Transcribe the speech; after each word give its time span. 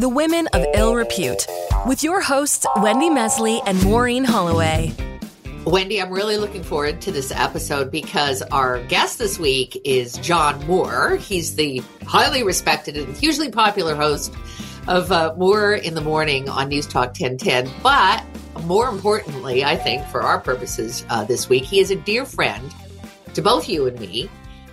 The 0.00 0.08
Women 0.08 0.48
of 0.54 0.64
Ill 0.72 0.94
Repute, 0.94 1.46
with 1.84 2.02
your 2.02 2.22
hosts, 2.22 2.64
Wendy 2.76 3.10
Mesley 3.10 3.60
and 3.66 3.84
Maureen 3.84 4.24
Holloway. 4.24 4.94
Wendy, 5.66 6.00
I'm 6.00 6.10
really 6.10 6.38
looking 6.38 6.62
forward 6.62 7.02
to 7.02 7.12
this 7.12 7.30
episode 7.30 7.90
because 7.90 8.40
our 8.40 8.82
guest 8.84 9.18
this 9.18 9.38
week 9.38 9.78
is 9.84 10.16
John 10.16 10.66
Moore. 10.66 11.16
He's 11.16 11.54
the 11.54 11.82
highly 12.06 12.42
respected 12.42 12.96
and 12.96 13.14
hugely 13.14 13.50
popular 13.50 13.94
host 13.94 14.32
of 14.88 15.12
uh, 15.12 15.34
Moore 15.36 15.74
in 15.74 15.92
the 15.92 16.00
Morning 16.00 16.48
on 16.48 16.70
Newstalk 16.70 17.20
1010. 17.20 17.70
But 17.82 18.24
more 18.62 18.88
importantly, 18.88 19.66
I 19.66 19.76
think, 19.76 20.06
for 20.06 20.22
our 20.22 20.40
purposes 20.40 21.04
uh, 21.10 21.24
this 21.24 21.50
week, 21.50 21.64
he 21.64 21.78
is 21.78 21.90
a 21.90 21.96
dear 21.96 22.24
friend 22.24 22.74
to 23.34 23.42
both 23.42 23.68
you 23.68 23.86
and 23.86 24.00
me. 24.00 24.30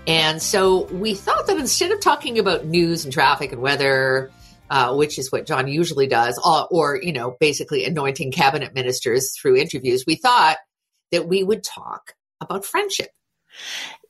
And 0.07 0.41
so 0.41 0.85
we 0.85 1.15
thought 1.15 1.47
that 1.47 1.57
instead 1.57 1.91
of 1.91 1.99
talking 1.99 2.39
about 2.39 2.65
news 2.65 3.03
and 3.03 3.13
traffic 3.13 3.51
and 3.51 3.61
weather, 3.61 4.31
uh, 4.69 4.95
which 4.95 5.17
is 5.17 5.31
what 5.31 5.45
John 5.45 5.67
usually 5.67 6.07
does, 6.07 6.39
or, 6.43 6.67
or, 6.71 6.99
you 7.01 7.13
know, 7.13 7.35
basically 7.39 7.85
anointing 7.85 8.31
cabinet 8.31 8.73
ministers 8.73 9.33
through 9.37 9.57
interviews, 9.57 10.03
we 10.05 10.15
thought 10.15 10.57
that 11.11 11.27
we 11.27 11.43
would 11.43 11.63
talk 11.63 12.13
about 12.41 12.65
friendship. 12.65 13.09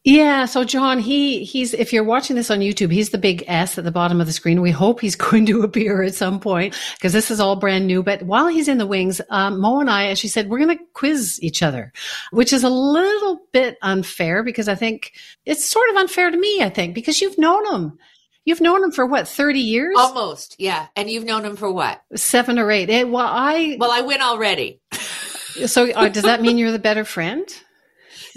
Yeah, 0.03 0.45
so 0.45 0.63
John, 0.63 0.99
he 0.99 1.43
he's 1.43 1.73
if 1.73 1.91
you're 1.91 2.01
watching 2.01 2.37
this 2.37 2.49
on 2.49 2.59
YouTube, 2.59 2.93
he's 2.93 3.09
the 3.09 3.17
big 3.17 3.43
S 3.45 3.77
at 3.77 3.83
the 3.83 3.91
bottom 3.91 4.21
of 4.21 4.27
the 4.27 4.31
screen. 4.31 4.61
We 4.61 4.71
hope 4.71 5.01
he's 5.01 5.15
going 5.17 5.45
to 5.47 5.63
appear 5.63 6.01
at 6.01 6.15
some 6.15 6.39
point 6.39 6.77
because 6.95 7.11
this 7.11 7.29
is 7.29 7.41
all 7.41 7.57
brand 7.57 7.87
new. 7.87 8.01
But 8.01 8.23
while 8.23 8.47
he's 8.47 8.69
in 8.69 8.77
the 8.77 8.87
wings, 8.87 9.19
um, 9.29 9.59
Mo 9.59 9.81
and 9.81 9.89
I, 9.89 10.07
as 10.07 10.17
she 10.17 10.29
said, 10.29 10.47
we're 10.47 10.59
going 10.59 10.77
to 10.77 10.83
quiz 10.93 11.39
each 11.41 11.61
other, 11.61 11.91
which 12.31 12.53
is 12.53 12.63
a 12.63 12.69
little 12.69 13.41
bit 13.51 13.77
unfair 13.81 14.43
because 14.43 14.69
I 14.69 14.75
think 14.75 15.11
it's 15.45 15.65
sort 15.65 15.89
of 15.89 15.97
unfair 15.97 16.31
to 16.31 16.37
me. 16.37 16.63
I 16.63 16.69
think 16.69 16.95
because 16.95 17.19
you've 17.19 17.37
known 17.37 17.65
him. 17.73 17.99
You've 18.47 18.61
known 18.61 18.81
him 18.81 18.91
for 18.91 19.05
what, 19.05 19.27
30 19.27 19.59
years? 19.59 19.93
Almost, 19.97 20.55
yeah. 20.57 20.87
And 20.95 21.11
you've 21.11 21.25
known 21.25 21.43
him 21.43 21.57
for 21.57 21.69
what? 21.69 22.01
Seven 22.15 22.57
or 22.57 22.71
eight. 22.71 22.89
Eh, 22.89 23.03
well, 23.03 23.27
I. 23.27 23.75
Well, 23.77 23.91
I 23.91 23.99
win 23.99 24.21
already. 24.21 24.79
so 25.65 25.91
uh, 25.91 26.07
does 26.07 26.23
that 26.23 26.41
mean 26.41 26.57
you're 26.57 26.71
the 26.71 26.79
better 26.79 27.03
friend? 27.03 27.45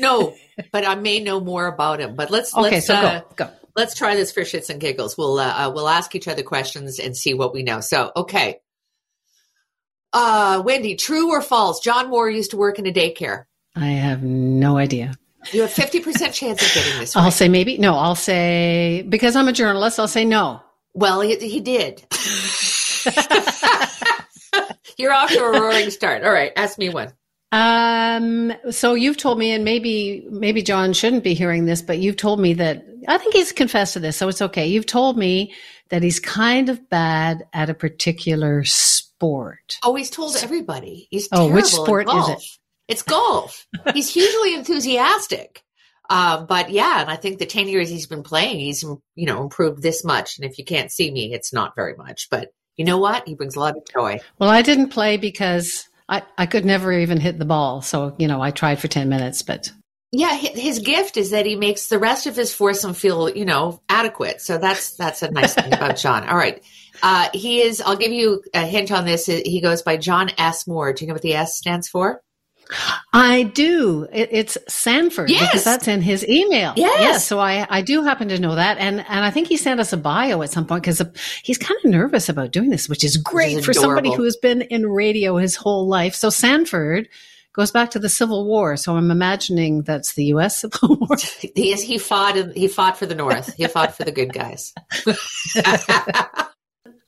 No, 0.00 0.34
but 0.72 0.84
I 0.84 0.96
may 0.96 1.20
know 1.20 1.38
more 1.38 1.68
about 1.68 2.00
him. 2.00 2.16
But 2.16 2.32
let's 2.32 2.52
okay, 2.52 2.70
let's 2.70 2.88
so 2.88 2.94
uh, 2.94 3.20
go, 3.20 3.26
go. 3.36 3.50
let's 3.76 3.94
try 3.94 4.16
this 4.16 4.32
for 4.32 4.40
shits 4.40 4.68
and 4.68 4.80
giggles. 4.80 5.16
We'll 5.16 5.38
uh, 5.38 5.68
uh, 5.68 5.72
we'll 5.72 5.88
ask 5.88 6.16
each 6.16 6.26
other 6.26 6.42
questions 6.42 6.98
and 6.98 7.16
see 7.16 7.32
what 7.32 7.54
we 7.54 7.62
know. 7.62 7.78
So 7.78 8.10
okay, 8.16 8.56
uh, 10.12 10.60
Wendy, 10.64 10.96
true 10.96 11.30
or 11.30 11.40
false? 11.40 11.78
John 11.78 12.10
Moore 12.10 12.28
used 12.28 12.50
to 12.50 12.56
work 12.56 12.80
in 12.80 12.86
a 12.88 12.92
daycare. 12.92 13.44
I 13.76 13.86
have 13.86 14.24
no 14.24 14.76
idea. 14.76 15.14
You 15.52 15.62
have 15.62 15.72
fifty 15.72 16.00
percent 16.00 16.34
chance 16.34 16.62
of 16.62 16.74
getting 16.74 17.00
this. 17.00 17.16
I'll 17.16 17.30
say 17.30 17.48
maybe. 17.48 17.78
No, 17.78 17.94
I'll 17.96 18.14
say 18.14 19.05
because 19.08 19.36
I'm 19.36 19.48
a 19.48 19.52
journalist. 19.52 19.98
I'll 19.98 20.08
say 20.08 20.24
no. 20.24 20.60
Well, 20.92 21.20
he, 21.20 21.36
he 21.36 21.60
did. 21.60 22.05
You're 24.98 25.12
off 25.12 25.30
to 25.30 25.38
a 25.38 25.52
roaring 25.60 25.91
start. 25.91 26.24
All 26.24 26.32
right, 26.32 26.52
ask 26.56 26.77
me 26.78 26.88
one. 26.91 27.12
Um, 27.52 28.52
so 28.70 28.94
you've 28.94 29.16
told 29.16 29.38
me, 29.38 29.52
and 29.52 29.64
maybe 29.64 30.27
maybe 30.30 30.62
John 30.62 30.92
shouldn't 30.92 31.24
be 31.24 31.34
hearing 31.34 31.64
this, 31.64 31.82
but 31.82 31.98
you've 31.98 32.16
told 32.16 32.38
me 32.38 32.54
that 32.54 32.84
I 33.08 33.19
think 33.19 33.34
he's 33.34 33.50
confessed 33.52 33.94
to 33.94 34.00
this, 34.00 34.16
so 34.16 34.28
it's 34.28 34.42
okay. 34.42 34.66
You've 34.66 34.86
told 34.86 35.16
me 35.16 35.54
that 35.88 36.02
he's 36.02 36.20
kind 36.20 36.69
of 36.69 36.88
bad 36.88 37.44
at 37.52 37.70
a 37.70 37.75
particular 37.75 38.62
sport. 38.64 39.78
Oh, 39.82 39.94
he's 39.97 40.10
told 40.10 40.36
everybody. 40.36 41.08
He's 41.10 41.28
Oh, 41.32 41.50
which 41.50 41.66
sport 41.66 42.08
is 42.08 42.28
it? 42.28 42.42
It's 42.91 43.02
golf. 43.02 43.66
he's 43.94 44.12
hugely 44.12 44.55
enthusiastic. 44.55 45.62
Um, 46.10 46.46
but 46.46 46.70
yeah, 46.70 47.00
and 47.00 47.08
I 47.08 47.14
think 47.14 47.38
the 47.38 47.47
10 47.47 47.69
years 47.69 47.88
he's 47.88 48.08
been 48.08 48.24
playing, 48.24 48.58
he's, 48.58 48.82
you 48.82 49.27
know, 49.27 49.42
improved 49.42 49.80
this 49.80 50.05
much. 50.05 50.38
And 50.38 50.44
if 50.50 50.58
you 50.58 50.64
can't 50.64 50.91
see 50.91 51.08
me, 51.08 51.32
it's 51.32 51.52
not 51.52 51.77
very 51.77 51.94
much, 51.94 52.28
but 52.30 52.50
you 52.77 52.84
know 52.84 52.98
what? 52.98 53.28
He 53.28 53.36
brings 53.36 53.55
a 53.55 53.60
lot 53.60 53.77
of 53.77 53.84
joy. 53.94 54.19
Well, 54.41 54.50
I 54.50 54.62
didn't 54.62 54.88
play 54.88 55.19
because 55.19 55.88
I, 56.08 56.22
I 56.36 56.47
could 56.47 56.64
never 56.64 56.92
even 56.92 57.20
hit 57.20 57.38
the 57.38 57.44
ball. 57.44 57.80
So, 57.80 58.16
you 58.19 58.27
know, 58.27 58.42
I 58.42 58.50
tried 58.50 58.81
for 58.81 58.88
10 58.88 59.09
minutes, 59.09 59.43
but 59.43 59.70
Yeah. 60.10 60.34
His 60.34 60.81
gift 60.81 61.16
is 61.16 61.31
that 61.31 61.47
he 61.47 61.54
makes 61.54 61.87
the 61.87 62.00
rest 62.00 62.26
of 62.26 62.34
his 62.34 62.53
foursome 62.53 62.94
feel, 62.94 63.31
you 63.31 63.44
know, 63.44 63.81
adequate. 63.88 64.41
So 64.41 64.59
that's, 64.59 64.97
that's 64.97 65.22
a 65.22 65.31
nice 65.31 65.54
thing 65.54 65.72
about 65.72 65.97
John. 66.03 66.28
All 66.28 66.37
right. 66.37 66.60
Uh, 67.04 67.28
he 67.32 67.62
is, 67.62 67.81
I'll 67.81 67.97
give 67.97 68.10
you 68.10 68.43
a 68.53 68.66
hint 68.66 68.91
on 68.91 69.04
this. 69.04 69.26
He 69.26 69.60
goes 69.60 69.82
by 69.82 69.97
John 69.97 70.31
S. 70.38 70.66
Moore. 70.66 70.93
Do 70.93 71.04
you 71.04 71.09
know 71.09 71.14
what 71.14 71.22
the 71.22 71.34
S 71.34 71.56
stands 71.56 71.88
for? 71.88 72.20
I 73.12 73.44
do. 73.44 74.06
It, 74.12 74.28
it's 74.32 74.58
Sanford 74.69 75.31
Yes. 75.31 75.48
because 75.48 75.64
that's 75.64 75.88
in 75.88 76.03
his 76.03 76.26
email. 76.28 76.72
Yes. 76.76 77.26
So 77.26 77.38
I, 77.38 77.66
I 77.69 77.82
do 77.82 78.03
happen 78.03 78.28
to 78.28 78.38
know 78.38 78.54
that. 78.54 78.78
And, 78.78 79.00
and 79.00 79.25
I 79.25 79.31
think 79.31 79.48
he 79.48 79.56
sent 79.56 79.81
us 79.81 79.92
a 79.92 79.97
bio 79.97 80.42
at 80.42 80.50
some 80.50 80.66
point 80.66 80.82
because 80.82 81.03
he's 81.42 81.58
kind 81.58 81.78
of 81.84 81.91
nervous 81.91 82.28
about 82.28 82.53
doing 82.53 82.70
this, 82.70 82.88
which 82.88 83.04
is 83.04 83.16
great 83.16 83.58
is 83.58 83.64
for 83.64 83.72
somebody 83.72 84.12
who 84.14 84.25
has 84.25 84.36
been 84.36 84.62
in 84.62 84.86
radio 84.86 85.36
his 85.36 85.56
whole 85.56 85.88
life. 85.88 86.14
So 86.14 86.31
Sanford 86.31 87.08
goes 87.53 87.72
back 87.72 87.91
to 87.91 87.98
the 87.98 88.08
Civil 88.08 88.47
War. 88.47 88.76
So 88.76 88.97
I'm 88.97 89.10
imagining 89.10 89.82
that's 89.82 90.14
the 90.14 90.26
U.S. 90.26 90.58
Civil 90.60 90.97
War. 91.00 91.16
He 91.54 91.72
is, 91.72 91.82
he 91.82 91.98
fought, 91.98 92.37
he 92.54 92.69
fought 92.69 92.97
for 92.97 93.06
the 93.06 93.14
North. 93.14 93.54
He 93.54 93.66
fought 93.66 93.97
for 93.97 94.04
the 94.04 94.12
good 94.12 94.32
guys. 94.32 94.72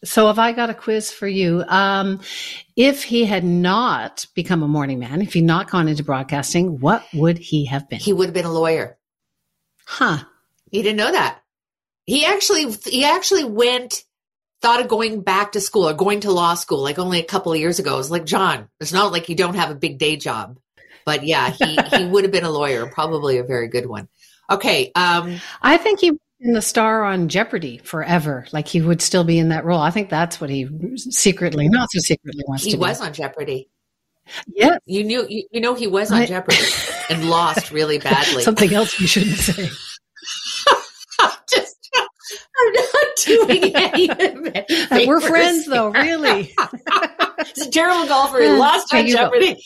So 0.05 0.27
have 0.27 0.39
I 0.39 0.53
got 0.53 0.69
a 0.71 0.75
quiz 0.75 1.13
for 1.13 1.29
you? 1.29 1.65
Um, 1.69 2.21
if 2.75 3.05
he 3.05 3.25
had 3.25 3.45
not 3.45 4.27
become 4.35 4.63
a 4.63 4.69
morning 4.69 4.99
man, 4.99 5.23
if 5.23 5.35
he'd 5.35 5.45
not 5.45 5.71
gone 5.71 5.87
into 5.87 6.03
broadcasting, 6.03 6.81
what 6.81 7.05
would 7.15 7.39
he 7.39 7.67
have 7.67 7.89
been? 7.89 8.01
he 8.01 8.13
would 8.13 8.27
have 8.27 8.35
been 8.35 8.45
a 8.45 8.53
lawyer. 8.53 8.99
huh. 9.87 10.19
He 10.71 10.83
didn't 10.83 10.97
know 10.97 11.13
that. 11.13 11.39
He 12.05 12.25
actually 12.25 12.73
he 12.85 13.05
actually 13.05 13.45
went 13.45 14.03
thought 14.61 14.81
of 14.81 14.89
going 14.89 15.21
back 15.23 15.53
to 15.53 15.61
school 15.61 15.89
or 15.89 15.93
going 15.93 16.21
to 16.21 16.31
law 16.31 16.55
school 16.55 16.79
like 16.83 16.99
only 16.99 17.21
a 17.21 17.25
couple 17.25 17.53
of 17.53 17.59
years 17.59 17.79
ago. 17.79 17.95
It 17.95 17.99
was 17.99 18.11
like 18.11 18.25
John, 18.25 18.69
it's 18.81 18.93
not 18.93 19.13
like 19.13 19.29
you 19.29 19.35
don't 19.37 19.55
have 19.55 19.71
a 19.71 19.75
big 19.77 19.99
day 19.99 20.17
job. 20.17 20.59
But 21.05 21.25
yeah, 21.25 21.51
he 21.51 21.79
he 21.95 22.05
would 22.11 22.25
have 22.25 22.33
been 22.33 22.45
a 22.45 22.51
lawyer, 22.51 22.87
probably 22.87 23.39
a 23.39 23.45
very 23.45 23.69
good 23.69 23.87
one. 23.87 24.09
Okay, 24.51 24.91
um 24.95 25.41
I 25.61 25.77
think 25.77 26.01
he 26.01 26.13
in 26.43 26.53
the 26.55 26.63
star 26.63 27.05
on 27.05 27.29
Jeopardy 27.29 27.79
forever. 27.79 28.47
Like 28.53 28.67
he 28.69 28.81
would 28.81 29.01
still 29.01 29.25
be 29.25 29.39
in 29.39 29.51
that 29.51 29.65
role. 29.65 29.81
I 29.81 29.91
think 29.91 30.11
that's 30.11 30.41
what 30.41 30.51
he 30.51 30.69
secretly, 30.97 31.69
not 31.69 31.89
so 31.93 32.01
secretly 32.01 32.43
wants 32.47 32.65
he 32.65 32.73
to 32.73 32.77
He 32.77 32.81
was 32.81 32.99
do. 32.99 33.07
on 33.07 33.13
Jeopardy. 33.13 33.69
Yeah. 34.47 34.79
You 34.87 35.05
knew 35.05 35.27
you, 35.29 35.45
you 35.51 35.61
know 35.61 35.75
he 35.75 35.87
was 35.87 36.11
on 36.11 36.23
I- 36.23 36.27
Jeopardy 36.27 36.59
and 37.11 37.31
lost 37.31 37.71
really 37.71 37.99
badly. 37.99 38.43
Something 38.43 38.75
else 38.75 38.99
you 39.01 39.07
shouldn't 39.07 39.37
say. 39.37 39.69
Just 41.49 41.77
I'm 42.59 42.73
not 42.73 43.17
doing 43.25 43.77
any 43.77 44.09
of 44.11 44.19
it. 44.21 45.09
We're 45.09 45.21
friends 45.21 45.67
though, 45.67 45.91
really. 45.91 46.53
it's 47.39 47.67
a 47.67 47.71
terrible 47.71 48.07
golfer. 48.09 48.41
He 48.43 48.49
lost 48.49 48.93
on. 48.95 49.07
Jeopardy. 49.07 49.63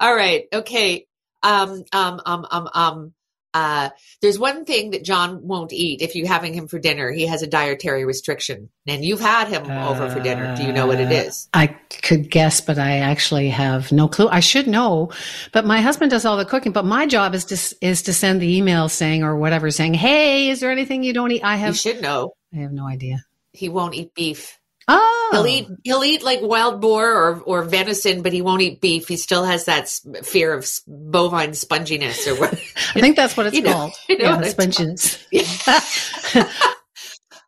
All 0.00 0.14
right. 0.14 0.44
Okay. 0.52 1.06
Um, 1.42 1.84
um, 1.92 2.20
um, 2.24 2.46
um, 2.50 2.68
um, 2.74 3.13
uh, 3.54 3.90
there's 4.20 4.38
one 4.38 4.64
thing 4.64 4.90
that 4.90 5.04
John 5.04 5.46
won't 5.46 5.72
eat 5.72 6.02
if 6.02 6.16
you're 6.16 6.26
having 6.26 6.52
him 6.52 6.66
for 6.66 6.80
dinner. 6.80 7.12
He 7.12 7.24
has 7.26 7.40
a 7.40 7.46
dietary 7.46 8.04
restriction, 8.04 8.68
and 8.86 9.04
you've 9.04 9.20
had 9.20 9.46
him 9.46 9.70
over 9.70 10.10
for 10.10 10.20
dinner. 10.20 10.56
Do 10.56 10.64
you 10.64 10.72
know 10.72 10.86
what 10.86 11.00
it 11.00 11.12
Uh. 11.12 11.48
I 11.54 11.68
could 12.02 12.30
guess, 12.30 12.60
but 12.60 12.78
I 12.78 12.98
actually 12.98 13.48
have 13.50 13.92
no 13.92 14.08
clue. 14.08 14.28
I 14.28 14.40
should 14.40 14.66
know, 14.66 15.12
but 15.52 15.64
my 15.64 15.80
husband 15.80 16.10
does 16.10 16.24
all 16.24 16.36
the 16.36 16.44
cooking. 16.44 16.72
But 16.72 16.84
my 16.84 17.06
job 17.06 17.34
is 17.34 17.44
to 17.46 17.76
is 17.80 18.02
to 18.02 18.12
send 18.12 18.42
the 18.42 18.56
email 18.56 18.88
saying 18.88 19.22
or 19.22 19.36
whatever 19.36 19.70
saying, 19.70 19.94
"Hey, 19.94 20.50
is 20.50 20.58
there 20.58 20.72
anything 20.72 21.04
you 21.04 21.12
don't 21.12 21.30
eat?" 21.30 21.44
I 21.44 21.54
You 21.54 21.60
have 21.60 21.78
should 21.78 22.02
know. 22.02 22.34
I 22.52 22.58
have 22.58 22.72
no 22.72 22.86
idea. 22.86 23.24
He 23.52 23.68
won't 23.68 23.94
eat 23.94 24.12
beef. 24.14 24.58
Oh, 24.86 25.30
He'll 25.32 25.46
eat 25.46 25.68
he'll 25.82 26.04
eat 26.04 26.22
like 26.22 26.40
wild 26.42 26.80
boar 26.80 27.10
or 27.10 27.40
or 27.40 27.64
venison, 27.64 28.22
but 28.22 28.32
he 28.32 28.42
won't 28.42 28.62
eat 28.62 28.80
beef. 28.80 29.08
He 29.08 29.16
still 29.16 29.44
has 29.44 29.64
that 29.64 29.88
fear 30.22 30.52
of 30.52 30.68
bovine 30.86 31.50
sponginess 31.52 32.26
or 32.26 32.38
what. 32.38 32.52
I 32.94 33.00
think 33.00 33.16
that's 33.16 33.36
what 33.36 33.46
it's 33.46 33.56
You 33.56 33.62
know- 33.62 33.72
called. 33.72 33.92
you 34.08 34.18
know 34.18 34.24
yeah, 34.24 34.36
what 34.36 34.44
sponginess. 34.44 35.18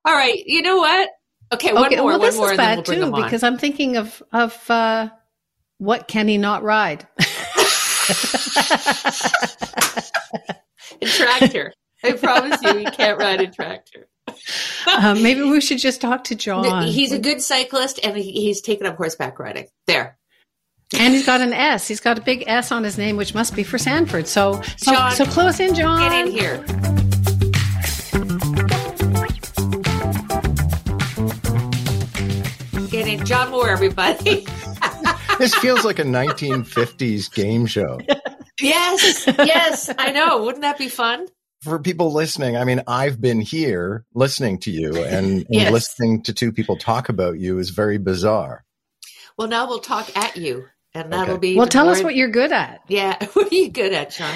All 0.06 0.14
right. 0.14 0.42
You 0.46 0.62
know 0.62 0.78
what? 0.78 1.10
Okay, 1.52 1.72
one 1.72 1.86
okay, 1.86 1.96
more, 1.96 2.06
well, 2.06 2.18
one 2.18 2.26
this 2.28 2.36
more, 2.36 2.46
is 2.46 2.50
and 2.52 2.58
then 2.58 2.66
bad 2.66 2.76
we'll 2.88 3.10
bring 3.10 3.12
too 3.12 3.22
because 3.24 3.42
I'm 3.42 3.58
thinking 3.58 3.96
of 3.98 4.22
of 4.32 4.70
uh, 4.70 5.10
what 5.78 6.08
can 6.08 6.28
he 6.28 6.38
not 6.38 6.62
ride? 6.62 7.06
a 11.02 11.06
tractor. 11.06 11.72
I 12.02 12.12
promise 12.12 12.62
you, 12.62 12.78
he 12.78 12.84
can't 12.86 13.18
ride 13.18 13.40
a 13.40 13.46
tractor. 13.48 14.08
Um, 14.98 15.22
maybe 15.22 15.42
we 15.42 15.60
should 15.60 15.78
just 15.78 16.00
talk 16.00 16.24
to 16.24 16.34
John. 16.34 16.86
He's 16.86 17.12
a 17.12 17.18
good 17.18 17.40
cyclist, 17.40 18.00
and 18.02 18.16
he's 18.16 18.60
taken 18.60 18.86
up 18.86 18.96
horseback 18.96 19.38
riding. 19.38 19.66
There, 19.86 20.18
and 20.96 21.14
he's 21.14 21.26
got 21.26 21.40
an 21.40 21.52
S. 21.52 21.88
He's 21.88 22.00
got 22.00 22.18
a 22.18 22.20
big 22.20 22.44
S 22.46 22.70
on 22.70 22.84
his 22.84 22.96
name, 22.96 23.16
which 23.16 23.34
must 23.34 23.56
be 23.56 23.62
for 23.62 23.78
Sanford. 23.78 24.28
So, 24.28 24.60
so, 24.76 24.92
John, 24.92 25.12
so 25.12 25.26
close 25.26 25.58
in, 25.58 25.74
John. 25.74 25.98
get 25.98 26.12
in 26.12 26.30
here. 26.30 26.64
Get 32.88 33.08
in, 33.08 33.26
John 33.26 33.50
Moore, 33.50 33.68
everybody. 33.68 34.46
This 35.38 35.54
feels 35.56 35.84
like 35.84 35.98
a 35.98 36.02
1950s 36.02 37.30
game 37.30 37.66
show. 37.66 38.00
yes, 38.58 39.26
yes, 39.26 39.90
I 39.98 40.10
know. 40.10 40.42
Wouldn't 40.42 40.62
that 40.62 40.78
be 40.78 40.88
fun? 40.88 41.26
For 41.66 41.78
people 41.80 42.12
listening, 42.12 42.56
I 42.56 42.64
mean, 42.64 42.82
I've 42.86 43.20
been 43.20 43.40
here 43.40 44.04
listening 44.14 44.58
to 44.60 44.70
you 44.70 44.96
and, 45.04 45.38
and 45.42 45.46
Yes. 45.50 45.72
listening 45.72 46.22
to 46.24 46.32
two 46.32 46.52
people 46.52 46.76
talk 46.76 47.08
about 47.08 47.38
you 47.38 47.58
is 47.58 47.70
very 47.70 47.98
bizarre. 47.98 48.64
Well, 49.36 49.48
now 49.48 49.66
we'll 49.66 49.80
talk 49.80 50.16
at 50.16 50.36
you, 50.36 50.66
and 50.94 51.12
that'll 51.12 51.34
Okay. 51.34 51.40
be 51.52 51.56
Well, 51.56 51.66
tell 51.66 51.88
us 51.90 51.98
more- 51.98 52.06
what 52.06 52.14
you're 52.16 52.30
good 52.30 52.52
at. 52.52 52.80
Yeah, 52.88 53.16
what 53.34 53.52
are 53.52 53.54
you 53.54 53.68
good 53.68 53.92
at, 53.92 54.12
Sean? 54.12 54.34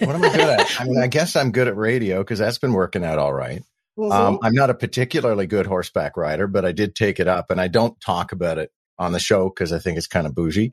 What 0.00 0.14
am 0.16 0.24
I 0.24 0.28
good 0.30 0.40
at? 0.40 0.80
I 0.80 0.84
mean, 0.84 0.98
I 0.98 1.06
guess 1.06 1.36
I'm 1.36 1.52
good 1.52 1.68
at 1.68 1.76
radio 1.76 2.18
because 2.18 2.38
that's 2.38 2.58
been 2.58 2.72
working 2.74 3.04
out 3.04 3.18
all 3.18 3.32
right. 3.32 3.62
Mm-hmm. 3.98 4.12
Um, 4.12 4.38
I'm 4.42 4.54
not 4.54 4.70
a 4.70 4.74
particularly 4.74 5.46
good 5.46 5.66
horseback 5.66 6.16
rider, 6.16 6.46
but 6.46 6.64
I 6.64 6.72
did 6.72 6.94
take 6.94 7.20
it 7.20 7.28
up 7.28 7.50
and 7.50 7.60
I 7.60 7.68
don't 7.68 7.98
talk 8.00 8.32
about 8.32 8.58
it 8.58 8.70
on 8.98 9.12
the 9.12 9.20
show 9.20 9.48
because 9.48 9.72
I 9.72 9.78
think 9.78 9.98
it's 9.98 10.06
kind 10.06 10.26
of 10.26 10.34
bougie. 10.34 10.72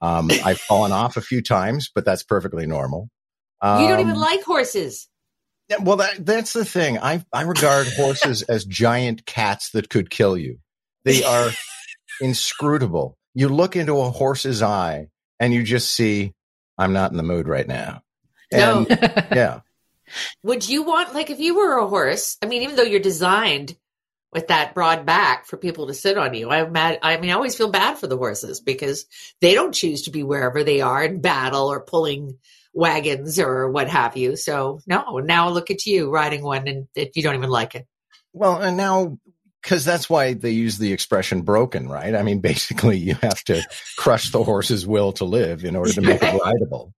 Um, 0.00 0.30
I've 0.44 0.60
fallen 0.68 0.90
off 0.92 1.16
a 1.16 1.20
few 1.22 1.40
times, 1.42 1.90
but 1.94 2.04
that's 2.04 2.22
perfectly 2.22 2.66
normal. 2.66 3.08
Um, 3.60 3.82
you 3.82 3.88
don't 3.88 4.00
even 4.00 4.16
like 4.18 4.42
horses. 4.42 5.08
Yeah, 5.68 5.78
well, 5.80 5.96
that, 5.96 6.24
that's 6.24 6.52
the 6.52 6.64
thing. 6.64 6.98
I, 6.98 7.24
I 7.32 7.42
regard 7.42 7.86
horses 7.88 8.42
as 8.48 8.64
giant 8.64 9.24
cats 9.24 9.70
that 9.70 9.88
could 9.88 10.10
kill 10.10 10.36
you. 10.36 10.58
They 11.04 11.22
are 11.24 11.50
inscrutable. 12.20 13.16
You 13.34 13.48
look 13.48 13.76
into 13.76 14.00
a 14.00 14.10
horse's 14.10 14.62
eye 14.62 15.08
and 15.40 15.52
you 15.52 15.62
just 15.62 15.90
see, 15.90 16.32
I'm 16.78 16.92
not 16.92 17.10
in 17.10 17.16
the 17.16 17.22
mood 17.22 17.48
right 17.48 17.66
now. 17.66 18.02
No. 18.52 18.86
Yeah. 19.34 19.60
Would 20.42 20.68
you 20.68 20.82
want, 20.82 21.14
like, 21.14 21.30
if 21.30 21.40
you 21.40 21.56
were 21.56 21.78
a 21.78 21.88
horse? 21.88 22.36
I 22.42 22.46
mean, 22.46 22.62
even 22.62 22.76
though 22.76 22.82
you're 22.82 23.00
designed 23.00 23.74
with 24.32 24.48
that 24.48 24.74
broad 24.74 25.06
back 25.06 25.46
for 25.46 25.56
people 25.56 25.86
to 25.86 25.94
sit 25.94 26.18
on 26.18 26.34
you, 26.34 26.50
I'm 26.50 26.72
mad. 26.72 26.98
I 27.02 27.16
mean, 27.16 27.30
I 27.30 27.34
always 27.34 27.56
feel 27.56 27.70
bad 27.70 27.98
for 27.98 28.06
the 28.06 28.18
horses 28.18 28.60
because 28.60 29.06
they 29.40 29.54
don't 29.54 29.74
choose 29.74 30.02
to 30.02 30.10
be 30.10 30.22
wherever 30.22 30.62
they 30.62 30.82
are 30.82 31.02
in 31.02 31.20
battle 31.20 31.68
or 31.68 31.80
pulling 31.80 32.38
wagons 32.74 33.38
or 33.38 33.70
what 33.70 33.88
have 33.88 34.16
you. 34.16 34.36
So, 34.36 34.80
no, 34.86 35.18
now 35.18 35.48
look 35.48 35.70
at 35.70 35.86
you 35.86 36.10
riding 36.10 36.42
one 36.42 36.68
and 36.68 36.88
that 36.94 37.16
you 37.16 37.22
don't 37.22 37.36
even 37.36 37.50
like 37.50 37.74
it. 37.74 37.86
Well, 38.32 38.60
and 38.60 38.76
now, 38.76 39.18
because 39.62 39.84
that's 39.84 40.10
why 40.10 40.34
they 40.34 40.50
use 40.50 40.76
the 40.78 40.92
expression 40.92 41.42
broken, 41.42 41.88
right? 41.88 42.14
I 42.14 42.22
mean, 42.22 42.40
basically, 42.42 42.98
you 42.98 43.14
have 43.22 43.42
to 43.44 43.62
crush 43.96 44.30
the 44.30 44.42
horse's 44.42 44.86
will 44.86 45.12
to 45.14 45.24
live 45.24 45.64
in 45.64 45.76
order 45.76 45.92
to 45.92 46.00
make 46.00 46.22
it 46.22 46.40
rideable. 46.44 46.92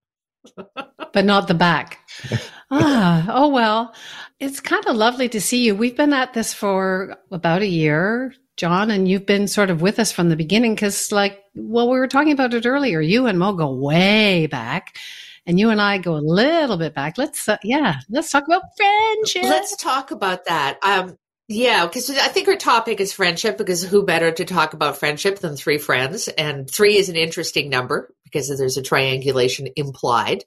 but 1.13 1.25
not 1.25 1.47
the 1.47 1.55
back. 1.55 1.99
ah, 2.71 3.27
oh 3.29 3.49
well. 3.49 3.95
It's 4.39 4.61
kind 4.61 4.85
of 4.87 4.97
lovely 4.97 5.31
to 5.31 5.41
see 5.41 5.65
you. 5.65 5.75
We've 5.75 5.97
been 5.97 6.13
at 6.13 6.35
this 6.35 6.53
for 6.53 7.17
about 7.31 7.63
a 7.63 7.67
year, 7.67 8.35
John, 8.59 8.91
and 8.91 9.09
you've 9.09 9.25
been 9.25 9.49
sort 9.49 9.71
of 9.71 9.81
with 9.81 9.99
us 9.99 10.13
from 10.13 10.29
the 10.29 10.37
beginning 10.37 10.75
because, 10.75 11.11
like, 11.11 11.43
well, 11.55 11.89
we 11.89 11.99
were 11.99 12.07
talking 12.07 12.33
about 12.33 12.53
it 12.53 12.67
earlier. 12.67 13.01
You 13.01 13.27
and 13.27 13.39
Mo 13.39 13.55
go 13.55 13.73
way 13.73 14.47
back, 14.47 14.99
and 15.47 15.59
you 15.59 15.71
and 15.71 15.81
I 15.81 15.99
go 15.99 16.17
a 16.17 16.19
little 16.19 16.77
bit 16.77 16.95
back. 16.95 17.19
Let's, 17.19 17.49
uh, 17.49 17.57
yeah, 17.63 18.01
let's 18.09 18.31
talk 18.31 18.45
about 18.47 18.63
friendship. 18.77 19.45
Let's 19.45 19.77
talk 19.77 20.11
about 20.11 20.47
that. 20.47 20.79
Um, 20.83 21.17
yeah, 21.49 21.87
because 21.87 22.11
I 22.11 22.29
think 22.29 22.49
our 22.49 22.57
topic 22.57 23.01
is 23.01 23.13
friendship 23.13 23.57
because 23.57 23.85
who 23.85 24.05
better 24.05 24.33
to 24.33 24.45
talk 24.45 24.75
about 24.75 24.99
friendship 24.99 25.39
than 25.39 25.55
three 25.55 25.79
friends? 25.79 26.27
And 26.27 26.69
three 26.69 26.97
is 26.97 27.09
an 27.09 27.15
interesting 27.15 27.71
number 27.71 28.13
because 28.25 28.49
there's 28.49 28.77
a 28.77 28.83
triangulation 28.83 29.69
implied, 29.77 30.45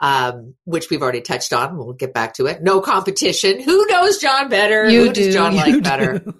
um, 0.00 0.54
which 0.64 0.90
we've 0.90 1.02
already 1.02 1.20
touched 1.20 1.52
on. 1.52 1.76
We'll 1.76 1.92
get 1.92 2.14
back 2.14 2.34
to 2.34 2.46
it. 2.46 2.62
No 2.62 2.80
competition. 2.80 3.60
Who 3.60 3.86
knows 3.86 4.18
John 4.18 4.48
better? 4.48 4.88
you 4.88 5.06
who 5.06 5.12
do. 5.12 5.24
does 5.24 5.34
John 5.34 5.52
you 5.52 5.58
like 5.58 5.82
better? 5.82 6.24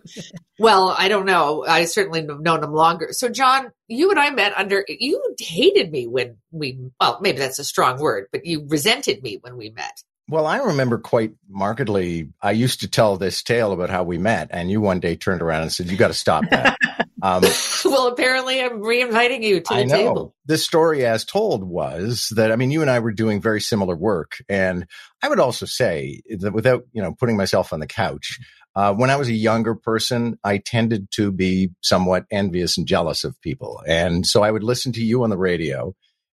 Well, 0.60 0.92
I 0.98 1.06
don't 1.06 1.24
know. 1.24 1.64
I 1.64 1.84
certainly 1.84 2.26
have 2.26 2.40
known 2.40 2.64
him 2.64 2.72
longer. 2.72 3.10
So, 3.12 3.28
John, 3.28 3.70
you 3.86 4.10
and 4.10 4.18
I 4.18 4.30
met 4.30 4.52
under, 4.56 4.84
you 4.88 5.22
hated 5.38 5.92
me 5.92 6.08
when 6.08 6.36
we, 6.50 6.80
well, 7.00 7.20
maybe 7.20 7.38
that's 7.38 7.60
a 7.60 7.64
strong 7.64 8.00
word, 8.00 8.26
but 8.32 8.44
you 8.44 8.66
resented 8.66 9.22
me 9.22 9.38
when 9.40 9.56
we 9.56 9.70
met. 9.70 10.02
Well, 10.28 10.46
I 10.46 10.58
remember 10.58 10.98
quite 10.98 11.32
markedly. 11.48 12.30
I 12.42 12.50
used 12.50 12.80
to 12.80 12.88
tell 12.88 13.16
this 13.16 13.42
tale 13.42 13.72
about 13.72 13.88
how 13.88 14.02
we 14.02 14.18
met, 14.18 14.48
and 14.50 14.70
you 14.70 14.80
one 14.80 15.00
day 15.00 15.16
turned 15.16 15.40
around 15.40 15.62
and 15.62 15.72
said, 15.72 15.90
"You 15.90 15.96
got 15.96 16.08
to 16.08 16.14
stop 16.14 16.44
that." 16.50 16.76
um, 17.22 17.42
well, 17.84 18.08
apparently 18.08 18.60
I'm 18.60 18.80
re-inviting 18.80 19.42
you 19.42 19.60
to 19.60 19.74
the 19.74 19.80
I 19.80 19.84
know. 19.84 19.96
table. 19.96 20.34
The 20.46 20.58
story 20.58 21.04
as 21.04 21.24
told 21.24 21.64
was 21.64 22.32
that 22.36 22.52
I 22.52 22.56
mean, 22.56 22.70
you 22.70 22.82
and 22.82 22.90
I 22.90 22.98
were 23.00 23.12
doing 23.12 23.40
very 23.40 23.60
similar 23.60 23.96
work, 23.96 24.42
and 24.48 24.86
I 25.22 25.28
would 25.28 25.40
also 25.40 25.66
say 25.66 26.20
that 26.38 26.52
without 26.52 26.84
you 26.92 27.02
know 27.02 27.12
putting 27.12 27.36
myself 27.36 27.72
on 27.72 27.80
the 27.80 27.86
couch, 27.86 28.38
uh, 28.74 28.94
when 28.94 29.10
I 29.10 29.16
was 29.16 29.28
a 29.28 29.34
younger 29.34 29.74
person, 29.74 30.38
I 30.44 30.58
tended 30.58 31.10
to 31.12 31.32
be 31.32 31.70
somewhat 31.80 32.26
envious 32.30 32.78
and 32.78 32.86
jealous 32.86 33.24
of 33.24 33.40
people, 33.40 33.82
and 33.86 34.26
so 34.26 34.42
I 34.42 34.50
would 34.50 34.62
listen 34.62 34.92
to 34.92 35.04
you 35.04 35.24
on 35.24 35.30
the 35.30 35.38
radio 35.38 35.94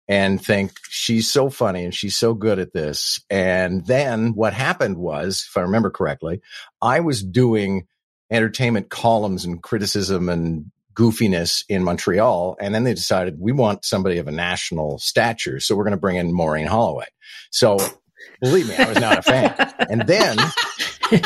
and 0.09 0.44
think 0.44 0.74
she's 0.89 1.31
so 1.31 1.50
funny 1.50 1.86
and 1.86 1.95
she's 1.95 2.18
so 2.18 2.33
good 2.33 2.59
at 2.59 2.74
this. 2.74 3.21
And 3.29 3.86
then 3.86 4.33
what 4.33 4.53
happened 4.53 4.97
was, 4.97 5.47
if 5.47 5.56
I 5.56 5.62
remember 5.62 5.89
correctly, 5.89 6.41
I 6.81 7.00
was 7.00 7.24
doing 7.24 7.88
entertainment 8.29 8.89
columns 8.89 9.45
and 9.45 9.62
criticism 9.62 10.27
and 10.27 10.71
goofiness 10.94 11.63
in 11.69 11.84
Montreal. 11.84 12.56
And 12.60 12.74
then 12.74 12.84
they 12.84 12.94
decided 12.94 13.38
we 13.40 13.51
want 13.51 13.86
somebody 13.86 14.18
of 14.19 14.28
a 14.28 14.31
national 14.31 15.00
stature. 15.00 15.60
So 15.60 15.75
we're 15.75 15.84
going 15.84 15.92
to 15.92 15.98
bring 15.98 16.18
in 16.18 16.34
Maureen 16.34 16.68
Holloway. 16.68 17.07
So 17.51 17.78
believe 18.42 18.68
me, 18.69 18.75
I 18.78 18.88
was 18.90 19.00
not 19.00 19.18
a 19.19 19.22
fan. 19.22 19.74
And 19.90 20.01
then 20.07 20.38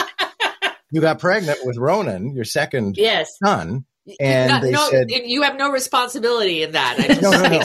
you 0.92 1.02
got 1.02 1.20
pregnant 1.20 1.60
with 1.64 1.78
Ronan, 1.78 2.34
your 2.36 2.46
second 2.46 2.98
Yes. 2.98 3.38
son. 3.44 3.86
And 4.22 4.50
Not- 4.50 4.62
they 4.62 4.72
no, 4.72 4.90
said- 4.90 5.10
you 5.12 5.42
have 5.42 5.58
no 5.58 5.70
responsibility 5.72 6.64
in 6.64 6.72
that. 6.72 6.96
I 6.98 7.08
just 7.08 7.22
No, 7.22 7.32
no, 7.32 7.42
no. 7.50 7.62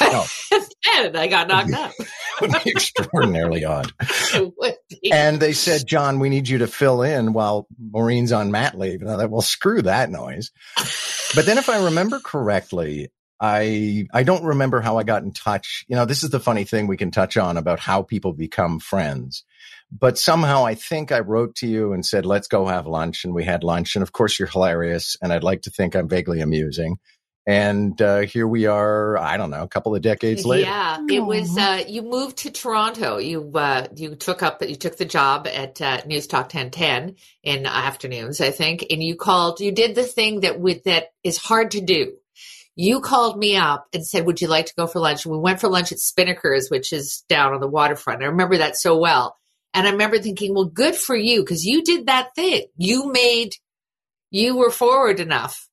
No. 0.12 0.24
and 0.98 1.16
I 1.16 1.28
got 1.28 1.46
knocked 1.46 1.72
up. 1.74 1.92
Would 2.40 2.52
be 2.64 2.70
extraordinarily 2.70 3.64
odd. 3.64 3.92
Be. 4.90 5.12
And 5.12 5.40
they 5.40 5.52
said, 5.52 5.86
John, 5.86 6.18
we 6.18 6.28
need 6.28 6.48
you 6.48 6.58
to 6.58 6.66
fill 6.66 7.02
in 7.02 7.32
while 7.32 7.66
Maureen's 7.78 8.32
on 8.32 8.50
mat 8.50 8.78
leave. 8.78 9.00
And 9.00 9.10
I 9.10 9.16
thought, 9.16 9.30
well, 9.30 9.40
screw 9.40 9.82
that 9.82 10.10
noise. 10.10 10.50
But 11.34 11.46
then 11.46 11.58
if 11.58 11.68
I 11.68 11.84
remember 11.84 12.20
correctly, 12.20 13.10
I 13.40 14.06
I 14.12 14.22
don't 14.22 14.44
remember 14.44 14.80
how 14.80 14.98
I 14.98 15.02
got 15.02 15.22
in 15.22 15.32
touch. 15.32 15.84
You 15.88 15.96
know, 15.96 16.04
this 16.04 16.22
is 16.22 16.30
the 16.30 16.40
funny 16.40 16.64
thing 16.64 16.86
we 16.86 16.98
can 16.98 17.10
touch 17.10 17.36
on 17.36 17.56
about 17.56 17.80
how 17.80 18.02
people 18.02 18.32
become 18.32 18.80
friends. 18.80 19.44
But 19.90 20.18
somehow 20.18 20.66
I 20.66 20.74
think 20.74 21.10
I 21.10 21.20
wrote 21.20 21.56
to 21.56 21.66
you 21.66 21.92
and 21.92 22.04
said, 22.04 22.26
let's 22.26 22.48
go 22.48 22.66
have 22.66 22.86
lunch. 22.86 23.24
And 23.24 23.34
we 23.34 23.44
had 23.44 23.64
lunch. 23.64 23.96
And 23.96 24.02
of 24.02 24.12
course, 24.12 24.38
you're 24.38 24.48
hilarious. 24.48 25.16
And 25.22 25.32
I'd 25.32 25.42
like 25.42 25.62
to 25.62 25.70
think 25.70 25.96
I'm 25.96 26.08
vaguely 26.08 26.40
amusing. 26.40 26.98
And 27.50 28.00
uh, 28.00 28.20
here 28.20 28.46
we 28.46 28.66
are, 28.66 29.18
I 29.18 29.36
don't 29.36 29.50
know, 29.50 29.64
a 29.64 29.68
couple 29.68 29.92
of 29.96 30.02
decades 30.02 30.46
later. 30.46 30.68
Yeah, 30.68 31.04
it 31.10 31.18
was. 31.18 31.58
Uh, 31.58 31.82
you 31.84 32.02
moved 32.02 32.36
to 32.38 32.52
Toronto. 32.52 33.18
You 33.18 33.50
uh, 33.52 33.88
you 33.96 34.14
took 34.14 34.40
up 34.44 34.62
you 34.62 34.76
took 34.76 34.96
the 34.96 35.04
job 35.04 35.48
at 35.48 35.82
uh, 35.82 36.00
Newstalk 36.02 36.48
ten 36.48 36.70
ten 36.70 37.16
in 37.42 37.66
afternoons, 37.66 38.40
I 38.40 38.52
think, 38.52 38.86
and 38.88 39.02
you 39.02 39.16
called. 39.16 39.58
You 39.58 39.72
did 39.72 39.96
the 39.96 40.04
thing 40.04 40.42
that 40.42 40.60
with 40.60 40.84
that 40.84 41.08
is 41.24 41.38
hard 41.38 41.72
to 41.72 41.80
do. 41.80 42.12
You 42.76 43.00
called 43.00 43.36
me 43.36 43.56
up 43.56 43.88
and 43.92 44.06
said, 44.06 44.26
"Would 44.26 44.40
you 44.40 44.46
like 44.46 44.66
to 44.66 44.74
go 44.76 44.86
for 44.86 45.00
lunch?" 45.00 45.26
We 45.26 45.36
went 45.36 45.60
for 45.60 45.68
lunch 45.68 45.90
at 45.90 45.98
Spinnakers, 45.98 46.70
which 46.70 46.92
is 46.92 47.24
down 47.28 47.52
on 47.52 47.58
the 47.58 47.66
waterfront. 47.66 48.22
I 48.22 48.26
remember 48.26 48.58
that 48.58 48.76
so 48.76 48.96
well, 48.96 49.36
and 49.74 49.88
I 49.88 49.90
remember 49.90 50.20
thinking, 50.20 50.54
"Well, 50.54 50.66
good 50.66 50.94
for 50.94 51.16
you 51.16 51.40
because 51.40 51.64
you 51.64 51.82
did 51.82 52.06
that 52.06 52.32
thing. 52.36 52.66
You 52.76 53.10
made 53.10 53.56
you 54.30 54.56
were 54.56 54.70
forward 54.70 55.18
enough." 55.18 55.66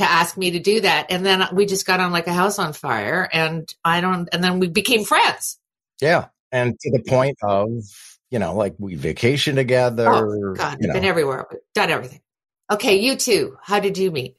To 0.00 0.10
ask 0.10 0.38
me 0.38 0.52
to 0.52 0.58
do 0.58 0.80
that. 0.80 1.06
And 1.10 1.26
then 1.26 1.46
we 1.52 1.66
just 1.66 1.86
got 1.86 2.00
on 2.00 2.10
like 2.10 2.26
a 2.26 2.32
house 2.32 2.58
on 2.58 2.72
fire 2.72 3.28
and 3.30 3.72
I 3.84 4.00
don't, 4.00 4.30
and 4.32 4.42
then 4.42 4.58
we 4.58 4.68
became 4.68 5.04
friends. 5.04 5.58
Yeah. 6.00 6.28
And 6.50 6.80
to 6.80 6.90
the 6.90 7.02
point 7.06 7.36
of, 7.42 7.84
you 8.30 8.38
know, 8.38 8.54
like 8.54 8.74
we 8.78 8.94
vacation 8.94 9.56
together. 9.56 10.08
Oh 10.08 10.54
God, 10.54 10.78
you 10.80 10.88
we've 10.88 10.94
been 10.94 11.04
everywhere, 11.04 11.46
We've 11.50 11.60
done 11.74 11.90
everything. 11.90 12.22
Okay. 12.70 12.96
You 12.96 13.14
too. 13.16 13.58
How 13.62 13.78
did 13.78 13.98
you 13.98 14.10
meet? 14.10 14.36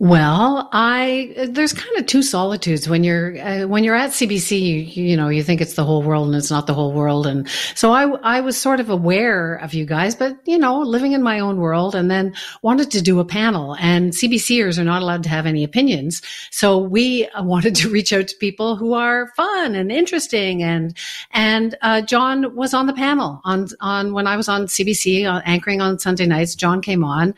Well, 0.00 0.68
I 0.72 1.46
there's 1.50 1.72
kind 1.72 1.96
of 1.98 2.06
two 2.06 2.24
solitudes 2.24 2.88
when 2.88 3.04
you're 3.04 3.38
uh, 3.38 3.68
when 3.68 3.84
you're 3.84 3.94
at 3.94 4.10
CBC. 4.10 4.60
You, 4.60 5.04
you 5.04 5.16
know, 5.16 5.28
you 5.28 5.44
think 5.44 5.60
it's 5.60 5.74
the 5.74 5.84
whole 5.84 6.02
world, 6.02 6.26
and 6.26 6.34
it's 6.34 6.50
not 6.50 6.66
the 6.66 6.74
whole 6.74 6.92
world. 6.92 7.28
And 7.28 7.48
so 7.76 7.92
I 7.92 8.08
I 8.24 8.40
was 8.40 8.60
sort 8.60 8.80
of 8.80 8.90
aware 8.90 9.54
of 9.54 9.72
you 9.72 9.86
guys, 9.86 10.16
but 10.16 10.36
you 10.46 10.58
know, 10.58 10.80
living 10.80 11.12
in 11.12 11.22
my 11.22 11.38
own 11.38 11.58
world, 11.58 11.94
and 11.94 12.10
then 12.10 12.34
wanted 12.60 12.90
to 12.90 13.02
do 13.02 13.20
a 13.20 13.24
panel. 13.24 13.76
And 13.78 14.12
CBCers 14.12 14.80
are 14.80 14.84
not 14.84 15.00
allowed 15.00 15.22
to 15.22 15.28
have 15.28 15.46
any 15.46 15.62
opinions, 15.62 16.22
so 16.50 16.76
we 16.76 17.28
uh, 17.28 17.42
wanted 17.44 17.76
to 17.76 17.88
reach 17.88 18.12
out 18.12 18.26
to 18.26 18.36
people 18.38 18.74
who 18.74 18.94
are 18.94 19.28
fun 19.36 19.76
and 19.76 19.92
interesting. 19.92 20.60
And 20.64 20.96
and 21.30 21.76
uh, 21.82 22.00
John 22.00 22.56
was 22.56 22.74
on 22.74 22.86
the 22.86 22.94
panel 22.94 23.40
on 23.44 23.68
on 23.80 24.12
when 24.12 24.26
I 24.26 24.36
was 24.36 24.48
on 24.48 24.66
CBC 24.66 25.24
uh, 25.24 25.40
anchoring 25.44 25.80
on 25.80 26.00
Sunday 26.00 26.26
nights. 26.26 26.56
John 26.56 26.82
came 26.82 27.04
on, 27.04 27.32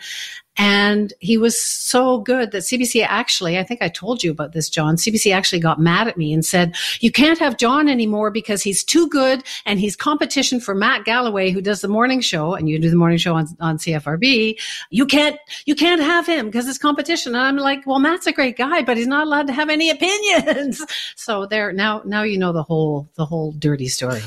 and 0.57 1.13
he 1.21 1.37
was 1.37 1.61
so 1.61 2.19
good 2.19 2.51
that 2.53 2.63
CBC 2.63 3.05
actually, 3.07 3.59
I 3.59 3.63
think 3.63 3.83
I 3.83 3.89
told 3.89 4.23
you 4.23 4.31
about 4.31 4.53
this, 4.53 4.71
John. 4.71 4.97
CBC 4.97 5.35
actually 5.35 5.61
got 5.61 5.79
mad 5.79 6.09
at 6.09 6.17
me 6.17 6.33
and 6.33 6.45
said, 6.45 6.75
you 7.01 7.13
can't 7.13 7.39
have 7.39 7.59
John 7.59 7.89
anymore 7.89 8.31
because 8.31 8.63
he's 8.63 8.83
too 8.83 9.09
good 9.09 9.43
and 9.67 9.79
he's 9.79 9.97
competition 9.97 10.59
for 10.59 10.75
Matt 10.75 11.05
Galloway, 11.05 11.51
who 11.51 11.61
does 11.61 11.83
the 11.83 11.89
morning 11.89 12.21
show 12.21 12.55
and 12.55 12.69
you 12.69 12.79
do 12.79 12.89
the 12.89 12.97
morning 12.97 13.19
show 13.19 13.35
on, 13.35 13.49
on 13.61 13.77
CFRB. 13.77 14.59
You 14.91 15.07
can't, 15.07 15.39
you 15.67 15.75
can't 15.75 16.01
have 16.01 16.27
him 16.27 16.47
because 16.47 16.67
it's 16.69 16.79
competition. 16.79 17.35
And 17.35 17.43
I'm 17.43 17.57
like, 17.59 17.87
well, 17.87 17.99
Matt's 17.99 18.27
a 18.27 18.33
great 18.33 18.57
guy, 18.57 18.83
but 18.83 18.97
he's 18.97 19.07
not 19.07 19.27
allowed 19.27 19.49
to 19.49 19.53
have 19.53 19.69
any 19.69 19.91
opinions. 19.91 20.83
so 21.17 21.47
there, 21.47 21.73
now, 21.73 22.03
now 22.07 22.23
you 22.23 22.39
know 22.39 22.53
the 22.53 22.63
whole, 22.63 23.11
the 23.17 23.27
whole 23.27 23.53
dirty 23.53 23.89
story. 23.89 24.23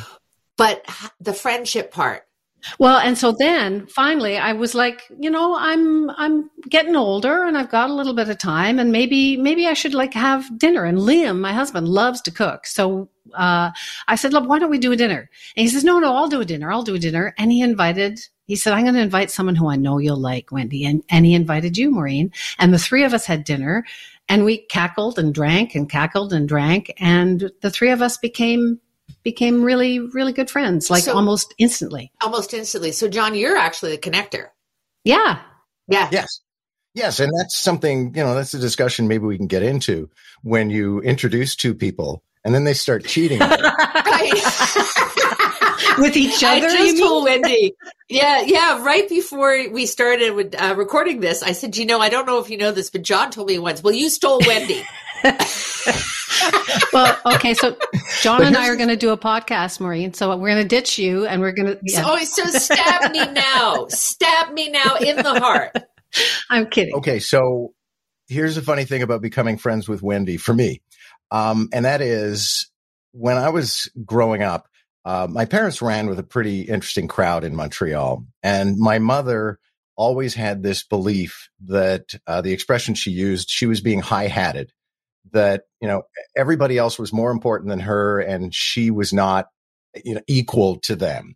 but 0.57 0.86
the 1.19 1.33
friendship 1.33 1.91
part. 1.91 2.28
Well, 2.78 2.98
and 2.98 3.18
so 3.18 3.32
then 3.38 3.88
finally 3.88 4.38
I 4.38 4.54
was 4.54 4.75
like, 4.75 5.04
you 5.20 5.30
know, 5.30 5.56
I'm 5.58 6.10
I'm 6.12 6.50
getting 6.70 6.96
older 6.96 7.44
and 7.44 7.58
I've 7.58 7.72
got 7.72 7.89
a 7.89 7.94
little 7.94 8.13
bit 8.13 8.30
of 8.30 8.38
time 8.38 8.80
and 8.80 8.92
maybe 8.92 9.38
maybe 9.38 9.68
I 9.68 9.74
should 9.74 9.94
like 9.94 10.13
have 10.13 10.58
dinner. 10.58 10.86
And 10.86 10.98
Liam, 10.98 11.39
my 11.39 11.54
husband, 11.54 11.88
loves 11.88 12.22
to 12.24 12.32
cook. 12.32 12.68
So 12.68 13.10
uh, 13.34 13.72
I 14.08 14.16
said, 14.16 14.34
look, 14.34 14.48
why 14.48 14.60
don't 14.60 14.72
we 14.72 14.80
do 14.80 14.92
a 14.92 14.98
dinner? 14.98 15.30
And 15.56 15.63
he 15.63 15.68
says, 15.68 15.84
no, 15.84 16.00
no, 16.00 16.16
I'll 16.16 16.28
do 16.28 16.42
a 16.42 16.46
dinner. 16.46 16.72
I'll 16.72 16.84
do 16.84 16.96
a 16.96 17.00
dinner. 17.00 17.34
And 17.38 17.51
he 17.51 17.62
invited 17.62 18.20
he 18.50 18.56
said, 18.56 18.74
I'm 18.74 18.82
going 18.82 18.96
to 18.96 19.01
invite 19.01 19.30
someone 19.30 19.54
who 19.54 19.70
I 19.70 19.75
know 19.75 20.00
you'll 20.00 20.18
like, 20.18 20.51
Wendy. 20.51 20.84
And, 20.84 21.04
and 21.08 21.24
he 21.24 21.36
invited 21.36 21.78
you, 21.78 21.92
Maureen. 21.92 22.32
And 22.58 22.74
the 22.74 22.80
three 22.80 23.04
of 23.04 23.13
us 23.13 23.28
had 23.28 23.44
dinner 23.44 23.86
and 24.28 24.44
we 24.44 24.58
cackled 24.58 25.20
and 25.20 25.32
drank 25.32 25.75
and 25.75 25.88
cackled 25.88 26.34
and 26.34 26.48
drank. 26.48 26.92
And 26.98 27.51
the 27.62 27.70
three 27.70 27.92
of 27.92 28.01
us 28.01 28.18
became 28.18 28.80
became 29.24 29.64
really, 29.64 30.00
really 30.00 30.34
good 30.34 30.50
friends, 30.50 30.90
like 30.90 31.04
so, 31.04 31.14
almost 31.14 31.54
instantly. 31.58 32.12
Almost 32.22 32.54
instantly. 32.54 32.92
So, 32.92 33.08
John, 33.08 33.36
you're 33.36 33.58
actually 33.58 33.92
the 33.92 33.98
connector. 33.98 34.48
Yeah. 35.04 35.42
Yeah. 35.88 36.10
Yes. 36.12 36.42
Yes. 36.94 37.20
And 37.20 37.32
that's 37.38 37.58
something, 37.58 38.14
you 38.16 38.24
know, 38.24 38.36
that's 38.36 38.54
a 38.54 38.60
discussion 38.60 39.08
maybe 39.08 39.26
we 39.26 39.38
can 39.38 39.48
get 39.48 39.64
into 39.64 40.10
when 40.42 40.70
you 40.70 41.02
introduce 41.02 41.56
two 41.56 41.74
people 41.74 42.24
and 42.44 42.54
then 42.54 42.64
they 42.64 42.74
start 42.74 43.06
cheating. 43.06 43.40
With 45.98 46.16
each 46.16 46.44
other. 46.44 46.68
I 46.68 46.70
just 46.70 46.98
told 46.98 47.26
Wendy. 47.26 47.76
Yeah, 48.08 48.42
yeah. 48.42 48.84
Right 48.84 49.08
before 49.10 49.70
we 49.70 49.86
started 49.86 50.34
with, 50.34 50.56
uh, 50.56 50.76
recording 50.78 51.20
this, 51.20 51.44
I 51.44 51.52
said, 51.52 51.76
"You 51.76 51.86
know, 51.86 52.00
I 52.00 52.08
don't 52.10 52.26
know 52.26 52.40
if 52.40 52.50
you 52.50 52.58
know 52.58 52.72
this, 52.72 52.90
but 52.90 53.02
John 53.02 53.32
told 53.32 53.48
me 53.48 53.60
once. 53.60 53.84
Well, 53.84 53.94
you 53.94 54.10
stole 54.10 54.40
Wendy." 54.46 54.84
well, 56.93 57.17
okay, 57.25 57.53
so 57.53 57.77
John 58.22 58.43
and 58.43 58.55
I 58.55 58.69
are 58.69 58.75
going 58.75 58.89
to 58.89 58.96
do 58.96 59.12
a 59.12 59.17
podcast, 59.17 59.79
Maureen. 59.79 60.13
So 60.13 60.36
we're 60.38 60.50
going 60.50 60.62
to 60.62 60.67
ditch 60.67 60.98
you, 60.98 61.25
and 61.25 61.41
we're 61.41 61.51
going 61.51 61.67
to. 61.67 61.79
Yeah. 61.84 62.03
Oh, 62.05 62.17
so 62.24 62.46
stab 62.46 63.12
me 63.12 63.25
now! 63.31 63.88
stab 63.89 64.53
me 64.53 64.69
now 64.69 64.96
in 64.96 65.17
the 65.17 65.39
heart. 65.39 65.75
I'm 66.50 66.67
kidding. 66.67 66.96
Okay, 66.96 67.19
so 67.19 67.74
here's 68.27 68.55
the 68.55 68.62
funny 68.62 68.86
thing 68.86 69.01
about 69.01 69.22
becoming 69.22 69.58
friends 69.58 69.88
with 69.88 70.01
Wendy 70.01 70.38
for 70.38 70.53
me, 70.53 70.81
um, 71.31 71.69
and 71.74 71.86
that 71.86 72.01
is 72.01 72.69
when 73.12 73.38
I 73.38 73.50
was 73.50 73.89
growing 74.05 74.43
up. 74.43 74.67
Uh, 75.05 75.27
my 75.29 75.46
parents 75.46 75.81
ran 75.81 76.08
with 76.08 76.19
a 76.19 76.24
pretty 76.24 76.62
interesting 76.62 77.08
crowd 77.08 77.43
in 77.43 77.55
Montreal, 77.55 78.25
and 78.43 78.77
my 78.77 79.00
mother 79.00 79.60
always 79.96 80.34
had 80.34 80.63
this 80.63 80.84
belief 80.84 81.50
that 81.65 82.13
uh, 82.25 82.41
the 82.41 82.53
expression 82.53 82.96
she 82.96 83.12
used, 83.12 83.50
she 83.50 83.65
was 83.65 83.81
being 83.81 84.00
high 84.00 84.27
hatted 84.27 84.72
that 85.33 85.63
you 85.81 85.88
know 85.88 86.03
everybody 86.36 86.77
else 86.77 87.00
was 87.00 87.13
more 87.13 87.31
important 87.31 87.69
than 87.69 87.79
her 87.79 88.19
and 88.19 88.53
she 88.53 88.91
was 88.91 89.13
not 89.13 89.48
you 90.03 90.15
know 90.15 90.21
equal 90.27 90.77
to 90.79 90.95
them. 90.95 91.36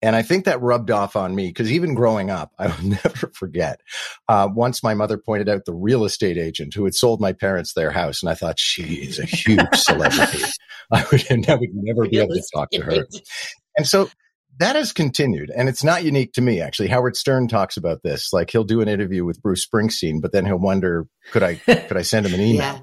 And 0.00 0.14
i 0.14 0.22
think 0.22 0.44
that 0.44 0.62
rubbed 0.62 0.92
off 0.92 1.16
on 1.16 1.34
me 1.34 1.48
because 1.48 1.72
even 1.72 1.94
growing 1.94 2.30
up 2.30 2.52
i 2.58 2.68
will 2.68 2.84
never 2.84 3.32
forget 3.34 3.80
uh, 4.28 4.48
once 4.52 4.82
my 4.82 4.94
mother 4.94 5.18
pointed 5.18 5.48
out 5.48 5.64
the 5.64 5.74
real 5.74 6.04
estate 6.04 6.38
agent 6.38 6.74
who 6.74 6.84
had 6.84 6.94
sold 6.94 7.20
my 7.20 7.32
parents 7.32 7.72
their 7.72 7.90
house 7.90 8.22
and 8.22 8.30
i 8.30 8.34
thought 8.34 8.60
she 8.60 8.82
is 8.82 9.18
a 9.18 9.24
huge 9.24 9.74
celebrity. 9.74 10.44
I 10.92 11.04
would, 11.12 11.50
I 11.50 11.54
would 11.54 11.74
never 11.74 12.08
be 12.08 12.18
able 12.18 12.34
to 12.34 12.42
talk 12.54 12.70
to 12.70 12.80
her. 12.80 13.06
and 13.76 13.86
so 13.86 14.08
that 14.58 14.74
has 14.74 14.92
continued 14.92 15.50
and 15.54 15.68
it's 15.68 15.84
not 15.84 16.04
unique 16.04 16.32
to 16.32 16.40
me 16.40 16.60
actually. 16.60 16.88
Howard 16.88 17.16
stern 17.16 17.48
talks 17.48 17.76
about 17.76 18.02
this 18.02 18.32
like 18.32 18.50
he'll 18.50 18.64
do 18.64 18.80
an 18.80 18.88
interview 18.88 19.24
with 19.24 19.42
bruce 19.42 19.66
springsteen 19.66 20.22
but 20.22 20.32
then 20.32 20.46
he'll 20.46 20.58
wonder 20.58 21.06
could 21.32 21.42
i 21.42 21.56
could 21.56 21.96
i 21.96 22.02
send 22.02 22.24
him 22.24 22.34
an 22.34 22.40
email? 22.40 22.58
yeah. 22.58 22.80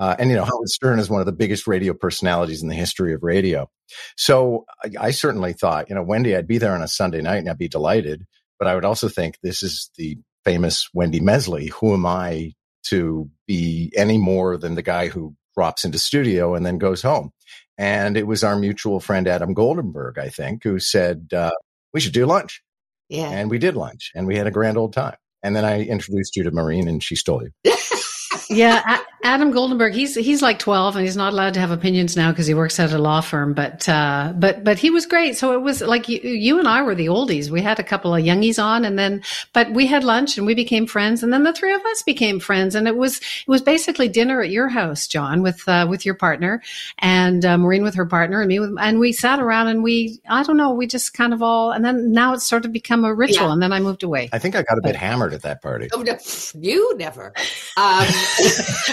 Uh, 0.00 0.16
and 0.18 0.30
you 0.30 0.36
know, 0.36 0.44
Howard 0.44 0.70
Stern 0.70 0.98
is 0.98 1.10
one 1.10 1.20
of 1.20 1.26
the 1.26 1.32
biggest 1.32 1.66
radio 1.66 1.92
personalities 1.92 2.62
in 2.62 2.68
the 2.68 2.74
history 2.74 3.12
of 3.12 3.22
radio. 3.22 3.70
So 4.16 4.64
I, 4.82 5.08
I, 5.08 5.10
certainly 5.10 5.52
thought, 5.52 5.90
you 5.90 5.94
know, 5.94 6.02
Wendy, 6.02 6.34
I'd 6.34 6.48
be 6.48 6.56
there 6.56 6.74
on 6.74 6.82
a 6.82 6.88
Sunday 6.88 7.20
night 7.20 7.36
and 7.36 7.50
I'd 7.50 7.58
be 7.58 7.68
delighted. 7.68 8.24
But 8.58 8.66
I 8.66 8.74
would 8.74 8.86
also 8.86 9.08
think 9.08 9.36
this 9.42 9.62
is 9.62 9.90
the 9.96 10.16
famous 10.44 10.88
Wendy 10.94 11.20
Mesley. 11.20 11.68
Who 11.80 11.92
am 11.92 12.06
I 12.06 12.54
to 12.84 13.28
be 13.46 13.92
any 13.94 14.16
more 14.16 14.56
than 14.56 14.74
the 14.74 14.82
guy 14.82 15.08
who 15.08 15.34
drops 15.54 15.84
into 15.84 15.98
studio 15.98 16.54
and 16.54 16.64
then 16.64 16.78
goes 16.78 17.02
home? 17.02 17.30
And 17.76 18.16
it 18.16 18.26
was 18.26 18.42
our 18.42 18.56
mutual 18.56 19.00
friend 19.00 19.28
Adam 19.28 19.54
Goldenberg, 19.54 20.18
I 20.18 20.30
think, 20.30 20.64
who 20.64 20.78
said 20.78 21.28
uh, 21.34 21.52
we 21.92 22.00
should 22.00 22.12
do 22.12 22.26
lunch. 22.26 22.62
Yeah, 23.08 23.28
and 23.28 23.50
we 23.50 23.58
did 23.58 23.74
lunch, 23.74 24.12
and 24.14 24.26
we 24.26 24.36
had 24.36 24.46
a 24.46 24.52
grand 24.52 24.76
old 24.76 24.92
time. 24.92 25.16
And 25.42 25.56
then 25.56 25.64
I 25.64 25.82
introduced 25.82 26.36
you 26.36 26.44
to 26.44 26.50
Maureen, 26.52 26.86
and 26.88 27.02
she 27.02 27.16
stole 27.16 27.42
you. 27.42 27.72
yeah, 28.50 29.00
Adam 29.22 29.52
Goldenberg, 29.52 29.92
he's 29.92 30.14
he's 30.14 30.40
like 30.40 30.58
12 30.58 30.96
and 30.96 31.04
he's 31.04 31.16
not 31.16 31.34
allowed 31.34 31.54
to 31.54 31.60
have 31.60 31.70
opinions 31.70 32.16
now 32.16 32.30
because 32.30 32.46
he 32.46 32.54
works 32.54 32.80
at 32.80 32.92
a 32.92 32.98
law 32.98 33.20
firm, 33.20 33.52
but 33.52 33.86
uh, 33.88 34.32
but 34.34 34.64
but 34.64 34.78
he 34.78 34.88
was 34.88 35.04
great. 35.04 35.36
So 35.36 35.52
it 35.52 35.60
was 35.60 35.82
like 35.82 36.08
you, 36.08 36.20
you 36.20 36.58
and 36.58 36.66
I 36.66 36.80
were 36.82 36.94
the 36.94 37.06
oldies. 37.06 37.50
We 37.50 37.60
had 37.60 37.78
a 37.78 37.82
couple 37.82 38.14
of 38.14 38.24
youngies 38.24 38.62
on 38.62 38.84
and 38.84 38.98
then 38.98 39.22
but 39.52 39.72
we 39.72 39.86
had 39.86 40.04
lunch 40.04 40.38
and 40.38 40.46
we 40.46 40.54
became 40.54 40.86
friends 40.86 41.22
and 41.22 41.32
then 41.32 41.42
the 41.42 41.52
three 41.52 41.74
of 41.74 41.84
us 41.84 42.02
became 42.02 42.40
friends 42.40 42.74
and 42.74 42.88
it 42.88 42.96
was 42.96 43.18
it 43.18 43.48
was 43.48 43.60
basically 43.60 44.08
dinner 44.08 44.40
at 44.40 44.50
your 44.50 44.68
house, 44.68 45.06
John, 45.06 45.42
with 45.42 45.68
uh, 45.68 45.86
with 45.88 46.06
your 46.06 46.14
partner 46.14 46.62
and 46.98 47.44
uh, 47.44 47.58
Maureen 47.58 47.82
with 47.82 47.96
her 47.96 48.06
partner 48.06 48.40
and 48.40 48.48
me 48.48 48.58
with 48.58 48.74
and 48.80 48.98
we 48.98 49.12
sat 49.12 49.38
around 49.38 49.68
and 49.68 49.82
we 49.82 50.18
I 50.30 50.42
don't 50.44 50.56
know, 50.56 50.72
we 50.72 50.86
just 50.86 51.12
kind 51.12 51.34
of 51.34 51.42
all 51.42 51.72
and 51.72 51.84
then 51.84 52.12
now 52.12 52.32
it's 52.32 52.46
sort 52.46 52.64
of 52.64 52.72
become 52.72 53.04
a 53.04 53.14
ritual 53.14 53.48
yeah. 53.48 53.52
and 53.52 53.62
then 53.62 53.72
I 53.72 53.80
moved 53.80 54.02
away. 54.02 54.30
I 54.32 54.38
think 54.38 54.56
I 54.56 54.62
got 54.62 54.78
a 54.78 54.82
bit 54.82 54.94
but, 54.94 54.96
hammered 54.96 55.34
at 55.34 55.42
that 55.42 55.60
party. 55.60 55.88
Oh, 55.92 56.00
no, 56.00 56.16
you 56.58 56.96
never. 56.96 57.34
Um, 57.76 58.06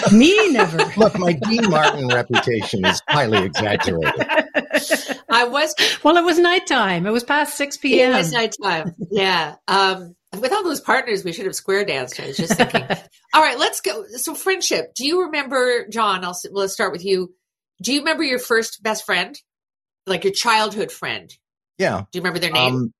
Me 0.18 0.50
never. 0.52 0.78
Look, 0.96 1.18
my 1.18 1.32
Dean 1.32 1.70
Martin 1.70 2.08
reputation 2.08 2.84
is 2.84 3.00
highly 3.08 3.44
exaggerated. 3.44 4.12
I 5.30 5.44
was. 5.44 5.74
Well, 6.02 6.16
it 6.16 6.24
was 6.24 6.38
nighttime. 6.38 7.06
It 7.06 7.10
was 7.10 7.22
past 7.22 7.56
6 7.56 7.76
p.m. 7.76 8.12
It 8.12 8.18
was 8.18 8.32
nighttime. 8.32 8.94
Yeah. 9.10 9.54
Um, 9.68 10.14
with 10.38 10.52
all 10.52 10.62
those 10.64 10.80
partners, 10.80 11.24
we 11.24 11.32
should 11.32 11.46
have 11.46 11.54
square 11.54 11.84
danced. 11.84 12.20
I 12.20 12.26
was 12.26 12.36
just 12.36 12.54
thinking. 12.54 12.84
all 13.32 13.42
right, 13.42 13.58
let's 13.58 13.80
go. 13.80 14.04
So, 14.16 14.34
friendship. 14.34 14.94
Do 14.94 15.06
you 15.06 15.22
remember, 15.24 15.86
John? 15.88 16.24
I'll 16.24 16.38
let's 16.50 16.72
start 16.72 16.92
with 16.92 17.04
you. 17.04 17.34
Do 17.80 17.92
you 17.92 18.00
remember 18.00 18.24
your 18.24 18.38
first 18.38 18.82
best 18.82 19.06
friend, 19.06 19.38
like 20.06 20.24
your 20.24 20.32
childhood 20.32 20.92
friend? 20.92 21.32
Yeah. 21.78 22.00
Do 22.00 22.18
you 22.18 22.20
remember 22.20 22.40
their 22.40 22.52
name? 22.52 22.74
Um, 22.74 22.94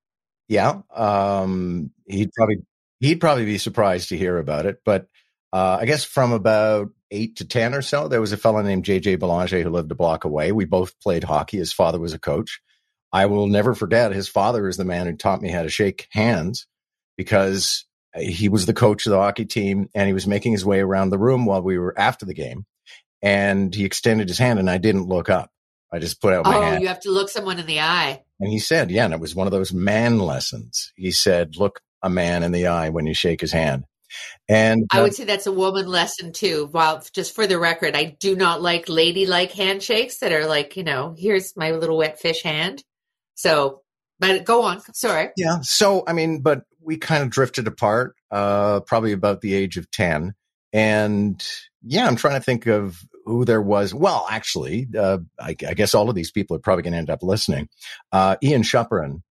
yeah. 0.46 0.80
Um, 0.94 1.90
he'd 2.06 2.32
probably 2.32 2.58
he'd 3.00 3.20
probably 3.20 3.44
be 3.44 3.58
surprised 3.58 4.10
to 4.10 4.16
hear 4.16 4.38
about 4.38 4.66
it, 4.66 4.80
but 4.84 5.08
uh, 5.52 5.78
I 5.80 5.84
guess 5.84 6.04
from 6.04 6.32
about 6.32 6.88
eight 7.10 7.36
to 7.36 7.46
10 7.46 7.74
or 7.74 7.82
so, 7.82 8.08
there 8.08 8.20
was 8.20 8.32
a 8.32 8.36
fellow 8.36 8.62
named 8.62 8.84
JJ 8.84 9.18
Belanger 9.18 9.62
who 9.62 9.70
lived 9.70 9.90
a 9.90 9.94
block 9.94 10.24
away. 10.24 10.52
We 10.52 10.64
both 10.64 10.98
played 11.00 11.24
hockey. 11.24 11.58
His 11.58 11.72
father 11.72 11.98
was 11.98 12.12
a 12.12 12.18
coach. 12.18 12.60
I 13.12 13.26
will 13.26 13.46
never 13.46 13.74
forget 13.74 14.12
his 14.12 14.28
father 14.28 14.68
is 14.68 14.76
the 14.76 14.84
man 14.84 15.06
who 15.06 15.16
taught 15.16 15.40
me 15.40 15.48
how 15.48 15.62
to 15.62 15.70
shake 15.70 16.08
hands 16.10 16.66
because 17.16 17.86
uh, 18.14 18.20
he 18.20 18.48
was 18.48 18.66
the 18.66 18.74
coach 18.74 19.06
of 19.06 19.10
the 19.10 19.18
hockey 19.18 19.46
team 19.46 19.88
and 19.94 20.06
he 20.06 20.12
was 20.12 20.26
making 20.26 20.52
his 20.52 20.64
way 20.64 20.80
around 20.80 21.10
the 21.10 21.18
room 21.18 21.46
while 21.46 21.62
we 21.62 21.78
were 21.78 21.98
after 21.98 22.26
the 22.26 22.34
game. 22.34 22.66
And 23.22 23.74
he 23.74 23.84
extended 23.84 24.28
his 24.28 24.38
hand 24.38 24.58
and 24.58 24.68
I 24.68 24.78
didn't 24.78 25.08
look 25.08 25.30
up. 25.30 25.50
I 25.92 25.98
just 25.98 26.20
put 26.20 26.34
out 26.34 26.44
my 26.44 26.56
oh, 26.56 26.60
hand. 26.60 26.78
Oh, 26.78 26.80
you 26.82 26.88
have 26.88 27.00
to 27.00 27.10
look 27.10 27.30
someone 27.30 27.58
in 27.58 27.66
the 27.66 27.80
eye. 27.80 28.22
And 28.40 28.50
he 28.50 28.58
said, 28.58 28.90
yeah, 28.90 29.06
and 29.06 29.14
it 29.14 29.20
was 29.20 29.34
one 29.34 29.46
of 29.46 29.52
those 29.52 29.72
man 29.72 30.18
lessons. 30.18 30.92
He 30.94 31.10
said, 31.10 31.56
look 31.56 31.80
a 32.02 32.10
man 32.10 32.42
in 32.42 32.52
the 32.52 32.66
eye 32.66 32.90
when 32.90 33.06
you 33.06 33.14
shake 33.14 33.40
his 33.40 33.52
hand. 33.52 33.84
And 34.48 34.84
uh, 34.92 34.98
I 34.98 35.02
would 35.02 35.14
say 35.14 35.24
that's 35.24 35.46
a 35.46 35.52
woman 35.52 35.86
lesson 35.86 36.32
too. 36.32 36.68
While 36.70 37.02
just 37.12 37.34
for 37.34 37.46
the 37.46 37.58
record, 37.58 37.94
I 37.94 38.16
do 38.18 38.36
not 38.36 38.62
like 38.62 38.88
ladylike 38.88 39.52
handshakes 39.52 40.18
that 40.18 40.32
are 40.32 40.46
like, 40.46 40.76
you 40.76 40.84
know, 40.84 41.14
here's 41.16 41.56
my 41.56 41.72
little 41.72 41.98
wet 41.98 42.20
fish 42.20 42.42
hand. 42.42 42.82
So, 43.34 43.82
but 44.18 44.44
go 44.44 44.62
on. 44.62 44.80
Sorry. 44.94 45.30
Yeah. 45.36 45.58
So, 45.62 46.04
I 46.06 46.12
mean, 46.12 46.40
but 46.40 46.64
we 46.80 46.96
kind 46.96 47.22
of 47.22 47.30
drifted 47.30 47.66
apart, 47.66 48.16
uh, 48.30 48.80
probably 48.80 49.12
about 49.12 49.40
the 49.40 49.54
age 49.54 49.76
of 49.76 49.90
10. 49.90 50.34
And 50.72 51.46
yeah, 51.82 52.06
I'm 52.06 52.16
trying 52.16 52.38
to 52.38 52.44
think 52.44 52.66
of 52.66 52.98
who 53.24 53.44
there 53.44 53.62
was. 53.62 53.92
Well, 53.92 54.26
actually, 54.30 54.88
uh, 54.98 55.18
I, 55.38 55.50
I, 55.50 55.74
guess 55.74 55.94
all 55.94 56.08
of 56.08 56.14
these 56.14 56.30
people 56.30 56.56
are 56.56 56.60
probably 56.60 56.82
going 56.82 56.92
to 56.92 56.98
end 56.98 57.10
up 57.10 57.22
listening. 57.22 57.68
Uh, 58.10 58.36
Ian 58.42 58.62
Schupperen, 58.62 59.22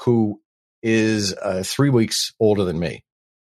who 0.00 0.40
is 0.82 1.34
uh, 1.34 1.62
three 1.64 1.90
weeks 1.90 2.32
older 2.38 2.64
than 2.64 2.78
me. 2.78 3.02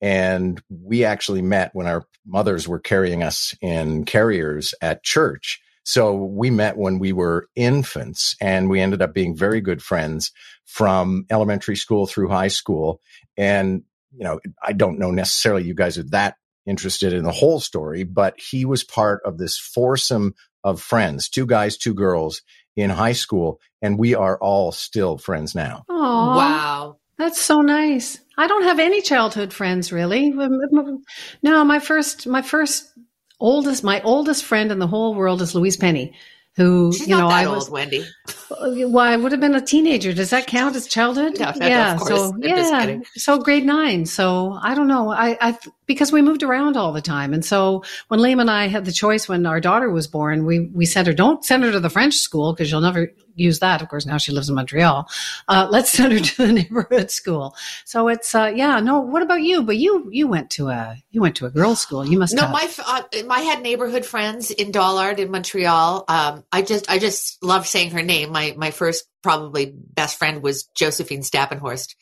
And 0.02 0.62
we 0.70 1.04
actually 1.04 1.42
met 1.42 1.72
when 1.74 1.88
our 1.88 2.06
mothers 2.26 2.68
were 2.68 2.80
carrying 2.80 3.24
us 3.24 3.56
in 3.62 4.06
carriers 4.06 4.74
at 4.82 5.04
church. 5.04 5.60
So 5.84 6.14
we 6.16 6.50
met 6.50 6.78
when 6.78 7.00
we 7.00 7.14
were 7.14 7.48
infants 7.56 8.36
and 8.42 8.70
we 8.70 8.82
ended 8.82 9.02
up 9.02 9.14
being 9.14 9.36
very 9.36 9.62
good 9.62 9.82
friends 9.82 10.32
from 10.66 11.26
elementary 11.30 11.78
school 11.78 12.06
through 12.06 12.28
high 12.28 12.50
school. 12.50 13.00
And, 13.38 13.84
you 14.12 14.26
know, 14.26 14.40
I 14.62 14.74
don't 14.74 15.00
know 15.00 15.12
necessarily 15.12 15.64
you 15.64 15.74
guys 15.74 15.98
are 15.98 16.04
that 16.12 16.36
interested 16.66 17.14
in 17.14 17.24
the 17.24 17.32
whole 17.32 17.62
story, 17.62 18.04
but 18.04 18.38
he 18.38 18.66
was 18.66 18.84
part 18.84 19.22
of 19.24 19.38
this 19.38 19.58
foursome 19.58 20.36
of 20.64 20.82
friends, 20.82 21.30
two 21.30 21.46
guys, 21.46 21.78
two 21.78 21.94
girls 21.94 22.42
in 22.76 22.90
high 22.90 23.14
school. 23.14 23.62
And 23.82 23.98
we 23.98 24.14
are 24.14 24.38
all 24.40 24.74
still 24.74 25.18
friends 25.18 25.56
now. 25.56 25.86
Aww. 25.90 26.36
Wow. 26.36 26.97
That's 27.18 27.42
so 27.42 27.62
nice. 27.62 28.20
I 28.38 28.48
don't 28.48 28.64
have 28.64 28.80
any 28.80 29.02
childhood 29.02 29.52
friends 29.52 29.92
really. 29.92 30.32
Um, 30.32 30.40
um, 30.40 30.78
um, 30.78 31.04
no, 31.42 31.66
my 31.66 31.80
first, 31.80 32.28
my 32.28 32.42
first 32.42 32.92
oldest, 33.40 33.84
my 33.84 34.02
oldest 34.02 34.44
friend 34.44 34.72
in 34.72 34.80
the 34.80 34.88
whole 34.88 35.16
world 35.16 35.42
is 35.42 35.56
Louise 35.56 35.78
Penny, 35.78 36.14
who 36.56 36.94
She's 36.94 37.08
you 37.08 37.18
know 37.18 37.28
I 37.28 37.46
old, 37.46 37.56
was. 37.56 37.70
Wendy. 37.72 38.06
Uh, 38.52 38.88
well, 38.88 39.00
I 39.00 39.16
would 39.16 39.32
have 39.32 39.42
been 39.42 39.56
a 39.56 39.62
teenager. 39.62 40.14
Does 40.14 40.30
that 40.30 40.46
count 40.46 40.76
as 40.76 40.88
childhood? 40.88 41.40
No, 41.40 41.52
no, 41.56 41.68
yeah. 41.68 41.94
of 41.94 42.00
course. 42.00 42.10
So 42.10 42.34
I'm 42.34 42.42
yeah. 42.44 43.00
So 43.16 43.40
grade 43.40 43.66
nine. 43.66 44.06
So 44.06 44.58
I 44.62 44.76
don't 44.76 44.88
know. 44.88 45.12
I, 45.12 45.38
I 45.42 45.58
because 45.88 46.12
we 46.12 46.22
moved 46.22 46.44
around 46.44 46.78
all 46.78 46.94
the 46.94 47.02
time, 47.02 47.34
and 47.34 47.44
so 47.44 47.84
when 48.10 48.20
Liam 48.20 48.40
and 48.40 48.52
I 48.52 48.68
had 48.68 48.86
the 48.86 48.92
choice 48.92 49.28
when 49.28 49.48
our 49.48 49.60
daughter 49.60 49.90
was 49.90 50.06
born, 50.08 50.46
we 50.46 50.70
we 50.72 50.86
sent 50.86 51.08
her. 51.08 51.14
Don't 51.14 51.44
send 51.44 51.64
her 51.64 51.72
to 51.72 51.80
the 51.80 51.90
French 51.90 52.16
school 52.16 52.54
because 52.54 52.70
you'll 52.70 52.82
never 52.82 53.12
use 53.38 53.60
that. 53.60 53.82
Of 53.82 53.90
course, 53.90 54.06
now 54.06 54.18
she 54.18 54.32
lives 54.32 54.50
in 54.50 54.56
Montreal. 54.56 55.10
Uh, 55.48 55.68
let's 55.72 55.92
send 55.92 56.14
her 56.14 56.20
to 56.20 56.48
the 56.48 56.54
neighborhood 56.54 57.12
school. 57.12 57.56
So 57.86 58.08
it's 58.10 58.34
uh, 58.36 58.52
yeah. 58.54 58.80
No. 58.80 59.00
What 59.00 59.24
about 59.24 59.42
you? 59.42 59.64
But 59.64 59.78
you 59.78 60.10
you 60.12 60.28
went 60.28 60.50
to 60.52 60.70
a 60.70 60.98
you 61.12 61.22
went 61.22 61.36
to 61.38 61.46
a 61.46 61.50
girls' 61.50 61.80
school. 61.80 62.06
You 62.06 62.20
must 62.20 62.36
No, 62.36 62.44
have. 62.44 62.52
my 62.52 62.70
uh, 62.86 63.02
I 63.30 63.42
had 63.42 63.62
neighborhood 63.62 64.06
friends 64.06 64.52
in 64.52 64.72
Dollard 64.72 65.20
in 65.20 65.32
Montreal. 65.32 66.06
Um, 66.08 66.44
I 66.52 66.62
just 66.62 66.90
I 66.90 67.00
just 67.00 67.42
love 67.44 67.68
saying 67.68 67.92
her 67.92 68.04
name. 68.04 68.32
My 68.32 68.54
my 68.58 68.72
first 68.72 69.06
probably 69.24 69.74
best 69.76 70.18
friend 70.18 70.42
was 70.42 70.64
Josephine 70.76 71.24
Stappenhorst. 71.24 71.96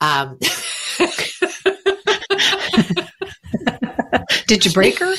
Um, 0.00 0.38
Did 4.46 4.64
you 4.64 4.72
break 4.72 4.98
her? 4.98 5.14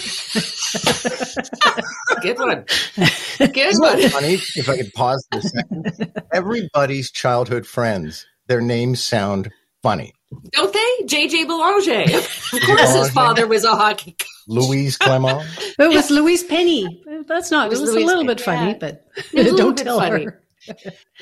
Good 2.22 2.38
one. 2.40 2.66
Good 3.54 3.74
one. 3.80 4.10
funny? 4.10 4.34
If 4.56 4.68
I 4.68 4.76
could 4.78 4.94
pause 4.94 5.26
for 5.32 5.40
a 5.40 5.42
second, 5.42 6.14
everybody's 6.34 7.10
childhood 7.12 7.66
friends, 7.66 8.26
their 8.48 8.60
names 8.62 9.02
sound 9.02 9.50
funny. 9.82 10.14
Don't 10.52 10.74
they? 10.74 11.06
JJ 11.06 11.48
Belanger. 11.48 12.18
Of 12.52 12.62
course, 12.66 12.96
his 12.96 13.10
father 13.12 13.48
was 13.48 13.64
a 13.64 13.72
hockey. 13.76 14.12
coach. 14.12 14.28
Louise 14.48 14.98
Clement. 14.98 15.42
It 15.80 15.88
was 15.90 16.10
Louise 16.12 16.44
Penny. 16.44 17.04
That's 17.28 17.50
not. 17.52 17.68
It 17.68 17.78
It 17.78 17.80
was 17.80 17.82
was, 17.82 17.90
a 17.92 17.94
little 18.00 18.24
Penny, 18.24 18.28
bit 18.28 18.42
funny, 18.42 18.72
yeah. 18.72 18.78
but 18.80 19.06
It 19.16 19.26
was 19.34 19.34
a 19.34 19.52
little 19.52 19.58
don't 19.58 19.78
tell 19.78 20.00
funny. 20.00 20.26
her. 20.26 20.42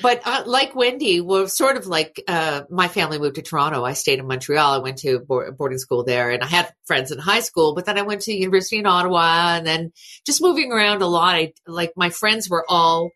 But 0.00 0.22
uh, 0.24 0.44
like 0.46 0.74
Wendy, 0.74 1.20
well, 1.20 1.48
sort 1.48 1.76
of 1.76 1.86
like 1.86 2.22
uh, 2.28 2.62
my 2.70 2.88
family 2.88 3.18
moved 3.18 3.36
to 3.36 3.42
Toronto. 3.42 3.84
I 3.84 3.94
stayed 3.94 4.18
in 4.18 4.26
Montreal. 4.26 4.74
I 4.74 4.78
went 4.78 4.98
to 4.98 5.18
board, 5.20 5.56
boarding 5.56 5.78
school 5.78 6.04
there, 6.04 6.30
and 6.30 6.42
I 6.42 6.46
had 6.46 6.72
friends 6.86 7.10
in 7.10 7.18
high 7.18 7.40
school. 7.40 7.74
But 7.74 7.84
then 7.86 7.98
I 7.98 8.02
went 8.02 8.22
to 8.22 8.32
university 8.32 8.78
in 8.78 8.86
Ottawa, 8.86 9.56
and 9.56 9.66
then 9.66 9.92
just 10.24 10.42
moving 10.42 10.72
around 10.72 11.02
a 11.02 11.06
lot. 11.06 11.34
I 11.34 11.52
like 11.66 11.92
my 11.96 12.10
friends 12.10 12.48
were 12.48 12.64
all 12.68 13.10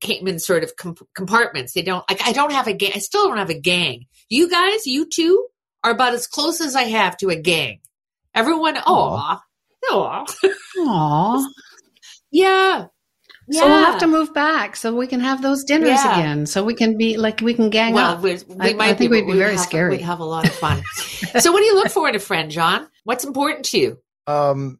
came 0.00 0.26
in 0.26 0.38
sort 0.38 0.64
of 0.64 0.76
com- 0.76 0.96
compartments. 1.14 1.72
They 1.72 1.82
don't. 1.82 2.04
Like, 2.08 2.26
I 2.26 2.32
don't 2.32 2.52
have 2.52 2.66
a 2.66 2.72
gang. 2.72 2.92
I 2.94 2.98
still 2.98 3.28
don't 3.28 3.38
have 3.38 3.50
a 3.50 3.60
gang. 3.60 4.06
You 4.28 4.50
guys, 4.50 4.86
you 4.86 5.08
two, 5.08 5.46
are 5.84 5.92
about 5.92 6.14
as 6.14 6.26
close 6.26 6.60
as 6.60 6.76
I 6.76 6.84
have 6.84 7.16
to 7.18 7.30
a 7.30 7.36
gang. 7.36 7.80
Everyone, 8.34 8.76
aw, 8.78 9.40
aw, 9.90 10.26
Aw. 10.78 11.46
yeah. 12.30 12.86
So 13.50 13.66
we'll 13.66 13.84
have 13.84 13.98
to 13.98 14.06
move 14.06 14.32
back 14.32 14.76
so 14.76 14.94
we 14.94 15.06
can 15.06 15.20
have 15.20 15.42
those 15.42 15.64
dinners 15.64 15.88
Yeah. 15.88 16.12
again. 16.18 16.46
So 16.46 16.62
we 16.64 16.74
can 16.74 16.96
be 16.96 17.16
like 17.16 17.40
we 17.40 17.54
can 17.54 17.70
gang 17.70 17.94
Well, 17.94 18.12
up. 18.12 18.22
we, 18.22 18.34
we 18.48 18.56
I- 18.70 18.72
might 18.74 18.90
I 18.90 18.94
think 18.94 19.10
be, 19.10 19.20
we'd 19.20 19.26
be 19.26 19.32
we'd 19.32 19.38
very 19.38 19.52
have, 19.56 19.60
scary. 19.60 19.90
We'd 19.96 20.00
have 20.02 20.20
a 20.20 20.24
lot 20.24 20.46
of 20.46 20.54
fun. 20.54 20.82
so, 21.38 21.52
what 21.52 21.58
do 21.58 21.64
you 21.64 21.74
look 21.74 21.88
for 21.90 22.08
in 22.08 22.14
a 22.14 22.20
friend, 22.20 22.50
John? 22.50 22.86
What's 23.04 23.24
important 23.24 23.64
to 23.66 23.78
you? 23.78 23.98
Um, 24.26 24.78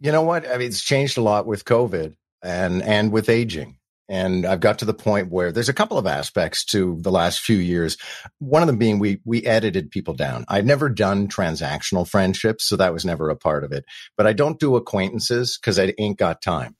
you 0.00 0.12
know 0.12 0.22
what? 0.22 0.46
I 0.46 0.58
mean, 0.58 0.68
it's 0.68 0.82
changed 0.82 1.16
a 1.16 1.22
lot 1.22 1.46
with 1.46 1.64
COVID 1.64 2.14
and 2.42 2.82
and 2.82 3.12
with 3.12 3.28
aging. 3.28 3.78
And 4.08 4.44
I've 4.44 4.60
got 4.60 4.80
to 4.80 4.84
the 4.84 4.92
point 4.92 5.30
where 5.30 5.52
there's 5.52 5.70
a 5.70 5.72
couple 5.72 5.96
of 5.96 6.06
aspects 6.06 6.66
to 6.66 6.98
the 7.00 7.10
last 7.10 7.40
few 7.40 7.56
years. 7.56 7.96
One 8.40 8.60
of 8.62 8.66
them 8.66 8.76
being 8.76 8.98
we 8.98 9.20
we 9.24 9.42
edited 9.46 9.90
people 9.90 10.12
down. 10.12 10.44
I've 10.48 10.66
never 10.66 10.90
done 10.90 11.28
transactional 11.28 12.06
friendships, 12.06 12.64
so 12.68 12.76
that 12.76 12.92
was 12.92 13.06
never 13.06 13.30
a 13.30 13.36
part 13.36 13.64
of 13.64 13.72
it. 13.72 13.84
But 14.18 14.26
I 14.26 14.34
don't 14.34 14.60
do 14.60 14.76
acquaintances 14.76 15.56
because 15.58 15.78
I 15.78 15.94
ain't 15.98 16.18
got 16.18 16.42
time. 16.42 16.76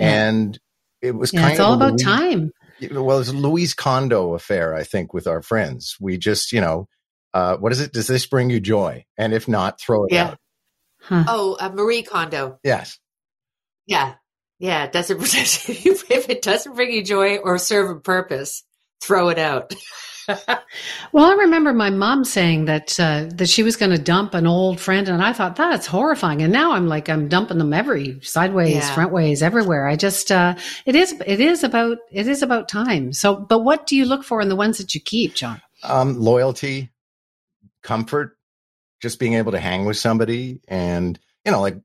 Yeah. 0.00 0.28
And 0.28 0.58
it 1.02 1.12
was 1.12 1.32
yeah, 1.32 1.40
kind 1.40 1.52
it's 1.52 1.60
of 1.60 1.66
all 1.66 1.74
about 1.74 1.92
Louise- 1.92 2.02
time. 2.04 2.50
Well, 2.90 3.20
it's 3.20 3.32
Louise 3.32 3.72
Kondo 3.74 4.34
affair, 4.34 4.74
I 4.74 4.82
think, 4.82 5.14
with 5.14 5.26
our 5.26 5.42
friends. 5.42 5.96
We 6.00 6.18
just, 6.18 6.52
you 6.52 6.60
know, 6.60 6.88
uh, 7.32 7.56
what 7.56 7.72
is 7.72 7.80
it? 7.80 7.92
Does 7.92 8.08
this 8.08 8.26
bring 8.26 8.50
you 8.50 8.58
joy? 8.60 9.04
And 9.16 9.32
if 9.32 9.46
not, 9.48 9.80
throw 9.80 10.04
it 10.04 10.12
Yeah. 10.12 10.24
out. 10.30 10.38
Huh. 11.00 11.24
Oh, 11.28 11.56
uh, 11.60 11.70
Marie 11.72 12.02
Kondo. 12.02 12.58
Yes. 12.64 12.98
Yeah, 13.86 14.14
yeah. 14.58 14.84
It 14.84 14.92
doesn't 14.92 15.20
if 15.22 16.28
it 16.30 16.42
doesn't 16.42 16.74
bring 16.74 16.90
you 16.92 17.04
joy 17.04 17.36
or 17.36 17.58
serve 17.58 17.90
a 17.90 18.00
purpose, 18.00 18.64
throw 19.02 19.28
it 19.28 19.38
out. 19.38 19.72
Well, 21.12 21.26
I 21.26 21.34
remember 21.34 21.72
my 21.72 21.90
mom 21.90 22.24
saying 22.24 22.64
that 22.64 22.98
uh, 22.98 23.26
that 23.34 23.48
she 23.48 23.62
was 23.62 23.76
going 23.76 23.92
to 23.92 23.98
dump 23.98 24.34
an 24.34 24.46
old 24.46 24.80
friend, 24.80 25.08
and 25.08 25.22
I 25.22 25.32
thought 25.32 25.54
that's 25.54 25.86
horrifying. 25.86 26.42
And 26.42 26.52
now 26.52 26.72
I'm 26.72 26.88
like 26.88 27.08
I'm 27.08 27.28
dumping 27.28 27.58
them 27.58 27.72
every 27.72 28.18
sideways, 28.22 28.74
Yeah. 28.74 28.94
frontways, 28.94 29.42
everywhere. 29.42 29.86
I 29.86 29.94
just 29.96 30.32
uh, 30.32 30.56
it 30.86 30.96
is 30.96 31.12
it 31.26 31.40
is 31.40 31.62
about 31.62 31.98
it 32.10 32.26
is 32.26 32.42
about 32.42 32.68
time. 32.68 33.12
So, 33.12 33.36
but 33.36 33.60
what 33.60 33.86
do 33.86 33.96
you 33.96 34.04
look 34.06 34.24
for 34.24 34.40
in 34.40 34.48
the 34.48 34.56
ones 34.56 34.78
that 34.78 34.94
you 34.94 35.00
keep, 35.00 35.34
John? 35.34 35.62
Um, 35.84 36.18
loyalty, 36.18 36.90
comfort, 37.82 38.36
just 39.00 39.18
being 39.20 39.34
able 39.34 39.52
to 39.52 39.60
hang 39.60 39.84
with 39.84 39.96
somebody. 39.96 40.60
And, 40.66 41.18
you 41.44 41.52
know, 41.52 41.60
like 41.60 41.76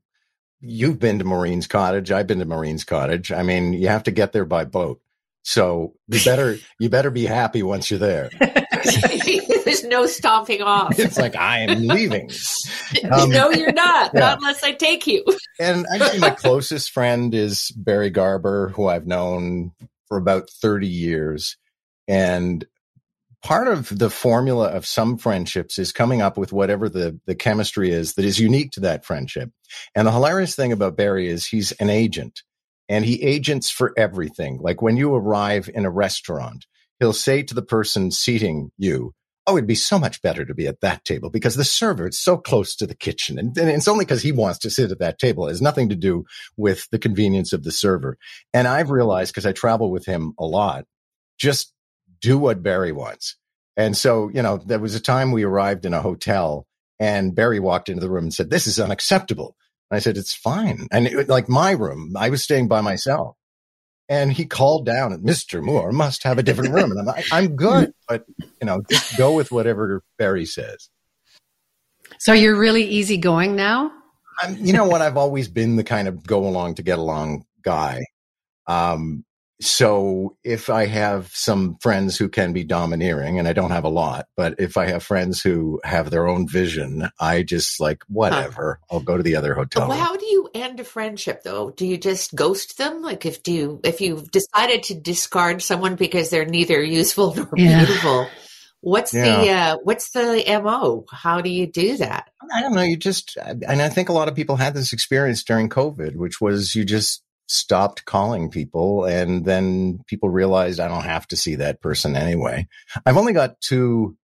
you've 0.61 0.99
been 0.99 1.19
to 1.19 1.25
Maureen's 1.25 1.67
Cottage. 1.67 2.11
I've 2.11 2.27
been 2.27 2.39
to 2.39 2.45
Maureen's 2.45 2.83
Cottage. 2.83 3.31
I 3.31 3.43
mean, 3.43 3.73
you 3.73 3.89
have 3.89 4.03
to 4.03 4.11
get 4.11 4.33
there 4.33 4.45
by 4.45 4.65
boat. 4.65 5.01
So 5.49 5.95
you 6.07 6.19
better, 6.23 6.59
you 6.77 6.89
better 6.89 7.09
be 7.09 7.25
happy 7.25 7.63
once 7.63 7.89
you're 7.89 7.97
there. 7.97 8.29
There's 8.39 9.83
no 9.83 10.05
stomping 10.05 10.61
off. 10.61 10.99
It's 10.99 11.17
like, 11.17 11.35
I 11.35 11.61
am 11.61 11.87
leaving. 11.87 12.29
Um, 13.11 13.29
no, 13.29 13.51
you're 13.51 13.71
not. 13.71 14.11
yeah. 14.15 14.19
Not 14.19 14.37
unless 14.39 14.63
I 14.63 14.71
take 14.71 15.05
you. 15.05 15.23
And 15.59 15.85
actually, 15.93 16.19
my 16.19 16.31
closest 16.31 16.89
friend 16.89 17.35
is 17.35 17.71
Barry 17.75 18.09
Garber, 18.09 18.69
who 18.69 18.87
I've 18.87 19.05
known 19.05 19.73
for 20.07 20.17
about 20.17 20.49
30 20.49 20.87
years. 20.87 21.55
And 22.07 22.65
part 23.43 23.67
of 23.67 23.95
the 23.95 24.09
formula 24.09 24.69
of 24.69 24.87
some 24.87 25.19
friendships 25.19 25.77
is 25.77 25.91
coming 25.91 26.19
up 26.23 26.35
with 26.35 26.51
whatever 26.51 26.89
the, 26.89 27.19
the 27.27 27.35
chemistry 27.35 27.91
is 27.91 28.15
that 28.15 28.25
is 28.25 28.39
unique 28.39 28.71
to 28.71 28.79
that 28.81 29.05
friendship. 29.05 29.51
And 29.93 30.07
the 30.07 30.11
hilarious 30.11 30.55
thing 30.55 30.71
about 30.71 30.97
Barry 30.97 31.27
is 31.27 31.45
he's 31.45 31.71
an 31.73 31.91
agent 31.91 32.41
and 32.89 33.05
he 33.05 33.21
agents 33.21 33.69
for 33.69 33.93
everything. 33.95 34.59
Like 34.61 34.81
when 34.81 34.97
you 34.97 35.13
arrive 35.15 35.69
in 35.73 35.85
a 35.85 35.91
restaurant, 35.91 36.65
he'll 36.99 37.13
say 37.13 37.43
to 37.43 37.53
the 37.53 37.61
person 37.61 38.11
seating 38.11 38.71
you, 38.77 39.13
Oh, 39.47 39.57
it'd 39.57 39.65
be 39.65 39.73
so 39.73 39.97
much 39.97 40.21
better 40.21 40.45
to 40.45 40.53
be 40.53 40.67
at 40.67 40.81
that 40.81 41.03
table 41.05 41.31
because 41.31 41.55
the 41.55 41.63
server 41.63 42.07
is 42.09 42.19
so 42.19 42.37
close 42.37 42.75
to 42.75 42.85
the 42.85 42.93
kitchen. 42.93 43.39
And, 43.39 43.57
and 43.57 43.69
it's 43.69 43.87
only 43.87 44.05
because 44.05 44.21
he 44.21 44.31
wants 44.31 44.59
to 44.59 44.69
sit 44.69 44.91
at 44.91 44.99
that 44.99 45.17
table. 45.17 45.47
It 45.47 45.51
has 45.51 45.61
nothing 45.61 45.89
to 45.89 45.95
do 45.95 46.25
with 46.55 46.87
the 46.91 46.99
convenience 46.99 47.51
of 47.51 47.63
the 47.63 47.71
server. 47.71 48.19
And 48.53 48.67
I've 48.67 48.91
realized 48.91 49.33
because 49.33 49.47
I 49.47 49.51
travel 49.51 49.89
with 49.89 50.05
him 50.05 50.33
a 50.37 50.45
lot, 50.45 50.85
just 51.39 51.73
do 52.21 52.37
what 52.37 52.61
Barry 52.61 52.91
wants. 52.91 53.37
And 53.75 53.97
so, 53.97 54.29
you 54.29 54.43
know, 54.43 54.57
there 54.57 54.77
was 54.77 54.93
a 54.93 54.99
time 54.99 55.31
we 55.31 55.43
arrived 55.43 55.83
in 55.83 55.95
a 55.95 56.01
hotel 56.01 56.67
and 56.99 57.33
Barry 57.33 57.59
walked 57.59 57.89
into 57.89 58.01
the 58.01 58.09
room 58.09 58.25
and 58.25 58.33
said, 58.33 58.51
This 58.51 58.67
is 58.67 58.79
unacceptable. 58.79 59.55
And 59.89 59.97
I 59.97 59.99
said, 59.99 60.17
It's 60.17 60.33
fine. 60.33 60.87
And 60.91 61.07
it, 61.07 61.29
like 61.29 61.49
my 61.49 61.71
room, 61.71 62.13
I 62.17 62.29
was 62.29 62.43
staying 62.43 62.67
by 62.67 62.81
myself. 62.81 63.35
And 64.07 64.33
he 64.33 64.45
called 64.45 64.85
down 64.85 65.13
and 65.13 65.23
Mr. 65.23 65.61
Moore 65.61 65.91
must 65.91 66.23
have 66.23 66.39
a 66.39 66.43
different 66.43 66.73
room. 66.73 66.91
And 66.91 66.99
I'm 66.99 67.05
like, 67.05 67.25
I'm 67.31 67.55
good, 67.55 67.91
but 68.07 68.25
you 68.59 68.65
know, 68.65 68.81
just 68.89 69.15
go 69.15 69.33
with 69.33 69.51
whatever 69.51 70.01
Barry 70.17 70.45
says. 70.45 70.89
So 72.17 72.33
you're 72.33 72.57
really 72.57 72.83
easygoing 72.83 73.55
now. 73.55 73.91
I'm, 74.41 74.57
you 74.65 74.73
know 74.73 74.85
what? 74.85 75.01
I've 75.01 75.17
always 75.17 75.47
been 75.47 75.75
the 75.75 75.83
kind 75.83 76.07
of 76.07 76.25
go 76.25 76.47
along 76.47 76.75
to 76.75 76.83
get 76.83 76.97
along 76.97 77.45
guy. 77.61 78.01
Um, 78.67 79.25
so 79.61 80.37
if 80.43 80.69
I 80.69 80.85
have 80.85 81.31
some 81.33 81.77
friends 81.81 82.17
who 82.17 82.29
can 82.29 82.53
be 82.53 82.63
domineering, 82.63 83.39
and 83.39 83.47
I 83.47 83.53
don't 83.53 83.71
have 83.71 83.83
a 83.83 83.89
lot, 83.89 84.27
but 84.37 84.55
if 84.57 84.77
I 84.77 84.87
have 84.87 85.03
friends 85.03 85.41
who 85.41 85.81
have 85.83 86.09
their 86.09 86.27
own 86.27 86.47
vision, 86.47 87.09
I 87.19 87.43
just 87.43 87.79
like 87.79 88.03
whatever. 88.07 88.79
I'll 88.89 89.01
go 89.01 89.17
to 89.17 89.23
the 89.23 89.35
other 89.35 89.53
hotel. 89.53 89.89
Well, 89.89 89.97
how 89.97 90.15
do 90.15 90.25
you 90.25 90.49
end 90.53 90.79
a 90.79 90.85
friendship 90.85 91.43
though? 91.43 91.71
Do 91.71 91.85
you 91.85 91.97
just 91.97 92.35
ghost 92.35 92.77
them? 92.77 93.01
Like 93.01 93.25
if 93.25 93.43
do 93.43 93.51
you 93.51 93.81
if 93.83 93.99
you've 93.99 94.31
decided 94.31 94.83
to 94.83 94.95
discard 94.95 95.61
someone 95.61 95.95
because 95.95 96.29
they're 96.29 96.45
neither 96.45 96.81
useful 96.81 97.35
nor 97.35 97.49
Yeah. 97.55 97.85
beautiful, 97.85 98.27
what's 98.79 99.11
the 99.11 99.49
uh 99.49 99.77
what's 99.83 100.11
the 100.11 100.43
MO? 100.63 101.05
How 101.11 101.41
do 101.41 101.49
you 101.49 101.67
do 101.67 101.97
that? 101.97 102.29
I 102.51 102.61
don't 102.61 102.73
know. 102.73 102.81
You 102.81 102.97
just, 102.97 103.37
and 103.37 103.81
I 103.81 103.89
think 103.89 104.09
a 104.09 104.13
lot 104.13 104.27
of 104.27 104.35
people 104.35 104.55
had 104.55 104.73
this 104.73 104.93
experience 104.93 105.43
during 105.43 105.69
COVID, 105.69 106.15
which 106.15 106.41
was 106.41 106.73
you 106.75 106.83
just 106.83 107.21
stopped 107.49 108.05
calling 108.05 108.49
people 108.49 109.05
and 109.05 109.43
then 109.43 109.99
people 110.07 110.29
realized 110.29 110.79
I 110.79 110.87
don't 110.87 111.03
have 111.03 111.27
to 111.29 111.35
see 111.35 111.55
that 111.55 111.81
person 111.81 112.15
anyway. 112.15 112.67
I've 113.05 113.17
only 113.17 113.33
got 113.33 113.59
two 113.59 114.15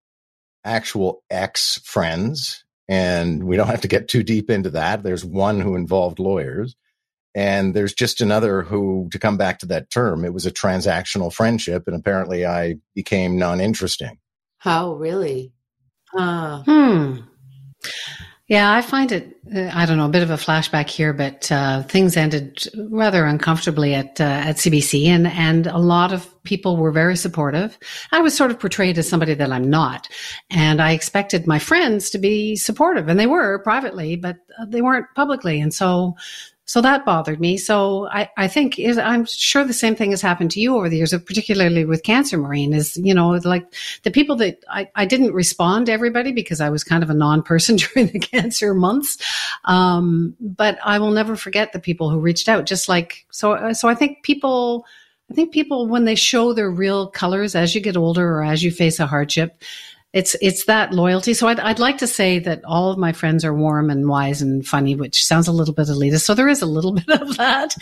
actual 0.64 1.22
ex 1.28 1.80
friends 1.84 2.64
and 2.88 3.44
we 3.44 3.56
don't 3.56 3.66
have 3.66 3.80
to 3.80 3.88
get 3.88 4.08
too 4.08 4.22
deep 4.22 4.48
into 4.48 4.70
that. 4.70 5.02
There's 5.02 5.24
one 5.24 5.60
who 5.60 5.74
involved 5.74 6.20
lawyers 6.20 6.76
and 7.34 7.74
there's 7.74 7.94
just 7.94 8.20
another 8.20 8.62
who, 8.62 9.08
to 9.10 9.18
come 9.18 9.36
back 9.36 9.58
to 9.58 9.66
that 9.66 9.90
term, 9.90 10.24
it 10.24 10.32
was 10.32 10.46
a 10.46 10.52
transactional 10.52 11.32
friendship 11.32 11.84
and 11.86 11.96
apparently 11.96 12.46
I 12.46 12.76
became 12.94 13.38
non 13.38 13.60
interesting. 13.60 14.18
How 14.58 14.94
really? 14.94 15.52
Uh, 16.16 16.62
Hmm. 16.62 17.16
Yeah, 18.48 18.72
I 18.72 18.80
find 18.80 19.10
it, 19.10 19.40
uh, 19.52 19.70
I 19.74 19.86
don't 19.86 19.96
know, 19.96 20.06
a 20.06 20.10
bit 20.10 20.22
of 20.22 20.30
a 20.30 20.34
flashback 20.34 20.88
here, 20.88 21.12
but 21.12 21.50
uh, 21.50 21.82
things 21.82 22.16
ended 22.16 22.62
rather 22.90 23.24
uncomfortably 23.24 23.92
at 23.92 24.20
uh, 24.20 24.24
at 24.24 24.56
CBC, 24.56 25.06
and 25.06 25.26
and 25.26 25.66
a 25.66 25.78
lot 25.78 26.12
of 26.12 26.32
people 26.44 26.76
were 26.76 26.92
very 26.92 27.16
supportive. 27.16 27.76
I 28.12 28.20
was 28.20 28.36
sort 28.36 28.52
of 28.52 28.60
portrayed 28.60 28.98
as 28.98 29.08
somebody 29.08 29.34
that 29.34 29.50
I'm 29.50 29.68
not, 29.68 30.08
and 30.48 30.80
I 30.80 30.92
expected 30.92 31.48
my 31.48 31.58
friends 31.58 32.08
to 32.10 32.18
be 32.18 32.54
supportive, 32.54 33.08
and 33.08 33.18
they 33.18 33.26
were 33.26 33.58
privately, 33.58 34.14
but 34.14 34.36
uh, 34.60 34.66
they 34.66 34.80
weren't 34.80 35.06
publicly, 35.16 35.60
and 35.60 35.74
so 35.74 36.14
so 36.66 36.80
that 36.80 37.04
bothered 37.04 37.40
me. 37.40 37.56
So 37.56 38.08
I, 38.08 38.28
I 38.36 38.48
think 38.48 38.76
is, 38.76 38.98
I'm 38.98 39.24
sure 39.24 39.64
the 39.64 39.72
same 39.72 39.94
thing 39.94 40.10
has 40.10 40.20
happened 40.20 40.50
to 40.50 40.60
you 40.60 40.76
over 40.76 40.88
the 40.88 40.96
years, 40.96 41.12
particularly 41.12 41.84
with 41.84 42.02
cancer, 42.02 42.36
Maureen, 42.36 42.74
is, 42.74 42.96
you 42.96 43.14
know, 43.14 43.30
like 43.44 43.72
the 44.02 44.10
people 44.10 44.34
that 44.36 44.64
I, 44.68 44.90
I 44.96 45.06
didn't 45.06 45.32
respond 45.32 45.86
to 45.86 45.92
everybody 45.92 46.32
because 46.32 46.60
I 46.60 46.68
was 46.68 46.82
kind 46.82 47.04
of 47.04 47.10
a 47.10 47.14
non-person 47.14 47.76
during 47.94 48.08
the 48.08 48.18
cancer 48.18 48.74
months. 48.74 49.16
Um, 49.64 50.34
but 50.40 50.78
I 50.84 50.98
will 50.98 51.12
never 51.12 51.36
forget 51.36 51.72
the 51.72 51.78
people 51.78 52.10
who 52.10 52.18
reached 52.18 52.48
out, 52.48 52.66
just 52.66 52.88
like, 52.88 53.26
so, 53.30 53.72
so 53.72 53.88
I 53.88 53.94
think 53.94 54.24
people, 54.24 54.84
I 55.30 55.34
think 55.34 55.52
people, 55.52 55.86
when 55.86 56.04
they 56.04 56.16
show 56.16 56.52
their 56.52 56.70
real 56.70 57.06
colors 57.06 57.54
as 57.54 57.76
you 57.76 57.80
get 57.80 57.96
older 57.96 58.38
or 58.38 58.42
as 58.42 58.64
you 58.64 58.72
face 58.72 58.98
a 58.98 59.06
hardship, 59.06 59.62
it's 60.16 60.34
it's 60.40 60.64
that 60.64 60.94
loyalty. 60.94 61.34
So 61.34 61.46
I'd, 61.46 61.60
I'd 61.60 61.78
like 61.78 61.98
to 61.98 62.06
say 62.06 62.38
that 62.38 62.64
all 62.64 62.90
of 62.90 62.96
my 62.96 63.12
friends 63.12 63.44
are 63.44 63.52
warm 63.52 63.90
and 63.90 64.08
wise 64.08 64.40
and 64.40 64.66
funny, 64.66 64.94
which 64.94 65.26
sounds 65.26 65.46
a 65.46 65.52
little 65.52 65.74
bit 65.74 65.88
elitist. 65.88 66.22
So 66.22 66.32
there 66.32 66.48
is 66.48 66.62
a 66.62 66.66
little 66.66 66.92
bit 67.06 67.20
of 67.20 67.36
that. 67.36 67.74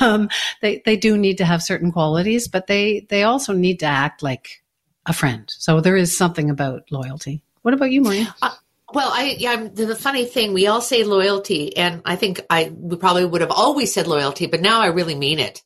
Um, 0.00 0.28
they 0.60 0.80
they 0.84 0.96
do 0.96 1.18
need 1.18 1.38
to 1.38 1.44
have 1.44 1.60
certain 1.60 1.90
qualities, 1.90 2.46
but 2.46 2.68
they 2.68 3.04
they 3.10 3.24
also 3.24 3.52
need 3.52 3.80
to 3.80 3.86
act 3.86 4.22
like 4.22 4.62
a 5.06 5.12
friend. 5.12 5.44
So 5.48 5.80
there 5.80 5.96
is 5.96 6.16
something 6.16 6.50
about 6.50 6.84
loyalty. 6.92 7.42
What 7.62 7.74
about 7.74 7.90
you, 7.90 8.02
Maria? 8.02 8.32
Uh, 8.40 8.54
well, 8.94 9.10
I 9.12 9.34
yeah, 9.36 9.66
the 9.72 9.96
funny 9.96 10.24
thing 10.24 10.52
we 10.52 10.68
all 10.68 10.82
say 10.82 11.02
loyalty, 11.02 11.76
and 11.76 12.00
I 12.04 12.14
think 12.14 12.42
I 12.48 12.72
we 12.72 12.96
probably 12.96 13.24
would 13.24 13.40
have 13.40 13.50
always 13.50 13.92
said 13.92 14.06
loyalty, 14.06 14.46
but 14.46 14.60
now 14.60 14.82
I 14.82 14.86
really 14.86 15.16
mean 15.16 15.40
it 15.40 15.62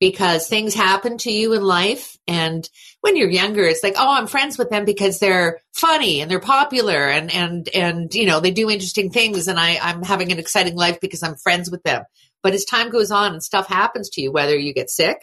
because 0.00 0.48
things 0.48 0.74
happen 0.74 1.18
to 1.18 1.30
you 1.30 1.52
in 1.52 1.62
life. 1.62 2.18
And 2.26 2.68
when 3.04 3.18
you're 3.18 3.28
younger, 3.28 3.64
it's 3.64 3.82
like, 3.82 3.96
oh, 3.98 4.14
I'm 4.14 4.26
friends 4.26 4.56
with 4.56 4.70
them 4.70 4.86
because 4.86 5.18
they're 5.18 5.60
funny 5.74 6.22
and 6.22 6.30
they're 6.30 6.40
popular 6.40 7.06
and, 7.06 7.30
and, 7.34 7.68
and, 7.74 8.14
you 8.14 8.24
know, 8.24 8.40
they 8.40 8.50
do 8.50 8.70
interesting 8.70 9.10
things. 9.10 9.46
And 9.46 9.58
I, 9.58 9.78
I'm 9.78 10.02
having 10.02 10.32
an 10.32 10.38
exciting 10.38 10.74
life 10.74 11.00
because 11.02 11.22
I'm 11.22 11.34
friends 11.34 11.70
with 11.70 11.82
them. 11.82 12.04
But 12.42 12.54
as 12.54 12.64
time 12.64 12.88
goes 12.88 13.10
on 13.10 13.34
and 13.34 13.42
stuff 13.42 13.66
happens 13.66 14.08
to 14.10 14.22
you, 14.22 14.32
whether 14.32 14.56
you 14.56 14.72
get 14.72 14.88
sick 14.88 15.18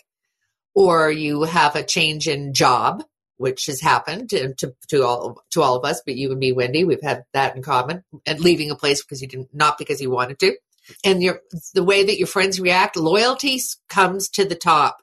or 0.75 1.09
you 1.09 1.41
have 1.41 1.75
a 1.75 1.81
change 1.81 2.27
in 2.27 2.53
job, 2.53 3.03
which 3.37 3.65
has 3.65 3.81
happened 3.81 4.29
to, 4.29 4.53
to, 4.53 4.75
to, 4.89 5.03
all 5.03 5.41
to 5.49 5.63
all 5.63 5.75
of 5.75 5.83
us, 5.83 6.03
but 6.05 6.15
you 6.15 6.29
and 6.29 6.39
me, 6.39 6.51
Wendy, 6.51 6.83
we've 6.83 7.01
had 7.01 7.23
that 7.33 7.55
in 7.55 7.63
common. 7.63 8.03
And 8.27 8.39
leaving 8.39 8.69
a 8.69 8.75
place 8.75 9.03
because 9.03 9.23
you 9.23 9.27
didn't, 9.27 9.55
not 9.55 9.79
because 9.79 9.99
you 9.99 10.11
wanted 10.11 10.37
to 10.41 10.55
and 11.03 11.21
your 11.21 11.41
the 11.73 11.83
way 11.83 12.03
that 12.03 12.17
your 12.17 12.27
friends 12.27 12.59
react, 12.59 12.95
loyalty 12.95 13.59
comes 13.89 14.29
to 14.29 14.45
the 14.45 14.55
top. 14.55 14.97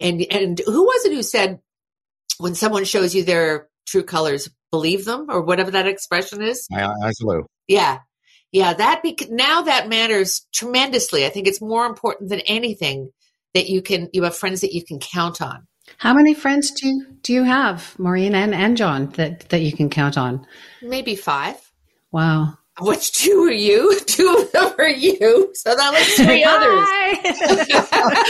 And 0.00 0.22
and 0.30 0.60
who 0.64 0.84
was 0.84 1.04
it 1.06 1.12
who 1.12 1.22
said 1.22 1.60
when 2.38 2.54
someone 2.54 2.84
shows 2.84 3.14
you 3.14 3.24
their 3.24 3.68
true 3.86 4.02
colors, 4.02 4.48
believe 4.70 5.04
them 5.04 5.26
or 5.28 5.42
whatever 5.42 5.70
that 5.70 5.86
expression 5.86 6.42
is? 6.42 6.66
Absolutely. 6.72 7.44
Yeah. 7.68 7.98
Yeah, 8.52 8.74
that 8.74 9.02
bec- 9.02 9.30
now 9.30 9.62
that 9.62 9.88
matters 9.88 10.46
tremendously. 10.52 11.24
I 11.24 11.30
think 11.30 11.46
it's 11.46 11.62
more 11.62 11.86
important 11.86 12.28
than 12.28 12.40
anything 12.40 13.10
that 13.54 13.68
you 13.68 13.80
can 13.80 14.10
you 14.12 14.24
have 14.24 14.36
friends 14.36 14.60
that 14.60 14.74
you 14.74 14.84
can 14.84 14.98
count 14.98 15.40
on. 15.40 15.66
How 15.98 16.14
many 16.14 16.34
friends 16.34 16.70
do 16.70 16.88
you, 16.88 17.06
do 17.22 17.32
you 17.32 17.44
have, 17.44 17.98
Maureen 17.98 18.34
and, 18.34 18.54
and 18.54 18.76
John, 18.76 19.08
that, 19.16 19.48
that 19.50 19.62
you 19.62 19.72
can 19.72 19.90
count 19.90 20.16
on? 20.16 20.46
Maybe 20.80 21.16
five. 21.16 21.56
Wow. 22.10 22.58
Which 22.80 23.12
two 23.12 23.44
are 23.44 23.52
you? 23.52 23.98
Two 24.06 24.34
of 24.38 24.50
them 24.52 24.72
are 24.78 24.88
you. 24.88 25.50
So 25.54 25.74
that 25.74 25.92
was 25.92 26.14
three 26.14 26.42
others. 26.42 26.88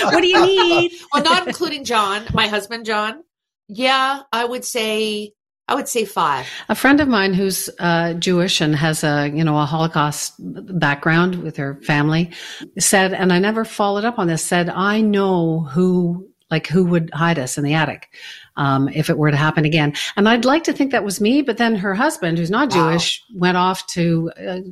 what 0.13 0.21
do 0.21 0.27
you 0.27 0.45
need? 0.45 0.93
well, 1.13 1.23
not 1.23 1.47
including 1.47 1.85
John, 1.85 2.25
my 2.35 2.49
husband, 2.49 2.85
John. 2.85 3.23
Yeah, 3.69 4.23
I 4.33 4.45
would 4.45 4.65
say 4.65 5.33
I 5.69 5.75
would 5.75 5.89
say 5.89 6.05
five. 6.05 6.47
A 6.69 6.75
friend 6.75 7.01
of 7.01 7.09
mine 7.09 7.35
who's 7.35 7.71
uh, 7.79 8.15
Jewish 8.15 8.61
and 8.61 8.75
has 8.77 9.05
a 9.05 9.31
you 9.33 9.45
know 9.45 9.59
a 9.59 9.65
Holocaust 9.65 10.35
background 10.39 11.43
with 11.43 11.57
her 11.57 11.81
family 11.83 12.31
said, 12.79 13.15
and 13.15 13.33
I 13.33 13.39
never 13.39 13.65
followed 13.65 14.05
up 14.05 14.19
on 14.19 14.27
this. 14.27 14.45
Said 14.45 14.69
I 14.69 15.01
know 15.01 15.61
who 15.61 16.29
like 16.51 16.67
who 16.67 16.85
would 16.85 17.11
hide 17.15 17.39
us 17.39 17.57
in 17.57 17.65
the 17.65 17.75
attic 17.75 18.15
um, 18.57 18.89
if 18.89 19.11
it 19.11 19.19
were 19.19 19.31
to 19.31 19.37
happen 19.37 19.65
again. 19.65 19.95
And 20.17 20.29
I'd 20.29 20.45
like 20.45 20.65
to 20.65 20.73
think 20.73 20.93
that 20.93 21.05
was 21.05 21.21
me, 21.21 21.43
but 21.43 21.59
then 21.59 21.75
her 21.77 21.95
husband, 21.95 22.39
who's 22.39 22.51
not 22.51 22.71
wow. 22.71 22.91
Jewish, 22.91 23.25
went 23.35 23.57
off 23.57 23.87
to 23.89 24.31
a, 24.37 24.63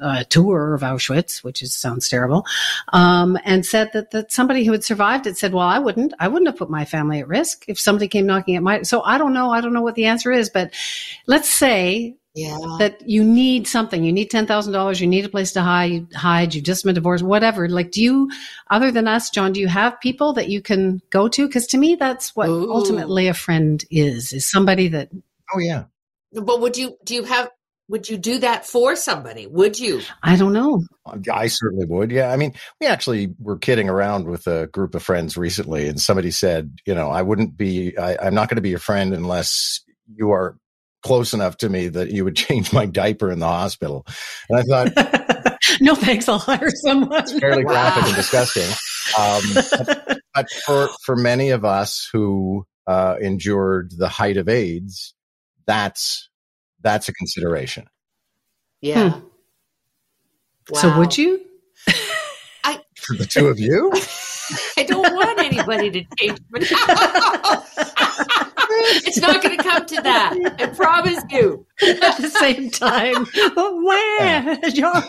a, 0.00 0.24
tour 0.24 0.74
of 0.74 0.82
Auschwitz, 0.82 1.42
which 1.42 1.62
is, 1.62 1.74
sounds 1.74 2.08
terrible, 2.08 2.46
um, 2.92 3.38
and 3.44 3.64
said 3.64 3.90
that, 3.92 4.10
that 4.10 4.32
somebody 4.32 4.64
who 4.64 4.72
had 4.72 4.84
survived 4.84 5.26
it 5.26 5.36
said, 5.36 5.52
well, 5.52 5.66
I 5.66 5.78
wouldn't, 5.78 6.12
I 6.18 6.28
wouldn't 6.28 6.48
have 6.48 6.56
put 6.56 6.70
my 6.70 6.84
family 6.84 7.20
at 7.20 7.28
risk 7.28 7.64
if 7.68 7.78
somebody 7.78 8.08
came 8.08 8.26
knocking 8.26 8.56
at 8.56 8.62
my, 8.62 8.82
so 8.82 9.02
I 9.02 9.18
don't 9.18 9.32
know. 9.32 9.50
I 9.50 9.60
don't 9.60 9.72
know 9.72 9.82
what 9.82 9.94
the 9.94 10.06
answer 10.06 10.30
is, 10.30 10.50
but 10.50 10.72
let's 11.26 11.50
say 11.50 12.16
yeah. 12.34 12.58
that 12.78 13.08
you 13.08 13.24
need 13.24 13.66
something. 13.66 14.04
You 14.04 14.12
need 14.12 14.30
ten 14.30 14.46
thousand 14.46 14.72
dollars. 14.72 15.00
You 15.00 15.06
need 15.06 15.24
a 15.24 15.28
place 15.28 15.52
to 15.52 15.62
hide. 15.62 16.06
Hide. 16.14 16.54
You've 16.54 16.64
just 16.64 16.84
been 16.84 16.94
divorced. 16.94 17.24
Whatever. 17.24 17.68
Like, 17.68 17.90
do 17.90 18.02
you, 18.02 18.30
other 18.70 18.90
than 18.90 19.08
us, 19.08 19.30
John, 19.30 19.52
do 19.52 19.60
you 19.60 19.68
have 19.68 20.00
people 20.00 20.32
that 20.34 20.48
you 20.48 20.62
can 20.62 21.00
go 21.10 21.28
to? 21.28 21.46
Because 21.46 21.66
to 21.68 21.78
me, 21.78 21.96
that's 21.96 22.34
what 22.36 22.48
Ooh. 22.48 22.72
ultimately 22.72 23.28
a 23.28 23.34
friend 23.34 23.84
is. 23.90 24.32
Is 24.32 24.48
somebody 24.48 24.88
that. 24.88 25.10
Oh 25.54 25.58
yeah. 25.58 25.84
But 26.32 26.60
would 26.60 26.76
you? 26.76 26.96
Do 27.04 27.14
you 27.14 27.24
have? 27.24 27.50
Would 27.88 28.08
you 28.08 28.18
do 28.18 28.38
that 28.38 28.64
for 28.64 28.94
somebody? 28.94 29.48
Would 29.48 29.80
you? 29.80 30.00
I 30.22 30.36
don't 30.36 30.52
know. 30.52 30.84
I 31.32 31.48
certainly 31.48 31.86
would. 31.86 32.12
Yeah. 32.12 32.30
I 32.30 32.36
mean, 32.36 32.54
we 32.80 32.86
actually 32.86 33.34
were 33.40 33.58
kidding 33.58 33.88
around 33.88 34.28
with 34.28 34.46
a 34.46 34.68
group 34.68 34.94
of 34.94 35.02
friends 35.02 35.36
recently, 35.36 35.88
and 35.88 36.00
somebody 36.00 36.30
said, 36.30 36.78
you 36.86 36.94
know, 36.94 37.10
I 37.10 37.22
wouldn't 37.22 37.56
be. 37.56 37.98
I, 37.98 38.16
I'm 38.22 38.34
not 38.34 38.48
going 38.48 38.58
to 38.58 38.62
be 38.62 38.70
your 38.70 38.78
friend 38.78 39.12
unless 39.12 39.80
you 40.14 40.30
are 40.30 40.56
close 41.02 41.32
enough 41.32 41.56
to 41.58 41.68
me 41.68 41.88
that 41.88 42.10
you 42.10 42.24
would 42.24 42.36
change 42.48 42.72
my 42.72 42.86
diaper 42.86 43.30
in 43.30 43.38
the 43.38 43.46
hospital. 43.46 44.06
And 44.48 44.58
I 44.58 44.62
thought, 44.62 45.58
no 45.80 45.94
thanks, 45.94 46.28
I'll 46.28 46.38
hire 46.38 46.70
someone. 46.70 47.20
It's 47.20 47.38
fairly 47.38 47.64
wow. 47.64 47.72
graphic 47.72 48.04
and 48.04 48.16
disgusting. 48.16 48.68
Um, 49.18 49.42
but, 49.54 50.20
but, 50.34 50.50
for 50.64 50.88
for 51.04 51.16
many 51.16 51.50
of 51.50 51.64
us 51.64 52.08
who 52.12 52.64
uh, 52.86 53.16
endured 53.20 53.92
the 53.96 54.08
height 54.08 54.36
of 54.36 54.48
AIDS, 54.48 55.14
that's 55.66 56.28
that's 56.80 57.08
a 57.08 57.12
consideration. 57.12 57.86
Yeah. 58.80 59.10
Hmm. 59.10 59.20
Wow. 60.70 60.80
So 60.80 60.98
would 60.98 61.18
you? 61.18 61.40
I 62.64 62.80
for 62.96 63.16
the 63.16 63.26
two 63.26 63.48
of 63.48 63.58
you. 63.58 63.92
I 64.76 64.82
don't 64.82 65.14
want 65.14 65.38
anybody 65.38 65.90
to 65.90 66.04
change. 66.18 66.38
it's 69.06 69.18
not 69.18 69.42
going 69.42 69.56
to 69.56 69.62
come 69.62 69.84
to 69.86 70.02
that. 70.02 70.56
I 70.58 70.66
promise 70.66 71.22
you. 71.30 71.66
At 71.82 72.16
the 72.16 72.28
same 72.28 72.70
time, 72.70 73.26
where, 73.84 74.58
John? 74.70 75.02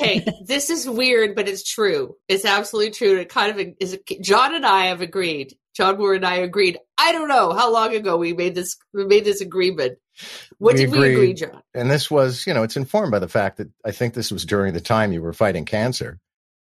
okay, 0.00 0.26
this 0.46 0.70
is 0.70 0.88
weird, 0.88 1.34
but 1.34 1.48
it's 1.48 1.70
true. 1.70 2.16
It's 2.28 2.44
absolutely 2.44 2.92
true. 2.92 3.18
It 3.18 3.28
kind 3.28 3.58
of 3.58 3.74
is. 3.80 3.98
John 4.22 4.54
and 4.54 4.64
I 4.64 4.86
have 4.86 5.00
agreed. 5.00 5.54
John 5.74 5.98
Moore 5.98 6.14
and 6.14 6.24
I 6.24 6.36
agreed. 6.36 6.78
I 6.96 7.12
don't 7.12 7.28
know 7.28 7.52
how 7.52 7.70
long 7.70 7.94
ago 7.94 8.16
we 8.16 8.32
made 8.32 8.54
this. 8.54 8.76
We 8.94 9.04
made 9.04 9.24
this 9.24 9.42
agreement. 9.42 9.98
What 10.58 10.74
we 10.74 10.80
did 10.80 10.88
agreed, 10.88 11.00
we 11.00 11.14
agree, 11.14 11.34
John? 11.34 11.62
And 11.74 11.90
this 11.90 12.10
was, 12.10 12.46
you 12.46 12.54
know, 12.54 12.62
it's 12.62 12.76
informed 12.76 13.10
by 13.10 13.18
the 13.18 13.28
fact 13.28 13.58
that 13.58 13.68
I 13.84 13.92
think 13.92 14.14
this 14.14 14.30
was 14.30 14.46
during 14.46 14.72
the 14.72 14.80
time 14.80 15.12
you 15.12 15.20
were 15.20 15.34
fighting 15.34 15.66
cancer. 15.66 16.18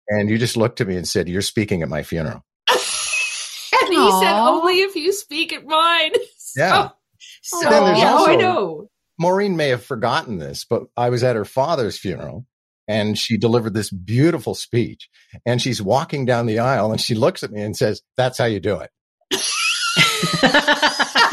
And 0.08 0.30
you 0.30 0.38
just 0.38 0.58
looked 0.58 0.82
at 0.82 0.88
me 0.88 0.96
and 0.96 1.08
said, 1.08 1.30
You're 1.30 1.42
speaking 1.42 1.82
at 1.82 1.90
my 1.90 2.04
funeral. 2.04 2.44
and 2.70 3.90
he 3.90 3.98
Aww. 3.98 4.22
said, 4.22 4.34
Only 4.34 4.82
if 4.82 4.96
you 4.96 5.14
speak 5.14 5.54
at 5.54 5.66
mine. 5.66 6.12
Yeah. 6.54 6.90
So, 7.44 7.62
so 7.62 7.70
yeah, 7.70 8.12
also, 8.12 8.32
I 8.32 8.36
know. 8.36 8.90
Maureen 9.18 9.56
may 9.56 9.70
have 9.70 9.86
forgotten 9.86 10.38
this, 10.38 10.66
but 10.66 10.84
I 10.98 11.10
was 11.10 11.24
at 11.24 11.38
her 11.38 11.46
father's 11.46 11.98
funeral 11.98 12.46
and 12.90 13.18
she 13.18 13.38
delivered 13.38 13.74
this 13.74 13.90
beautiful 13.90 14.54
speech. 14.54 15.08
And 15.46 15.62
she's 15.62 15.82
walking 15.82 16.26
down 16.26 16.46
the 16.46 16.60
aisle 16.60 16.92
and 16.92 17.00
she 17.00 17.16
looks 17.16 17.42
at 17.42 17.52
me 17.52 17.62
and 17.62 17.78
says, 17.78 18.02
That's 18.18 18.38
how 18.38 18.46
you 18.46 18.60
do 18.60 18.82
it. 18.82 18.90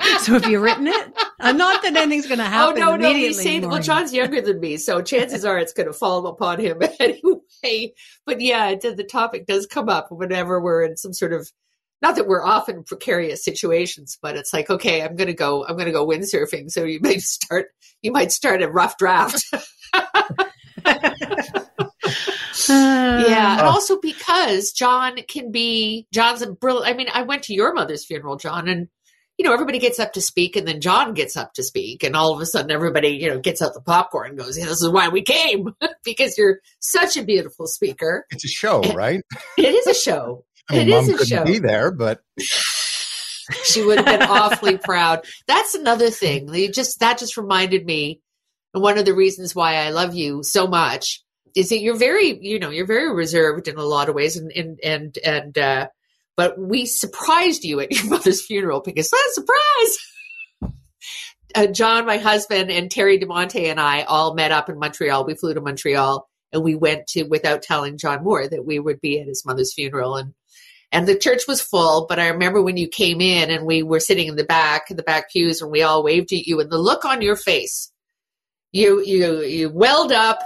so 0.20 0.32
have 0.34 0.46
you 0.46 0.60
written 0.60 0.86
it? 0.86 1.12
Uh, 1.40 1.52
not 1.52 1.82
that 1.82 1.96
anything's 1.96 2.26
going 2.26 2.38
to 2.38 2.44
happen. 2.44 2.82
Oh 2.82 2.90
no, 2.90 2.96
no. 2.96 3.12
He's 3.12 3.40
saying, 3.40 3.68
well, 3.68 3.82
John's 3.82 4.12
younger 4.12 4.40
than 4.40 4.60
me, 4.60 4.76
so 4.76 5.02
chances 5.02 5.44
are 5.44 5.58
it's 5.58 5.72
going 5.72 5.86
to 5.86 5.92
fall 5.92 6.26
upon 6.26 6.60
him 6.60 6.80
anyway. 7.00 7.92
But 8.26 8.40
yeah, 8.40 8.74
the 8.74 9.06
topic 9.10 9.46
does 9.46 9.66
come 9.66 9.88
up 9.88 10.08
whenever 10.10 10.60
we're 10.60 10.82
in 10.82 10.96
some 10.96 11.12
sort 11.12 11.32
of 11.32 11.50
not 12.02 12.16
that 12.16 12.26
we're 12.26 12.44
often 12.44 12.84
precarious 12.84 13.42
situations, 13.42 14.18
but 14.20 14.36
it's 14.36 14.52
like, 14.52 14.68
okay, 14.68 15.02
I'm 15.02 15.16
going 15.16 15.28
to 15.28 15.34
go, 15.34 15.64
I'm 15.66 15.76
going 15.76 15.86
to 15.86 15.92
go 15.92 16.06
windsurfing. 16.06 16.70
So 16.70 16.84
you 16.84 17.00
might 17.02 17.22
start, 17.22 17.68
you 18.02 18.12
might 18.12 18.30
start 18.30 18.62
a 18.62 18.70
rough 18.70 18.98
draft. 18.98 19.42
yeah, 22.68 23.58
and 23.58 23.66
also 23.66 23.98
because 24.00 24.72
John 24.72 25.16
can 25.28 25.50
be 25.50 26.06
John's 26.12 26.42
a 26.42 26.52
brilliant. 26.52 26.94
I 26.94 26.96
mean, 26.96 27.08
I 27.12 27.22
went 27.22 27.44
to 27.44 27.54
your 27.54 27.72
mother's 27.72 28.04
funeral, 28.04 28.36
John, 28.36 28.68
and 28.68 28.88
you 29.36 29.44
know, 29.44 29.52
everybody 29.52 29.78
gets 29.78 29.98
up 29.98 30.12
to 30.12 30.20
speak 30.20 30.54
and 30.56 30.66
then 30.66 30.80
John 30.80 31.12
gets 31.12 31.36
up 31.36 31.54
to 31.54 31.62
speak 31.64 32.04
and 32.04 32.14
all 32.14 32.32
of 32.32 32.40
a 32.40 32.46
sudden 32.46 32.70
everybody, 32.70 33.08
you 33.08 33.28
know, 33.28 33.40
gets 33.40 33.60
out 33.60 33.74
the 33.74 33.80
popcorn 33.80 34.30
and 34.30 34.38
goes, 34.38 34.56
yeah, 34.56 34.66
this 34.66 34.80
is 34.80 34.88
why 34.88 35.08
we 35.08 35.22
came 35.22 35.74
because 36.04 36.38
you're 36.38 36.60
such 36.78 37.16
a 37.16 37.24
beautiful 37.24 37.66
speaker. 37.66 38.26
It's 38.30 38.44
a 38.44 38.48
show, 38.48 38.80
right? 38.94 39.22
It 39.58 39.74
is 39.74 39.86
a 39.86 39.94
show. 39.94 40.44
I 40.70 40.74
mean, 40.78 40.88
it 40.88 40.90
mom 40.90 41.02
is 41.04 41.08
a 41.08 41.12
couldn't 41.12 41.26
show. 41.26 41.44
be 41.44 41.58
there, 41.58 41.90
but 41.90 42.20
she 43.64 43.82
would 43.84 43.98
have 43.98 44.06
been 44.06 44.22
awfully 44.22 44.78
proud. 44.78 45.26
That's 45.46 45.74
another 45.74 46.10
thing. 46.10 46.48
Just 46.72 47.00
that 47.00 47.18
just 47.18 47.36
reminded 47.36 47.84
me, 47.84 48.20
and 48.72 48.82
one 48.82 48.98
of 48.98 49.04
the 49.04 49.14
reasons 49.14 49.54
why 49.54 49.76
I 49.76 49.90
love 49.90 50.14
you 50.14 50.42
so 50.42 50.66
much 50.66 51.22
is 51.54 51.68
that 51.68 51.80
you're 51.80 51.98
very, 51.98 52.38
you 52.40 52.58
know, 52.58 52.70
you're 52.70 52.86
very 52.86 53.12
reserved 53.12 53.68
in 53.68 53.76
a 53.76 53.82
lot 53.82 54.08
of 54.08 54.14
ways, 54.14 54.36
and 54.36 54.50
and 54.52 54.78
and 54.82 55.18
and. 55.24 55.58
uh 55.58 55.88
but 56.36 56.58
we 56.58 56.86
surprised 56.86 57.64
you 57.64 57.80
at 57.80 57.92
your 57.92 58.06
mother's 58.10 58.44
funeral 58.44 58.80
because 58.80 59.10
what 59.10 59.30
a 59.30 59.32
surprise! 59.32 59.98
Uh, 61.56 61.68
John, 61.68 62.04
my 62.04 62.16
husband, 62.16 62.68
and 62.68 62.90
Terry 62.90 63.16
DiMonte 63.16 63.70
and 63.70 63.78
I 63.78 64.02
all 64.02 64.34
met 64.34 64.50
up 64.50 64.68
in 64.68 64.76
Montreal. 64.76 65.24
We 65.24 65.36
flew 65.36 65.54
to 65.54 65.60
Montreal 65.60 66.28
and 66.54 66.62
we 66.62 66.74
went 66.74 67.08
to 67.08 67.24
without 67.24 67.62
telling 67.62 67.98
John 67.98 68.24
Moore 68.24 68.48
that 68.48 68.64
we 68.64 68.78
would 68.78 69.00
be 69.00 69.20
at 69.20 69.26
his 69.26 69.44
mother's 69.44 69.74
funeral 69.74 70.16
and 70.16 70.32
and 70.92 71.08
the 71.08 71.18
church 71.18 71.42
was 71.48 71.60
full 71.60 72.06
but 72.08 72.20
i 72.20 72.28
remember 72.28 72.62
when 72.62 72.76
you 72.76 72.86
came 72.86 73.20
in 73.20 73.50
and 73.50 73.66
we 73.66 73.82
were 73.82 74.00
sitting 74.00 74.28
in 74.28 74.36
the 74.36 74.44
back 74.44 74.90
in 74.90 74.96
the 74.96 75.02
back 75.02 75.30
pews 75.30 75.60
and 75.60 75.70
we 75.70 75.82
all 75.82 76.04
waved 76.04 76.32
at 76.32 76.46
you 76.46 76.60
and 76.60 76.70
the 76.70 76.78
look 76.78 77.04
on 77.04 77.20
your 77.20 77.36
face 77.36 77.90
you 78.72 79.02
you 79.02 79.42
you 79.42 79.68
welled 79.68 80.12
up 80.12 80.38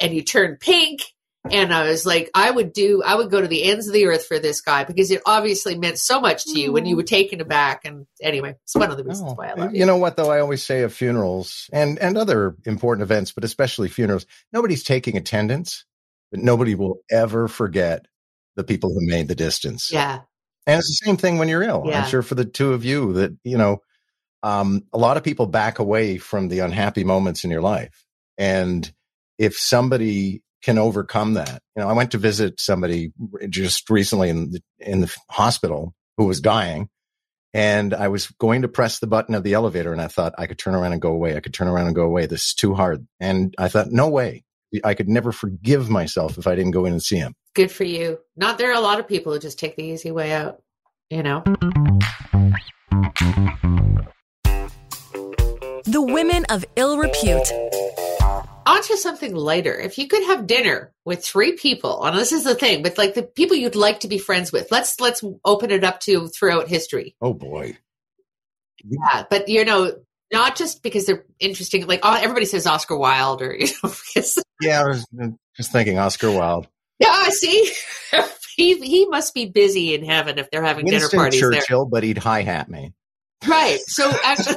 and 0.00 0.14
you 0.14 0.22
turned 0.22 0.58
pink 0.58 1.02
and 1.50 1.74
i 1.74 1.88
was 1.88 2.06
like 2.06 2.30
i 2.34 2.50
would 2.50 2.72
do 2.72 3.02
i 3.04 3.14
would 3.14 3.30
go 3.30 3.40
to 3.40 3.48
the 3.48 3.64
ends 3.64 3.88
of 3.88 3.92
the 3.92 4.06
earth 4.06 4.26
for 4.26 4.38
this 4.38 4.60
guy 4.60 4.84
because 4.84 5.10
it 5.10 5.20
obviously 5.26 5.76
meant 5.76 5.98
so 5.98 6.20
much 6.20 6.44
to 6.44 6.58
you 6.58 6.72
when 6.72 6.86
you 6.86 6.94
were 6.96 7.02
taken 7.02 7.40
aback 7.40 7.84
and 7.84 8.06
anyway 8.22 8.54
it's 8.62 8.76
one 8.76 8.90
of 8.90 8.96
the 8.96 9.02
reasons 9.04 9.32
Oh, 9.32 9.34
why 9.34 9.48
i 9.48 9.54
love 9.54 9.72
you 9.74 9.80
you 9.80 9.86
know 9.86 9.96
what 9.96 10.16
though? 10.16 10.30
I 10.30 10.38
always 10.38 10.62
say 10.62 10.82
of 10.82 10.94
funerals 10.94 11.68
and 11.72 11.98
and 11.98 12.16
other 12.16 12.54
important 12.64 13.02
events, 13.02 13.32
but 13.32 13.42
especially 13.42 13.88
funerals, 13.88 14.26
nobody's 14.52 14.84
taking 14.84 15.16
attendance, 15.16 15.84
but 16.30 16.38
nobody 16.38 16.76
will 16.76 17.00
ever 17.10 17.48
forget 17.48 18.06
the 18.54 18.62
people 18.62 18.90
who 18.90 19.00
made 19.00 19.26
the 19.26 19.34
distance. 19.34 19.90
yeah 19.92 20.20
And 20.66 20.78
it's 20.78 21.00
the 21.00 21.06
same 21.06 21.16
thing 21.16 21.38
when 21.38 21.48
you're 21.48 21.64
ill. 21.64 21.82
Yeah. 21.86 22.02
I'm 22.02 22.08
sure 22.08 22.22
for 22.22 22.36
the 22.36 22.44
two 22.44 22.72
of 22.74 22.84
you 22.84 23.14
that, 23.14 23.32
you 23.42 23.58
know, 23.58 23.82
um, 24.44 24.84
a 24.92 24.98
lot 24.98 25.16
of 25.16 25.24
people 25.24 25.46
back 25.46 25.80
away 25.80 26.18
from 26.18 26.46
the 26.48 26.60
unhappy 26.60 27.02
moments 27.02 27.42
in 27.44 27.50
your 27.50 27.62
life. 27.62 28.04
And 28.38 28.90
if 29.38 29.56
somebody 29.56 30.42
can 30.62 30.78
overcome 30.78 31.34
that, 31.34 31.60
you 31.76 31.82
know, 31.82 31.88
I 31.88 31.92
went 31.92 32.12
to 32.12 32.18
visit 32.18 32.60
somebody 32.60 33.12
just 33.48 33.90
recently 33.90 34.28
in 34.28 34.50
the, 34.50 34.60
in 34.78 35.00
the 35.00 35.14
hospital 35.30 35.94
who 36.16 36.26
was 36.26 36.40
dying. 36.40 36.88
And 37.54 37.92
I 37.92 38.08
was 38.08 38.28
going 38.38 38.62
to 38.62 38.68
press 38.68 38.98
the 38.98 39.06
button 39.06 39.34
of 39.34 39.42
the 39.42 39.54
elevator 39.54 39.92
and 39.92 40.00
I 40.00 40.06
thought 40.06 40.34
I 40.38 40.46
could 40.46 40.58
turn 40.58 40.74
around 40.74 40.92
and 40.92 41.02
go 41.02 41.12
away. 41.12 41.36
I 41.36 41.40
could 41.40 41.52
turn 41.52 41.68
around 41.68 41.86
and 41.86 41.94
go 41.94 42.04
away. 42.04 42.26
This 42.26 42.46
is 42.46 42.54
too 42.54 42.74
hard. 42.74 43.06
And 43.20 43.54
I 43.58 43.68
thought, 43.68 43.88
no 43.90 44.08
way. 44.08 44.44
I 44.84 44.94
could 44.94 45.08
never 45.08 45.32
forgive 45.32 45.90
myself 45.90 46.38
if 46.38 46.46
I 46.46 46.54
didn't 46.54 46.70
go 46.70 46.86
in 46.86 46.92
and 46.92 47.02
see 47.02 47.16
him. 47.16 47.34
good 47.54 47.70
for 47.70 47.84
you 47.84 48.18
not 48.36 48.56
there 48.56 48.70
are 48.70 48.74
a 48.74 48.80
lot 48.80 48.98
of 48.98 49.06
people 49.06 49.32
who 49.32 49.38
just 49.38 49.58
take 49.58 49.76
the 49.76 49.84
easy 49.84 50.10
way 50.10 50.32
out 50.32 50.62
you 51.10 51.22
know 51.22 51.42
The 55.84 56.00
women 56.00 56.46
of 56.48 56.64
ill 56.76 56.96
repute. 56.96 57.52
On 58.66 58.82
to 58.82 58.96
something 58.96 59.34
lighter. 59.34 59.74
If 59.74 59.98
you 59.98 60.08
could 60.08 60.24
have 60.24 60.46
dinner 60.46 60.92
with 61.04 61.24
three 61.24 61.52
people, 61.52 62.04
and 62.04 62.16
this 62.16 62.32
is 62.32 62.44
the 62.44 62.54
thing, 62.54 62.82
with 62.82 62.98
like 62.98 63.14
the 63.14 63.22
people 63.22 63.56
you'd 63.56 63.74
like 63.74 64.00
to 64.00 64.08
be 64.08 64.18
friends 64.18 64.52
with, 64.52 64.70
let's 64.70 65.00
let's 65.00 65.24
open 65.44 65.70
it 65.70 65.84
up 65.84 66.00
to 66.00 66.28
throughout 66.28 66.68
history. 66.68 67.14
Oh 67.20 67.34
boy. 67.34 67.76
Yeah, 68.84 69.24
but 69.30 69.48
you 69.48 69.64
know, 69.64 69.92
not 70.32 70.56
just 70.56 70.82
because 70.82 71.06
they're 71.06 71.24
interesting. 71.38 71.86
Like 71.86 72.00
oh, 72.02 72.18
everybody 72.20 72.46
says 72.46 72.66
Oscar 72.66 72.96
Wilde, 72.96 73.42
or 73.42 73.54
you 73.58 73.66
know, 73.82 73.92
because, 74.14 74.38
Yeah, 74.60 74.82
I 74.82 74.88
was 74.88 75.06
uh, 75.20 75.28
just 75.56 75.72
thinking 75.72 75.98
Oscar 75.98 76.30
Wilde. 76.30 76.68
yeah, 76.98 77.10
I 77.10 77.30
see, 77.30 77.72
he 78.56 78.74
he 78.80 79.06
must 79.06 79.34
be 79.34 79.46
busy 79.46 79.94
in 79.94 80.04
heaven 80.04 80.38
if 80.38 80.50
they're 80.50 80.64
having 80.64 80.86
dinner 80.86 80.98
Winston 80.98 81.18
parties 81.18 81.40
there. 81.40 81.52
Churchill, 81.52 81.86
but 81.86 82.02
he'd 82.02 82.18
hi 82.18 82.42
hat 82.42 82.68
me. 82.68 82.92
Right. 83.46 83.80
So 83.86 84.10
actually, 84.24 84.56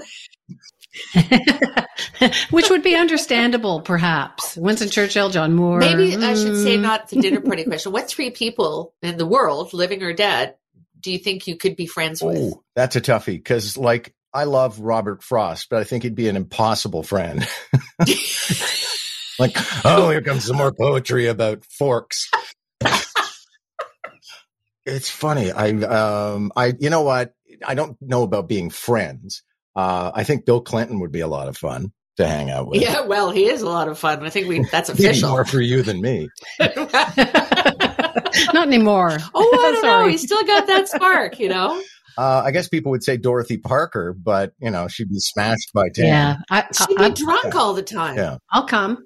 Which 2.49 2.69
would 2.69 2.83
be 2.83 2.95
understandable, 2.95 3.81
perhaps. 3.81 4.55
Winston 4.57 4.89
Churchill, 4.89 5.29
John 5.29 5.53
Moore. 5.53 5.79
maybe 5.79 6.15
I 6.15 6.33
should 6.33 6.61
say 6.61 6.77
mm. 6.77 6.81
not 6.81 7.09
the 7.09 7.21
dinner 7.21 7.41
party 7.41 7.63
question. 7.63 7.91
What 7.91 8.07
three 8.07 8.31
people 8.31 8.93
in 9.01 9.17
the 9.17 9.25
world, 9.25 9.73
living 9.73 10.03
or 10.03 10.13
dead, 10.13 10.55
do 10.99 11.11
you 11.11 11.17
think 11.17 11.47
you 11.47 11.55
could 11.55 11.75
be 11.75 11.85
friends 11.85 12.21
with? 12.21 12.37
Oh, 12.37 12.63
that's 12.75 12.95
a 12.95 13.01
toughie 13.01 13.37
because, 13.37 13.77
like, 13.77 14.13
I 14.33 14.45
love 14.45 14.79
Robert 14.79 15.23
Frost, 15.23 15.69
but 15.69 15.79
I 15.79 15.83
think 15.83 16.03
he'd 16.03 16.15
be 16.15 16.27
an 16.27 16.35
impossible 16.35 17.03
friend. 17.03 17.47
like, 19.39 19.55
oh, 19.85 20.09
here 20.09 20.21
comes 20.21 20.45
some 20.45 20.57
more 20.57 20.73
poetry 20.73 21.27
about 21.27 21.63
forks. 21.65 22.29
it's 24.85 25.09
funny. 25.09 25.51
I, 25.51 25.69
um, 25.69 26.51
I, 26.55 26.73
you 26.79 26.89
know 26.89 27.03
what? 27.03 27.33
I 27.65 27.75
don't 27.75 27.97
know 28.01 28.23
about 28.23 28.49
being 28.49 28.69
friends. 28.69 29.43
Uh, 29.75 30.11
I 30.13 30.23
think 30.23 30.45
Bill 30.45 30.61
Clinton 30.61 30.99
would 31.01 31.11
be 31.11 31.21
a 31.21 31.27
lot 31.27 31.47
of 31.47 31.57
fun 31.57 31.91
to 32.17 32.27
hang 32.27 32.49
out 32.49 32.67
with. 32.67 32.81
Yeah, 32.81 33.01
well, 33.01 33.31
he 33.31 33.45
is 33.45 33.61
a 33.61 33.67
lot 33.69 33.87
of 33.87 33.97
fun. 33.99 34.25
I 34.25 34.29
think 34.29 34.47
we 34.47 34.63
that's 34.71 34.89
Maybe 34.93 35.05
official. 35.05 35.29
more 35.31 35.45
for 35.45 35.61
you 35.61 35.81
than 35.81 36.01
me. 36.01 36.29
Not 38.53 38.67
anymore. 38.67 39.17
Oh, 39.33 39.49
I 39.53 39.57
don't 39.57 39.73
know. 39.75 39.81
Sorry. 39.81 40.11
He's 40.11 40.23
still 40.23 40.43
got 40.45 40.67
that 40.67 40.87
spark, 40.87 41.39
you 41.39 41.49
know. 41.49 41.81
Uh, 42.17 42.43
I 42.45 42.51
guess 42.51 42.67
people 42.69 42.91
would 42.91 43.03
say 43.03 43.17
Dorothy 43.17 43.57
Parker, 43.57 44.13
but 44.13 44.53
you 44.59 44.71
know 44.71 44.87
she'd 44.87 45.09
be 45.09 45.19
smashed 45.19 45.71
by 45.73 45.89
ten. 45.93 46.05
Yeah, 46.07 46.35
I, 46.49 46.65
She'd 46.87 46.97
I, 46.97 47.09
be 47.09 47.15
drunk 47.15 47.55
all 47.55 47.73
the 47.73 47.83
time. 47.83 48.15
Yeah. 48.17 48.37
I'll 48.51 48.65
come. 48.67 48.99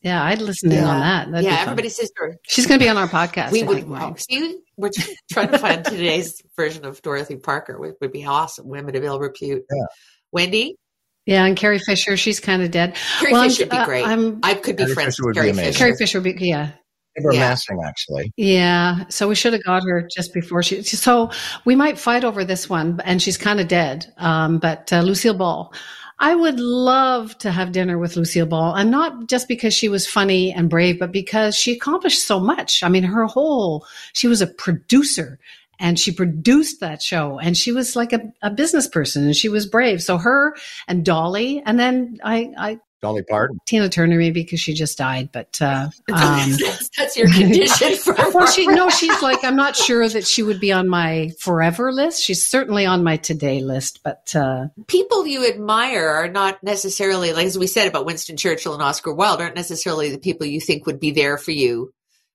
Yeah, 0.00 0.22
I'd 0.22 0.40
listen 0.42 0.70
in 0.70 0.84
on 0.84 1.00
that. 1.00 1.30
That'd 1.30 1.44
yeah, 1.46 1.56
fun. 1.56 1.62
everybody 1.62 1.88
says 1.88 2.12
Dor- 2.16 2.36
She's 2.46 2.66
going 2.66 2.78
to 2.78 2.84
be 2.84 2.90
on 2.90 2.98
our 2.98 3.08
podcast. 3.08 3.52
we 3.52 3.62
I 3.62 3.66
would. 3.66 3.76
think, 3.78 3.88
Wow. 3.88 4.14
See, 4.18 4.58
we're 4.76 4.90
trying 5.32 5.50
to 5.50 5.58
find 5.58 5.82
today's 5.82 6.42
version 6.56 6.84
of 6.84 7.00
Dorothy 7.00 7.36
Parker. 7.36 7.80
Would, 7.80 7.94
would 8.02 8.12
be 8.12 8.26
awesome. 8.26 8.68
Women 8.68 8.94
of 8.96 9.02
ill 9.02 9.18
repute. 9.18 9.62
Yeah. 9.74 9.86
Wendy, 10.30 10.76
Yeah, 11.26 11.44
and 11.46 11.56
Carrie 11.56 11.78
Fisher, 11.78 12.16
she's 12.16 12.38
kind 12.40 12.62
of 12.62 12.70
dead. 12.70 12.96
Carrie 13.18 13.32
Well, 13.32 13.44
Fisher 13.44 13.62
would 13.64 13.70
be 13.70 13.76
uh, 13.78 13.84
great. 13.86 14.06
I'm- 14.06 14.40
I 14.42 14.54
could 14.54 14.76
be 14.76 14.82
Carrie 14.84 14.94
friends 14.94 15.16
Fisher 15.16 15.22
with 15.22 15.26
would 15.26 15.32
be 15.34 15.38
Carrie 15.40 15.50
amazing. 15.50 15.72
Fisher. 15.72 15.78
Carrie 15.84 15.96
Fisher, 15.96 16.20
would 16.20 16.36
be, 16.38 16.46
yeah. 16.48 16.70
They 17.16 17.24
were 17.24 17.32
Yeah. 17.32 17.40
massing 17.40 17.78
actually. 17.86 18.32
Yeah, 18.36 19.04
so 19.08 19.28
we 19.28 19.34
should 19.36 19.52
have 19.52 19.62
got 19.62 19.84
her 19.84 20.06
just 20.14 20.34
before 20.34 20.62
she. 20.64 20.82
So 20.82 21.30
we 21.64 21.76
might 21.76 21.96
fight 21.98 22.24
over 22.24 22.44
this 22.44 22.68
one, 22.68 23.00
and 23.04 23.22
she's 23.22 23.38
kind 23.38 23.60
of 23.60 23.68
dead. 23.68 24.12
Um, 24.18 24.58
but 24.58 24.92
uh, 24.92 25.00
Lucille 25.02 25.34
Ball, 25.34 25.72
I 26.18 26.34
would 26.34 26.58
love 26.58 27.38
to 27.38 27.52
have 27.52 27.70
dinner 27.72 27.98
with 27.98 28.16
Lucille 28.16 28.46
Ball, 28.46 28.74
and 28.74 28.90
not 28.90 29.28
just 29.28 29.46
because 29.46 29.72
she 29.72 29.88
was 29.88 30.08
funny 30.08 30.52
and 30.52 30.68
brave, 30.68 30.98
but 30.98 31.12
because 31.12 31.56
she 31.56 31.72
accomplished 31.72 32.26
so 32.26 32.40
much. 32.40 32.82
I 32.82 32.88
mean, 32.88 33.04
her 33.04 33.26
whole 33.26 33.86
she 34.12 34.26
was 34.26 34.42
a 34.42 34.48
producer. 34.48 35.38
And 35.78 35.98
she 35.98 36.12
produced 36.12 36.80
that 36.80 37.02
show, 37.02 37.38
and 37.38 37.56
she 37.56 37.72
was 37.72 37.96
like 37.96 38.12
a, 38.12 38.32
a 38.42 38.50
business 38.50 38.86
person, 38.86 39.24
and 39.24 39.36
she 39.36 39.48
was 39.48 39.66
brave. 39.66 40.02
So 40.02 40.18
her 40.18 40.54
and 40.86 41.04
Dolly, 41.04 41.62
and 41.64 41.78
then 41.78 42.18
I, 42.22 42.52
I 42.56 42.78
Dolly 43.04 43.22
Parton. 43.22 43.58
Tina 43.66 43.90
Turner 43.90 44.16
maybe 44.16 44.42
because 44.42 44.60
she 44.60 44.72
just 44.72 44.96
died, 44.96 45.28
but 45.30 45.60
uh, 45.60 45.90
um, 46.12 46.52
that's, 46.58 46.88
that's 46.96 47.16
your 47.18 47.30
condition 47.30 47.96
for. 47.96 48.14
well, 48.32 48.46
she 48.46 48.66
no, 48.66 48.88
she's 48.88 49.20
like 49.20 49.44
I'm 49.44 49.56
not 49.56 49.76
sure 49.76 50.08
that 50.08 50.26
she 50.26 50.42
would 50.42 50.58
be 50.58 50.72
on 50.72 50.88
my 50.88 51.30
forever 51.38 51.92
list. 51.92 52.22
She's 52.22 52.48
certainly 52.48 52.86
on 52.86 53.04
my 53.04 53.18
today 53.18 53.60
list, 53.60 54.00
but 54.02 54.34
uh, 54.34 54.68
people 54.86 55.26
you 55.26 55.46
admire 55.46 56.08
are 56.08 56.28
not 56.28 56.62
necessarily 56.62 57.34
like 57.34 57.46
as 57.46 57.58
we 57.58 57.66
said 57.66 57.88
about 57.88 58.06
Winston 58.06 58.38
Churchill 58.38 58.72
and 58.72 58.82
Oscar 58.82 59.12
Wilde 59.12 59.42
aren't 59.42 59.56
necessarily 59.56 60.10
the 60.10 60.18
people 60.18 60.46
you 60.46 60.60
think 60.60 60.86
would 60.86 60.98
be 60.98 61.10
there 61.10 61.36
for 61.36 61.50
you, 61.50 61.92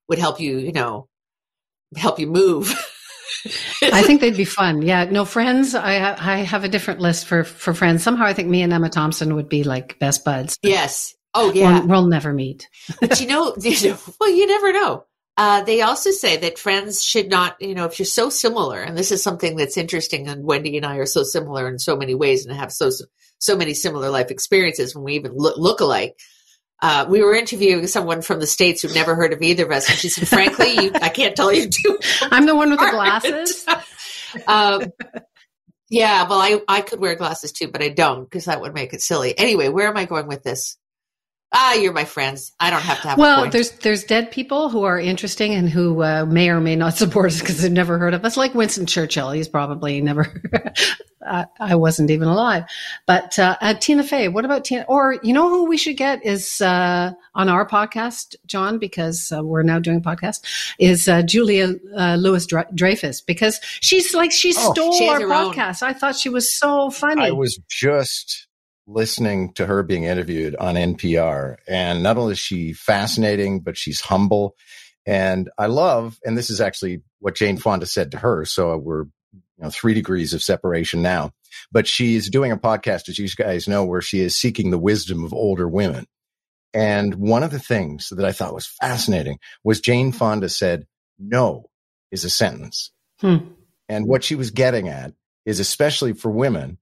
would 0.07 0.19
help 0.19 0.39
you, 0.39 0.59
you 0.59 0.71
know, 0.71 1.07
help 1.95 2.19
you 2.19 2.27
move. 2.27 2.71
I 3.81 4.01
think 4.03 4.21
they'd 4.21 4.37
be 4.37 4.45
fun. 4.59 4.81
Yeah, 4.81 5.05
no 5.05 5.25
friends. 5.25 5.75
I 5.75 6.15
I 6.17 6.37
have 6.39 6.63
a 6.63 6.69
different 6.69 6.99
list 6.99 7.25
for 7.25 7.43
for 7.43 7.73
friends. 7.73 8.03
Somehow 8.03 8.25
I 8.25 8.33
think 8.33 8.49
me 8.49 8.61
and 8.61 8.73
Emma 8.73 8.89
Thompson 8.89 9.35
would 9.35 9.49
be 9.49 9.63
like 9.63 9.99
best 9.99 10.25
buds. 10.25 10.57
yes. 10.61 11.15
Oh 11.33 11.53
yeah. 11.53 11.79
We'll, 11.79 11.87
we'll 11.87 12.07
never 12.07 12.33
meet. 12.33 12.67
but 12.99 13.21
you 13.21 13.27
know, 13.27 13.53
you 13.61 13.89
know, 13.89 13.97
well, 14.19 14.31
you 14.31 14.47
never 14.47 14.73
know. 14.73 15.05
Uh, 15.37 15.63
they 15.63 15.81
also 15.81 16.11
say 16.11 16.35
that 16.35 16.59
friends 16.59 17.01
should 17.01 17.29
not, 17.29 17.55
you 17.61 17.73
know, 17.73 17.85
if 17.85 17.97
you're 17.97 18.05
so 18.05 18.29
similar, 18.29 18.81
and 18.81 18.97
this 18.97 19.09
is 19.09 19.23
something 19.23 19.55
that's 19.55 19.77
interesting, 19.77 20.27
and 20.27 20.43
Wendy 20.43 20.75
and 20.75 20.85
I 20.85 20.97
are 20.97 21.05
so 21.05 21.23
similar 21.23 21.69
in 21.69 21.79
so 21.79 21.95
many 21.95 22.13
ways 22.13 22.45
and 22.45 22.53
have 22.57 22.73
so 22.73 22.89
so 23.37 23.55
many 23.55 23.73
similar 23.73 24.09
life 24.09 24.31
experiences 24.31 24.93
when 24.93 25.05
we 25.05 25.13
even 25.13 25.31
look, 25.33 25.55
look 25.57 25.79
alike. 25.79 26.19
Uh, 26.81 27.05
we 27.09 27.21
were 27.21 27.35
interviewing 27.35 27.87
someone 27.87 28.21
from 28.21 28.39
the 28.39 28.47
states 28.47 28.81
who'd 28.81 28.95
never 28.95 29.15
heard 29.15 29.33
of 29.33 29.41
either 29.41 29.65
of 29.65 29.71
us, 29.71 29.89
and 29.89 29.97
she 29.97 30.09
said, 30.09 30.27
"Frankly, 30.27 30.73
you, 30.73 30.91
I 31.01 31.09
can't 31.09 31.35
tell 31.35 31.51
you 31.51 31.69
two 31.69 31.99
I'm 32.21 32.45
the 32.45 32.55
one 32.55 32.69
with 32.69 32.79
the 32.79 32.89
glasses. 32.89 33.65
um, 34.47 34.83
yeah, 35.89 36.27
well, 36.27 36.39
I, 36.39 36.61
I 36.67 36.81
could 36.81 36.99
wear 36.99 37.15
glasses 37.15 37.51
too, 37.51 37.67
but 37.67 37.81
I 37.81 37.89
don't 37.89 38.23
because 38.23 38.45
that 38.45 38.61
would 38.61 38.73
make 38.73 38.93
it 38.93 39.01
silly. 39.01 39.37
Anyway, 39.37 39.67
where 39.67 39.87
am 39.87 39.97
I 39.97 40.05
going 40.05 40.27
with 40.27 40.43
this? 40.43 40.77
Ah, 41.51 41.73
you're 41.73 41.93
my 41.93 42.05
friends. 42.05 42.51
I 42.59 42.69
don't 42.69 42.81
have 42.81 43.01
to 43.01 43.07
have. 43.09 43.17
Well, 43.17 43.49
there's 43.49 43.71
there's 43.71 44.03
dead 44.03 44.31
people 44.31 44.69
who 44.69 44.83
are 44.83 44.99
interesting 44.99 45.53
and 45.53 45.69
who 45.69 46.03
uh, 46.03 46.25
may 46.25 46.49
or 46.49 46.59
may 46.59 46.75
not 46.75 46.93
support 46.97 47.27
us 47.27 47.39
because 47.39 47.61
they've 47.61 47.71
never 47.71 47.97
heard 47.97 48.13
of 48.13 48.23
us. 48.25 48.37
Like 48.37 48.53
Winston 48.53 48.85
Churchill, 48.85 49.31
he's 49.31 49.47
probably 49.47 50.01
never. 50.01 50.27
I, 51.21 51.45
I, 51.59 51.75
wasn't 51.75 52.11
even 52.11 52.27
alive. 52.27 52.63
But 53.05 53.37
uh, 53.37 53.57
uh, 53.61 53.73
Tina 53.75 54.03
Fey, 54.03 54.29
what 54.29 54.45
about 54.45 54.63
Tina? 54.63 54.85
Or 54.87 55.17
you 55.21 55.33
know 55.33 55.49
who 55.49 55.65
we 55.65 55.77
should 55.77 55.97
get 55.97 56.25
is 56.25 56.61
uh, 56.61 57.11
on 57.35 57.49
our 57.49 57.67
podcast, 57.67 58.35
John, 58.47 58.79
because 58.79 59.31
uh, 59.31 59.43
we're 59.43 59.63
now 59.63 59.79
doing 59.79 60.01
podcast. 60.01 60.39
Is 60.79 61.07
uh, 61.07 61.21
Julia 61.23 61.75
Louis 62.17 62.47
Dreyfus 62.73 63.21
because 63.21 63.59
she's 63.81 64.13
like 64.13 64.31
she 64.31 64.53
oh, 64.57 64.73
stole 64.73 64.93
she 64.93 65.07
our 65.07 65.19
podcast. 65.19 65.83
Own. 65.83 65.89
I 65.89 65.93
thought 65.93 66.15
she 66.15 66.29
was 66.29 66.57
so 66.57 66.89
funny. 66.89 67.23
I 67.23 67.31
was 67.31 67.59
just 67.69 68.47
listening 68.89 69.53
to 69.53 69.65
her 69.65 69.83
being 69.83 70.03
interviewed 70.03 70.55
on 70.55 70.75
NPR. 70.75 71.57
And 71.67 72.01
not 72.03 72.17
only 72.17 72.33
is 72.33 72.39
she 72.39 72.73
fascinating, 72.73 73.61
but 73.61 73.77
she's 73.77 74.01
humble. 74.01 74.55
And 75.05 75.49
I 75.57 75.67
love, 75.67 76.19
and 76.25 76.37
this 76.37 76.49
is 76.49 76.59
actually 76.59 77.01
what 77.19 77.35
Jane 77.35 77.57
Fonda 77.57 77.85
said 77.85 78.11
to 78.11 78.17
her. 78.17 78.45
So 78.45 78.75
we're, 78.77 79.03
you 79.33 79.63
know, 79.63 79.69
three 79.69 79.93
degrees 79.93 80.33
of 80.33 80.43
separation 80.43 81.01
now. 81.01 81.31
But 81.71 81.87
she's 81.87 82.29
doing 82.29 82.51
a 82.51 82.57
podcast, 82.57 83.09
as 83.09 83.19
you 83.19 83.27
guys 83.29 83.67
know, 83.67 83.85
where 83.85 84.01
she 84.01 84.19
is 84.19 84.35
seeking 84.35 84.71
the 84.71 84.79
wisdom 84.79 85.23
of 85.23 85.33
older 85.33 85.67
women. 85.67 86.05
And 86.73 87.15
one 87.15 87.43
of 87.43 87.51
the 87.51 87.59
things 87.59 88.09
that 88.09 88.25
I 88.25 88.31
thought 88.31 88.53
was 88.53 88.67
fascinating 88.67 89.39
was 89.63 89.81
Jane 89.81 90.11
Fonda 90.11 90.49
said, 90.49 90.85
no 91.17 91.69
is 92.11 92.23
a 92.23 92.29
sentence. 92.29 92.91
Hmm. 93.19 93.37
And 93.87 94.07
what 94.07 94.23
she 94.23 94.35
was 94.35 94.51
getting 94.51 94.87
at 94.87 95.13
is 95.45 95.59
especially 95.59 96.13
for 96.13 96.29
women, 96.29 96.77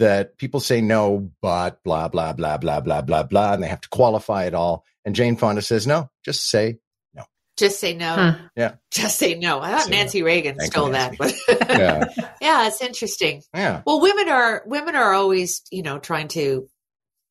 that 0.00 0.38
people 0.38 0.60
say 0.60 0.80
no, 0.80 1.30
but 1.42 1.82
blah, 1.84 2.08
blah, 2.08 2.32
blah, 2.32 2.56
blah, 2.56 2.80
blah, 2.80 3.02
blah, 3.02 3.22
blah, 3.22 3.52
and 3.52 3.62
they 3.62 3.68
have 3.68 3.82
to 3.82 3.88
qualify 3.90 4.44
it 4.44 4.54
all. 4.54 4.84
And 5.04 5.14
Jane 5.14 5.36
Fonda 5.36 5.62
says, 5.62 5.86
no, 5.86 6.10
just 6.24 6.48
say 6.48 6.78
no. 7.14 7.24
Just 7.56 7.78
say 7.78 7.94
no. 7.94 8.14
Huh. 8.14 8.34
Yeah. 8.56 8.74
Just 8.90 9.18
say 9.18 9.34
no. 9.34 9.60
I 9.60 9.70
thought 9.70 9.82
say 9.82 9.90
Nancy 9.90 10.20
no. 10.20 10.26
Reagan 10.26 10.56
Thank 10.56 10.72
stole 10.72 10.90
that, 10.90 11.16
but 11.18 11.34
yeah. 11.48 12.06
yeah, 12.40 12.66
it's 12.66 12.80
interesting. 12.82 13.42
Yeah. 13.54 13.82
Well, 13.86 14.00
women 14.00 14.28
are 14.28 14.62
women 14.66 14.96
are 14.96 15.12
always, 15.12 15.62
you 15.70 15.82
know, 15.82 15.98
trying 15.98 16.28
to 16.28 16.66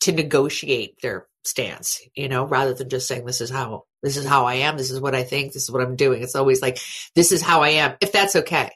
to 0.01 0.11
negotiate 0.11 0.95
their 1.01 1.27
stance, 1.43 1.99
you 2.15 2.29
know, 2.29 2.45
rather 2.45 2.73
than 2.73 2.89
just 2.89 3.07
saying 3.07 3.25
this 3.25 3.41
is 3.41 3.49
how 3.49 3.83
this 4.03 4.15
is 4.15 4.25
how 4.25 4.45
I 4.45 4.55
am, 4.55 4.77
this 4.77 4.91
is 4.91 5.01
what 5.01 5.15
I 5.15 5.23
think, 5.23 5.53
this 5.53 5.63
is 5.63 5.71
what 5.71 5.81
I'm 5.81 5.95
doing. 5.95 6.21
It's 6.21 6.35
always 6.35 6.61
like 6.61 6.77
this 7.15 7.31
is 7.31 7.41
how 7.41 7.63
I 7.63 7.69
am, 7.69 7.95
if 7.99 8.11
that's 8.11 8.35
okay. 8.35 8.69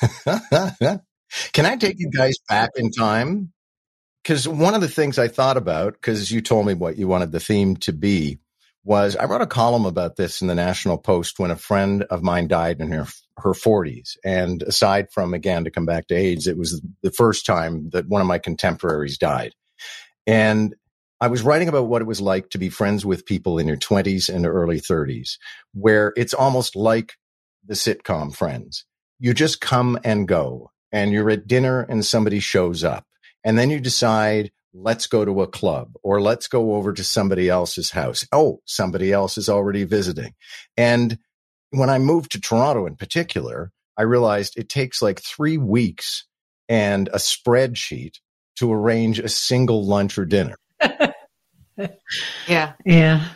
Can 1.52 1.66
I 1.66 1.76
take 1.76 1.96
you 1.98 2.10
guys 2.10 2.36
back 2.48 2.70
in 2.76 2.90
time? 2.90 3.52
Because 4.22 4.48
one 4.48 4.74
of 4.74 4.80
the 4.80 4.88
things 4.88 5.18
I 5.18 5.28
thought 5.28 5.56
about, 5.56 5.94
because 5.94 6.30
you 6.30 6.40
told 6.40 6.66
me 6.66 6.74
what 6.74 6.96
you 6.96 7.06
wanted 7.06 7.32
the 7.32 7.40
theme 7.40 7.76
to 7.78 7.92
be, 7.92 8.38
was 8.82 9.16
I 9.16 9.24
wrote 9.24 9.42
a 9.42 9.46
column 9.46 9.84
about 9.84 10.16
this 10.16 10.40
in 10.40 10.48
the 10.48 10.54
National 10.54 10.98
Post 10.98 11.38
when 11.38 11.50
a 11.50 11.56
friend 11.56 12.04
of 12.04 12.22
mine 12.22 12.48
died 12.48 12.80
in 12.80 12.92
her 12.92 13.06
her 13.38 13.52
40s. 13.52 14.16
And 14.24 14.62
aside 14.62 15.08
from 15.12 15.34
again 15.34 15.64
to 15.64 15.70
come 15.70 15.86
back 15.86 16.06
to 16.06 16.14
AIDS, 16.14 16.46
it 16.46 16.56
was 16.56 16.80
the 17.02 17.10
first 17.10 17.44
time 17.44 17.90
that 17.90 18.08
one 18.08 18.20
of 18.20 18.26
my 18.26 18.38
contemporaries 18.38 19.18
died. 19.18 19.52
And 20.26 20.74
I 21.20 21.28
was 21.28 21.42
writing 21.42 21.68
about 21.68 21.86
what 21.86 22.02
it 22.02 22.06
was 22.06 22.20
like 22.20 22.50
to 22.50 22.58
be 22.58 22.68
friends 22.68 23.04
with 23.04 23.26
people 23.26 23.58
in 23.58 23.66
your 23.66 23.76
20s 23.76 24.34
and 24.34 24.46
early 24.46 24.80
30s, 24.80 25.36
where 25.74 26.12
it's 26.16 26.34
almost 26.34 26.76
like 26.76 27.14
the 27.66 27.74
sitcom 27.74 28.34
Friends. 28.34 28.84
You 29.18 29.34
just 29.34 29.60
come 29.60 29.98
and 30.04 30.28
go 30.28 30.70
and 30.96 31.12
you're 31.12 31.28
at 31.28 31.46
dinner 31.46 31.82
and 31.82 32.02
somebody 32.06 32.40
shows 32.40 32.82
up 32.82 33.04
and 33.44 33.58
then 33.58 33.68
you 33.68 33.78
decide 33.78 34.50
let's 34.72 35.06
go 35.06 35.26
to 35.26 35.42
a 35.42 35.46
club 35.46 35.92
or 36.02 36.22
let's 36.22 36.48
go 36.48 36.74
over 36.74 36.94
to 36.94 37.04
somebody 37.04 37.50
else's 37.50 37.90
house. 37.90 38.26
Oh 38.32 38.60
somebody 38.64 39.12
else 39.12 39.36
is 39.36 39.50
already 39.50 39.84
visiting. 39.84 40.32
And 40.76 41.18
when 41.70 41.90
i 41.90 41.98
moved 41.98 42.32
to 42.32 42.40
toronto 42.40 42.86
in 42.86 42.96
particular 42.96 43.72
i 43.98 44.02
realized 44.02 44.56
it 44.56 44.68
takes 44.68 45.02
like 45.02 45.20
three 45.20 45.58
weeks 45.58 46.24
and 46.68 47.08
a 47.08 47.18
spreadsheet 47.18 48.20
to 48.56 48.72
arrange 48.72 49.18
a 49.18 49.28
single 49.28 49.84
lunch 49.84 50.18
or 50.18 50.24
dinner. 50.24 50.56
Yeah. 52.48 52.72
Yeah 52.86 53.28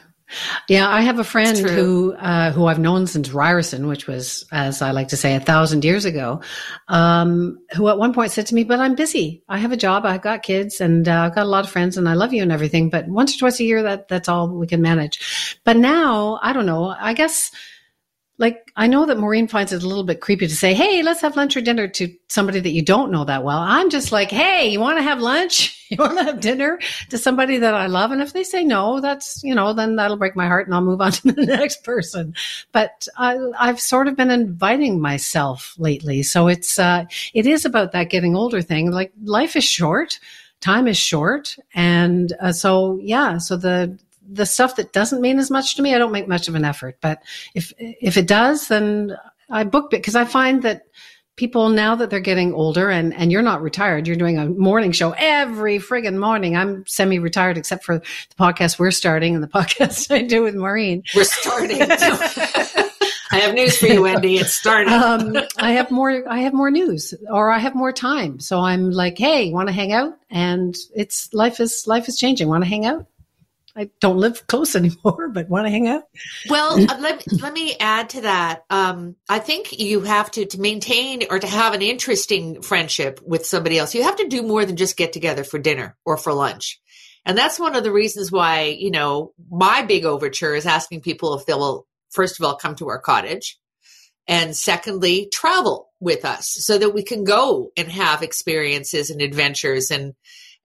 yeah, 0.68 0.88
I 0.88 1.02
have 1.02 1.18
a 1.18 1.24
friend 1.24 1.58
who 1.58 2.12
uh, 2.14 2.52
who 2.52 2.66
I've 2.66 2.78
known 2.78 3.06
since 3.06 3.30
Ryerson, 3.30 3.86
which 3.86 4.06
was, 4.06 4.44
as 4.52 4.82
I 4.82 4.90
like 4.92 5.08
to 5.08 5.16
say, 5.16 5.34
a 5.34 5.40
thousand 5.40 5.84
years 5.84 6.04
ago. 6.04 6.40
Um, 6.88 7.58
who 7.76 7.88
at 7.88 7.98
one 7.98 8.12
point 8.12 8.32
said 8.32 8.46
to 8.46 8.54
me, 8.54 8.64
"But 8.64 8.80
I'm 8.80 8.94
busy. 8.94 9.42
I 9.48 9.58
have 9.58 9.72
a 9.72 9.76
job. 9.76 10.04
I've 10.04 10.22
got 10.22 10.42
kids, 10.42 10.80
and 10.80 11.08
uh, 11.08 11.22
I've 11.22 11.34
got 11.34 11.46
a 11.46 11.48
lot 11.48 11.64
of 11.64 11.70
friends, 11.70 11.96
and 11.96 12.08
I 12.08 12.14
love 12.14 12.32
you 12.32 12.42
and 12.42 12.52
everything. 12.52 12.90
But 12.90 13.08
once 13.08 13.34
or 13.34 13.38
twice 13.38 13.60
a 13.60 13.64
year, 13.64 13.82
that 13.82 14.08
that's 14.08 14.28
all 14.28 14.48
we 14.48 14.66
can 14.66 14.82
manage." 14.82 15.58
But 15.64 15.76
now, 15.76 16.38
I 16.42 16.52
don't 16.52 16.66
know. 16.66 16.94
I 16.98 17.14
guess 17.14 17.50
like 18.40 18.72
I 18.74 18.86
know 18.86 19.04
that 19.04 19.18
Maureen 19.18 19.46
finds 19.46 19.70
it 19.70 19.82
a 19.82 19.86
little 19.86 20.02
bit 20.02 20.22
creepy 20.22 20.46
to 20.46 20.56
say, 20.56 20.72
"Hey, 20.72 21.02
let's 21.02 21.20
have 21.20 21.36
lunch 21.36 21.58
or 21.58 21.60
dinner" 21.60 21.86
to 21.88 22.08
somebody 22.28 22.58
that 22.58 22.70
you 22.70 22.80
don't 22.80 23.12
know 23.12 23.24
that 23.26 23.44
well. 23.44 23.58
I'm 23.58 23.90
just 23.90 24.12
like, 24.12 24.30
"Hey, 24.30 24.70
you 24.70 24.80
want 24.80 24.98
to 24.98 25.02
have 25.02 25.20
lunch? 25.20 25.76
You 25.90 25.96
want 25.96 26.18
to 26.18 26.24
have 26.24 26.38
dinner?" 26.40 26.78
to 27.10 27.18
somebody 27.18 27.58
that 27.58 27.74
I 27.74 27.86
love, 27.86 28.12
and 28.12 28.22
if 28.22 28.32
they 28.32 28.44
say 28.44 28.64
no, 28.64 29.00
that's 29.00 29.42
you 29.44 29.54
know, 29.54 29.74
then 29.74 29.96
that'll 29.96 30.16
break 30.16 30.36
my 30.36 30.46
heart, 30.46 30.66
and 30.66 30.74
I'll 30.74 30.80
move 30.80 31.02
on 31.02 31.12
to 31.12 31.32
the 31.32 31.44
next 31.44 31.84
person. 31.84 32.34
But 32.72 33.06
I, 33.18 33.36
have 33.58 33.80
sort 33.80 34.08
of 34.08 34.16
been 34.16 34.30
inviting 34.30 35.00
myself 35.00 35.74
lately, 35.78 36.22
so 36.22 36.48
it's 36.48 36.78
uh, 36.78 37.04
it 37.34 37.46
is 37.46 37.66
about 37.66 37.92
that 37.92 38.08
getting 38.08 38.36
older 38.36 38.62
thing. 38.62 38.90
Like 38.90 39.12
life 39.22 39.54
is 39.54 39.64
short, 39.64 40.18
time 40.60 40.88
is 40.88 40.96
short, 40.96 41.56
and 41.74 42.32
uh, 42.40 42.52
so 42.52 42.98
yeah, 43.02 43.36
so 43.36 43.58
the 43.58 43.98
the 44.32 44.46
stuff 44.46 44.76
that 44.76 44.92
doesn't 44.92 45.20
mean 45.20 45.38
as 45.38 45.50
much 45.50 45.74
to 45.76 45.82
me, 45.82 45.94
I 45.94 45.98
don't 45.98 46.12
make 46.12 46.28
much 46.28 46.48
of 46.48 46.54
an 46.54 46.64
effort. 46.64 46.98
But 47.00 47.22
if 47.54 47.72
if 47.78 48.16
it 48.16 48.26
does, 48.26 48.68
then 48.68 49.16
I 49.50 49.64
book 49.64 49.86
it 49.92 49.98
because 49.98 50.16
I 50.16 50.24
find 50.24 50.62
that 50.62 50.82
people 51.36 51.70
now 51.70 51.94
that 51.94 52.10
they're 52.10 52.20
getting 52.20 52.52
older 52.54 52.90
and 52.90 53.14
and 53.14 53.32
you're 53.32 53.42
not 53.42 53.62
retired, 53.62 54.06
you're 54.06 54.16
doing 54.16 54.38
a 54.38 54.46
morning 54.46 54.92
show 54.92 55.12
every 55.16 55.78
friggin' 55.78 56.18
morning. 56.18 56.56
I'm 56.56 56.86
semi-retired 56.86 57.58
except 57.58 57.84
for 57.84 57.98
the 57.98 58.04
podcast 58.38 58.78
we're 58.78 58.90
starting 58.90 59.34
and 59.34 59.42
the 59.42 59.48
podcast 59.58 60.14
I 60.14 60.22
do 60.22 60.42
with 60.42 60.54
Maureen. 60.54 61.02
We're 61.14 61.24
starting. 61.24 61.80
I 63.32 63.38
have 63.38 63.54
news 63.54 63.78
for 63.78 63.86
you, 63.86 64.02
Wendy. 64.02 64.38
It's 64.38 64.52
starting. 64.52 64.92
um, 64.92 65.36
I 65.58 65.72
have 65.72 65.90
more. 65.90 66.28
I 66.28 66.40
have 66.40 66.52
more 66.52 66.70
news, 66.70 67.14
or 67.30 67.50
I 67.50 67.58
have 67.58 67.76
more 67.76 67.92
time. 67.92 68.40
So 68.40 68.58
I'm 68.58 68.90
like, 68.90 69.18
hey, 69.18 69.52
want 69.52 69.68
to 69.68 69.72
hang 69.72 69.92
out? 69.92 70.14
And 70.30 70.76
it's 70.94 71.32
life 71.32 71.60
is 71.60 71.86
life 71.86 72.08
is 72.08 72.18
changing. 72.18 72.48
Want 72.48 72.64
to 72.64 72.68
hang 72.68 72.86
out? 72.86 73.06
I 73.80 73.90
don't 74.00 74.18
live 74.18 74.46
close 74.46 74.76
anymore, 74.76 75.30
but 75.32 75.48
want 75.48 75.66
to 75.66 75.70
hang 75.70 75.88
out. 75.88 76.04
Well, 76.48 76.74
uh, 76.74 76.98
let, 77.00 77.24
let 77.40 77.52
me 77.52 77.76
add 77.80 78.10
to 78.10 78.20
that. 78.22 78.64
Um, 78.68 79.16
I 79.28 79.38
think 79.38 79.78
you 79.78 80.02
have 80.02 80.30
to, 80.32 80.44
to 80.44 80.60
maintain 80.60 81.24
or 81.30 81.38
to 81.38 81.46
have 81.46 81.72
an 81.72 81.82
interesting 81.82 82.60
friendship 82.62 83.20
with 83.24 83.46
somebody 83.46 83.78
else. 83.78 83.94
You 83.94 84.02
have 84.02 84.16
to 84.16 84.28
do 84.28 84.42
more 84.42 84.64
than 84.64 84.76
just 84.76 84.96
get 84.96 85.12
together 85.12 85.44
for 85.44 85.58
dinner 85.58 85.96
or 86.04 86.16
for 86.16 86.32
lunch. 86.34 86.80
And 87.24 87.36
that's 87.36 87.58
one 87.58 87.74
of 87.74 87.84
the 87.84 87.92
reasons 87.92 88.30
why, 88.30 88.76
you 88.78 88.90
know, 88.90 89.32
my 89.50 89.82
big 89.82 90.04
overture 90.04 90.54
is 90.54 90.66
asking 90.66 91.00
people 91.00 91.34
if 91.34 91.46
they'll, 91.46 91.86
first 92.10 92.38
of 92.38 92.46
all, 92.46 92.56
come 92.56 92.74
to 92.76 92.88
our 92.88 92.98
cottage. 92.98 93.58
And 94.26 94.54
secondly, 94.54 95.28
travel 95.32 95.90
with 95.98 96.24
us 96.24 96.54
so 96.60 96.78
that 96.78 96.94
we 96.94 97.02
can 97.02 97.24
go 97.24 97.72
and 97.76 97.90
have 97.90 98.22
experiences 98.22 99.10
and 99.10 99.20
adventures 99.20 99.90
and, 99.90 100.14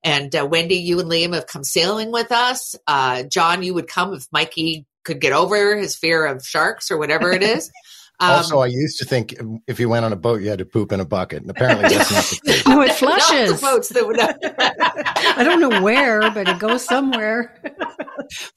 and 0.05 0.33
uh, 0.35 0.47
Wendy, 0.49 0.75
you 0.75 0.99
and 0.99 1.09
Liam 1.09 1.33
have 1.33 1.47
come 1.47 1.63
sailing 1.63 2.11
with 2.11 2.31
us. 2.31 2.75
Uh, 2.85 3.23
John, 3.23 3.63
you 3.63 3.73
would 3.73 3.87
come 3.87 4.13
if 4.13 4.27
Mikey 4.31 4.85
could 5.03 5.19
get 5.19 5.33
over 5.33 5.75
his 5.75 5.95
fear 5.95 6.25
of 6.27 6.45
sharks 6.45 6.91
or 6.91 6.97
whatever 6.97 7.31
it 7.31 7.43
is. 7.43 7.69
Um, 8.17 8.31
also, 8.31 8.59
I 8.59 8.67
used 8.67 8.97
to 8.99 9.05
think 9.05 9.35
if 9.67 9.77
you 9.77 9.89
went 9.89 10.05
on 10.05 10.13
a 10.13 10.15
boat, 10.15 10.41
you 10.41 10.49
had 10.49 10.59
to 10.59 10.65
poop 10.65 10.93
in 10.93 11.01
a 11.01 11.05
bucket, 11.05 11.41
and 11.41 11.51
apparently 11.51 11.89
that's 11.89 12.09
not 12.13 12.23
the 12.23 12.39
case. 12.45 12.65
no, 12.65 12.81
it 12.83 12.91
flushes. 12.93 13.59
boats 13.59 13.89
that 13.89 14.07
would. 14.07 14.17
I 14.17 15.43
don't 15.43 15.59
know 15.59 15.81
where, 15.81 16.21
but 16.31 16.47
it 16.47 16.57
goes 16.57 16.85
somewhere. 16.85 17.53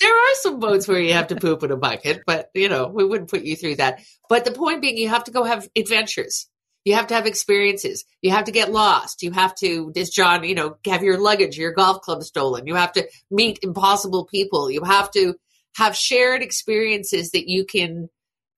there 0.01 0.15
are 0.15 0.35
some 0.35 0.61
boats 0.61 0.87
where 0.87 1.01
you 1.01 1.13
have 1.15 1.27
to 1.27 1.35
poop 1.35 1.65
in 1.65 1.73
a 1.73 1.77
bucket, 1.77 2.23
but 2.25 2.51
you 2.55 2.69
know 2.69 2.87
we 2.87 3.05
wouldn't 3.05 3.31
put 3.31 3.43
you 3.43 3.57
through 3.57 3.75
that. 3.75 4.01
But 4.29 4.45
the 4.45 4.53
point 4.53 4.81
being, 4.81 4.97
you 4.97 5.09
have 5.09 5.25
to 5.25 5.33
go 5.33 5.43
have 5.43 5.69
adventures. 5.75 6.47
You 6.89 6.95
have 6.95 7.09
to 7.09 7.15
have 7.15 7.27
experiences. 7.27 8.07
You 8.23 8.31
have 8.31 8.47
to 8.47 8.51
get 8.51 8.73
lost. 8.73 9.23
You 9.23 9.31
have 9.33 9.55
to, 9.57 9.93
as 9.95 10.09
John, 10.09 10.43
you 10.43 10.55
know, 10.55 10.79
have 10.87 11.03
your 11.03 11.19
luggage, 11.19 11.59
your 11.59 11.73
golf 11.73 12.01
club 12.01 12.23
stolen. 12.23 12.67
You 12.67 12.77
have 12.77 12.93
to 12.93 13.07
meet 13.31 13.59
impossible 13.61 14.25
people. 14.25 14.71
You 14.71 14.83
have 14.85 15.11
to 15.11 15.35
have 15.77 15.95
shared 15.95 16.43
experiences 16.43 17.33
that 17.33 17.47
you 17.47 17.67
can 17.67 18.09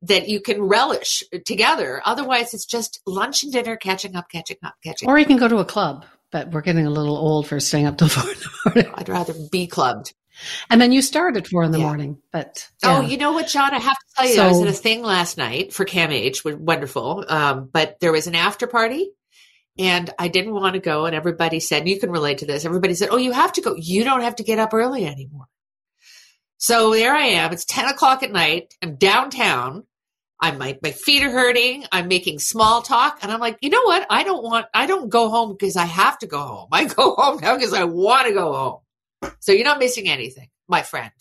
that 0.03 0.29
you 0.29 0.41
can 0.41 0.63
relish 0.63 1.25
together. 1.45 2.01
Otherwise, 2.05 2.55
it's 2.55 2.67
just 2.67 3.01
lunch 3.05 3.43
and 3.43 3.53
dinner, 3.53 3.75
catching 3.75 4.15
up, 4.15 4.31
catching 4.31 4.59
up, 4.63 4.75
catching. 4.85 5.09
Up. 5.09 5.13
Or 5.13 5.19
you 5.19 5.27
can 5.27 5.37
go 5.37 5.49
to 5.49 5.59
a 5.59 5.65
club, 5.65 6.07
but 6.31 6.53
we're 6.53 6.63
getting 6.63 6.87
a 6.87 6.91
little 6.91 7.17
old 7.17 7.49
for 7.49 7.59
staying 7.59 7.87
up 7.87 7.99
till 7.99 8.09
four 8.09 8.31
in 8.31 8.39
the 8.39 8.51
morning. 8.65 8.93
I'd 8.95 9.09
rather 9.09 9.35
be 9.51 9.67
clubbed. 9.67 10.15
And 10.69 10.81
then 10.81 10.93
you 10.93 11.03
start 11.03 11.37
at 11.37 11.47
four 11.47 11.63
in 11.65 11.73
the 11.73 11.79
yeah. 11.79 11.85
morning. 11.85 12.19
But 12.33 12.69
oh, 12.83 12.89
yeah. 12.89 12.99
oh, 12.99 13.01
you 13.03 13.17
know 13.17 13.33
what, 13.33 13.49
John? 13.49 13.75
I 13.75 13.79
have 13.79 13.97
to 13.97 14.05
tell 14.17 14.27
you, 14.27 14.35
so, 14.35 14.45
I 14.45 14.49
was 14.49 14.61
at 14.63 14.69
a 14.69 14.73
thing 14.73 15.03
last 15.03 15.39
night 15.39 15.73
for 15.73 15.85
CAMH, 15.85 16.45
was 16.45 16.57
wonderful. 16.57 17.25
Um, 17.29 17.69
but 17.73 17.99
there 18.01 18.13
was 18.13 18.27
an 18.27 18.35
after 18.35 18.67
party, 18.67 19.11
and 19.79 20.11
I 20.19 20.29
didn't 20.29 20.55
want 20.55 20.75
to 20.75 20.81
go. 20.81 21.07
And 21.07 21.15
everybody 21.15 21.61
said, 21.61 21.89
"You 21.89 22.01
can 22.01 22.11
relate 22.11 22.39
to 22.39 22.47
this." 22.47 22.65
Everybody 22.65 22.95
said, 22.95 23.09
"Oh, 23.11 23.17
you 23.17 23.33
have 23.33 23.53
to 23.55 23.61
go. 23.61 23.75
You 23.77 24.05
don't 24.05 24.23
have 24.23 24.37
to 24.37 24.45
get 24.45 24.59
up 24.59 24.75
early 24.75 25.07
anymore." 25.07 25.47
So 26.61 26.93
there 26.93 27.15
I 27.15 27.25
am. 27.25 27.53
It's 27.53 27.65
10 27.65 27.89
o'clock 27.89 28.23
at 28.23 28.31
night. 28.31 28.75
I'm 28.83 28.97
downtown. 28.97 29.85
I'm 30.41 30.59
my, 30.59 30.79
my 30.83 30.91
feet 30.91 31.23
are 31.23 31.31
hurting. 31.31 31.87
I'm 31.91 32.07
making 32.07 32.39
small 32.39 32.83
talk. 32.83 33.19
And 33.23 33.33
I'm 33.33 33.41
like, 33.41 33.57
you 33.63 33.71
know 33.71 33.83
what? 33.85 34.07
I 34.11 34.25
don't 34.25 34.43
want, 34.43 34.67
I 34.75 34.85
don't 34.85 35.09
go 35.09 35.31
home 35.31 35.57
because 35.59 35.77
I 35.77 35.87
have 35.87 36.19
to 36.19 36.27
go 36.27 36.39
home. 36.39 36.69
I 36.73 36.85
go 36.85 37.15
home 37.15 37.41
now 37.41 37.57
because 37.57 37.73
I 37.73 37.85
want 37.85 38.27
to 38.27 38.35
go 38.35 38.53
home. 38.53 38.81
So 39.41 39.53
you're 39.53 39.65
not 39.65 39.79
missing 39.79 40.09
anything, 40.09 40.49
my 40.69 40.83
friend. 40.83 41.13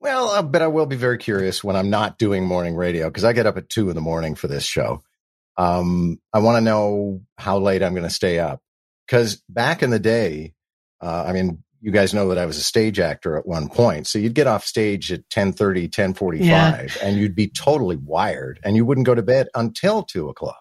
Well, 0.00 0.30
uh, 0.30 0.42
but 0.42 0.62
I 0.62 0.66
will 0.66 0.86
be 0.86 0.96
very 0.96 1.18
curious 1.18 1.62
when 1.62 1.76
I'm 1.76 1.90
not 1.90 2.18
doing 2.18 2.46
morning 2.46 2.74
radio 2.74 3.08
because 3.08 3.24
I 3.24 3.32
get 3.32 3.46
up 3.46 3.58
at 3.58 3.68
two 3.68 3.90
in 3.90 3.94
the 3.94 4.00
morning 4.00 4.34
for 4.34 4.48
this 4.48 4.64
show. 4.64 5.02
Um, 5.58 6.20
I 6.32 6.38
want 6.38 6.56
to 6.56 6.62
know 6.62 7.20
how 7.36 7.58
late 7.58 7.82
I'm 7.82 7.92
going 7.92 8.04
to 8.04 8.10
stay 8.10 8.38
up 8.38 8.62
because 9.06 9.42
back 9.48 9.82
in 9.82 9.90
the 9.90 9.98
day, 9.98 10.54
uh, 11.02 11.24
I 11.26 11.32
mean, 11.32 11.62
you 11.82 11.90
guys 11.90 12.14
know 12.14 12.28
that 12.28 12.38
I 12.38 12.46
was 12.46 12.58
a 12.58 12.62
stage 12.62 12.98
actor 12.98 13.36
at 13.36 13.46
one 13.46 13.68
point. 13.68 14.06
So 14.06 14.18
you'd 14.18 14.34
get 14.34 14.46
off 14.46 14.64
stage 14.64 15.10
at 15.12 15.20
1030, 15.34 15.82
1045 15.82 16.46
yeah. 16.46 16.86
and 17.02 17.16
you'd 17.16 17.34
be 17.34 17.48
totally 17.48 17.96
wired 17.96 18.60
and 18.62 18.76
you 18.76 18.84
wouldn't 18.84 19.06
go 19.06 19.14
to 19.14 19.22
bed 19.22 19.48
until 19.54 20.02
two 20.02 20.28
o'clock. 20.28 20.59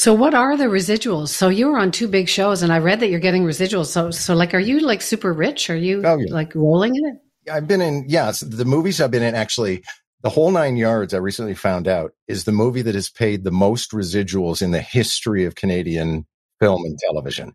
So 0.00 0.14
what 0.14 0.32
are 0.32 0.56
the 0.56 0.64
residuals? 0.64 1.28
So 1.28 1.50
you 1.50 1.68
were 1.68 1.78
on 1.78 1.90
two 1.90 2.08
big 2.08 2.26
shows 2.26 2.62
and 2.62 2.72
I 2.72 2.78
read 2.78 3.00
that 3.00 3.10
you're 3.10 3.20
getting 3.20 3.44
residuals. 3.44 3.88
So, 3.88 4.10
so 4.10 4.34
like, 4.34 4.54
are 4.54 4.58
you 4.58 4.80
like 4.80 5.02
super 5.02 5.30
rich? 5.30 5.68
Are 5.68 5.76
you 5.76 6.00
oh, 6.06 6.16
yeah. 6.16 6.32
like 6.32 6.54
rolling 6.54 6.96
in 6.96 7.04
it? 7.04 7.52
I've 7.52 7.68
been 7.68 7.82
in, 7.82 8.06
yes, 8.08 8.40
the 8.40 8.64
movies 8.64 8.98
I've 8.98 9.10
been 9.10 9.22
in 9.22 9.34
actually, 9.34 9.84
the 10.22 10.30
whole 10.30 10.50
nine 10.52 10.78
yards 10.78 11.12
I 11.12 11.18
recently 11.18 11.52
found 11.52 11.86
out 11.86 12.12
is 12.28 12.44
the 12.44 12.52
movie 12.52 12.80
that 12.80 12.94
has 12.94 13.10
paid 13.10 13.44
the 13.44 13.50
most 13.50 13.90
residuals 13.90 14.62
in 14.62 14.70
the 14.70 14.80
history 14.80 15.44
of 15.44 15.54
Canadian 15.54 16.26
film 16.60 16.82
and 16.86 16.98
television. 16.98 17.52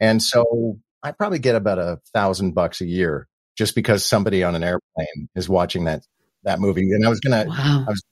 And 0.00 0.22
so 0.22 0.78
I 1.02 1.10
probably 1.10 1.40
get 1.40 1.56
about 1.56 1.78
a 1.78 2.00
thousand 2.14 2.52
bucks 2.52 2.80
a 2.80 2.86
year 2.86 3.28
just 3.54 3.74
because 3.74 4.02
somebody 4.02 4.42
on 4.42 4.54
an 4.54 4.64
airplane 4.64 5.28
is 5.34 5.46
watching 5.46 5.84
that 5.84 6.06
that 6.44 6.58
movie. 6.58 6.90
And 6.90 7.04
I 7.04 7.10
was 7.10 7.20
gonna, 7.20 7.44
wow. 7.46 7.84
I 7.86 7.90
was, 7.90 8.02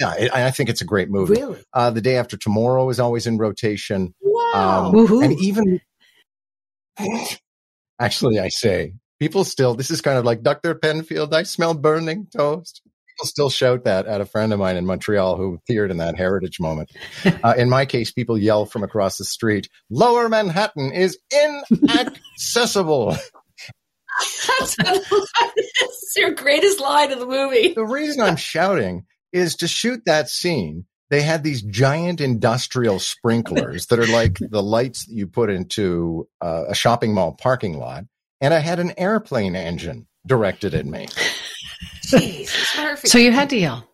yeah, 0.00 0.28
I, 0.32 0.46
I 0.46 0.50
think 0.50 0.68
it's 0.68 0.80
a 0.80 0.86
great 0.86 1.10
movie. 1.10 1.34
Really? 1.34 1.62
Uh, 1.72 1.90
the 1.90 2.00
day 2.00 2.16
after 2.16 2.36
tomorrow 2.36 2.88
is 2.88 3.00
always 3.00 3.26
in 3.26 3.38
rotation. 3.38 4.14
Wow! 4.20 4.92
Um, 4.94 5.22
and 5.22 5.38
even 5.40 5.80
actually, 7.98 8.38
I 8.38 8.48
say 8.48 8.94
people 9.20 9.44
still. 9.44 9.74
This 9.74 9.90
is 9.90 10.00
kind 10.00 10.18
of 10.18 10.24
like 10.24 10.42
Dr. 10.42 10.74
Penfield. 10.74 11.34
I 11.34 11.42
smell 11.44 11.74
burning 11.74 12.26
toast 12.34 12.82
people 13.12 13.26
still 13.26 13.50
shout 13.50 13.84
that 13.84 14.06
at 14.06 14.20
a 14.20 14.24
friend 14.24 14.52
of 14.52 14.58
mine 14.58 14.76
in 14.76 14.86
Montreal 14.86 15.36
who 15.36 15.54
appeared 15.54 15.90
in 15.90 15.98
that 15.98 16.16
heritage 16.16 16.60
moment. 16.60 16.90
Uh, 17.44 17.54
in 17.56 17.68
my 17.68 17.84
case, 17.84 18.12
people 18.12 18.38
yell 18.38 18.66
from 18.66 18.84
across 18.84 19.16
the 19.16 19.24
street, 19.24 19.68
Lower 19.90 20.28
Manhattan 20.28 20.92
is 20.92 21.18
inaccessible. 21.32 23.16
That's, 24.48 24.76
That's 24.76 26.12
your 26.16 26.32
greatest 26.32 26.80
line 26.80 27.10
of 27.10 27.18
the 27.18 27.26
movie. 27.26 27.72
The 27.74 27.84
reason 27.84 28.20
I'm 28.20 28.36
shouting 28.36 29.06
is 29.32 29.56
to 29.56 29.68
shoot 29.68 30.04
that 30.06 30.28
scene. 30.28 30.86
They 31.10 31.22
had 31.22 31.44
these 31.44 31.62
giant 31.62 32.20
industrial 32.20 32.98
sprinklers 32.98 33.86
that 33.86 33.98
are 33.98 34.06
like 34.06 34.38
the 34.50 34.62
lights 34.62 35.06
that 35.06 35.14
you 35.14 35.26
put 35.26 35.50
into 35.50 36.28
uh, 36.40 36.64
a 36.68 36.74
shopping 36.74 37.12
mall 37.14 37.32
parking 37.32 37.78
lot. 37.78 38.04
And 38.40 38.52
I 38.54 38.58
had 38.58 38.80
an 38.80 38.92
airplane 38.96 39.54
engine 39.54 40.06
directed 40.26 40.74
at 40.74 40.86
me. 40.86 41.06
Jeez, 42.06 42.48
so 43.06 43.18
you 43.18 43.30
had 43.30 43.50
to 43.50 43.56
yell. 43.56 43.86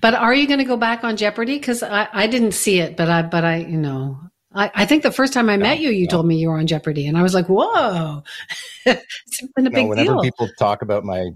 But 0.00 0.14
are 0.14 0.34
you 0.34 0.46
going 0.46 0.58
to 0.58 0.64
go 0.64 0.76
back 0.76 1.04
on 1.04 1.16
Jeopardy? 1.16 1.58
Because 1.58 1.82
I, 1.82 2.08
I 2.12 2.26
didn't 2.26 2.52
see 2.52 2.80
it, 2.80 2.96
but 2.96 3.08
I, 3.08 3.22
but 3.22 3.44
I, 3.44 3.56
you 3.56 3.78
know, 3.78 4.18
I, 4.54 4.70
I 4.74 4.86
think 4.86 5.02
the 5.02 5.12
first 5.12 5.32
time 5.32 5.48
I 5.48 5.56
no, 5.56 5.62
met 5.62 5.78
you, 5.78 5.90
you 5.90 6.06
no. 6.06 6.10
told 6.10 6.26
me 6.26 6.36
you 6.36 6.48
were 6.48 6.58
on 6.58 6.66
Jeopardy, 6.66 7.06
and 7.06 7.16
I 7.16 7.22
was 7.22 7.34
like, 7.34 7.46
"Whoa!" 7.46 8.22
it's 8.86 9.42
been 9.56 9.66
a 9.66 9.70
big 9.70 9.88
whenever 9.88 10.14
deal. 10.14 10.20
people 10.20 10.48
talk 10.58 10.82
about 10.82 11.04
my 11.04 11.30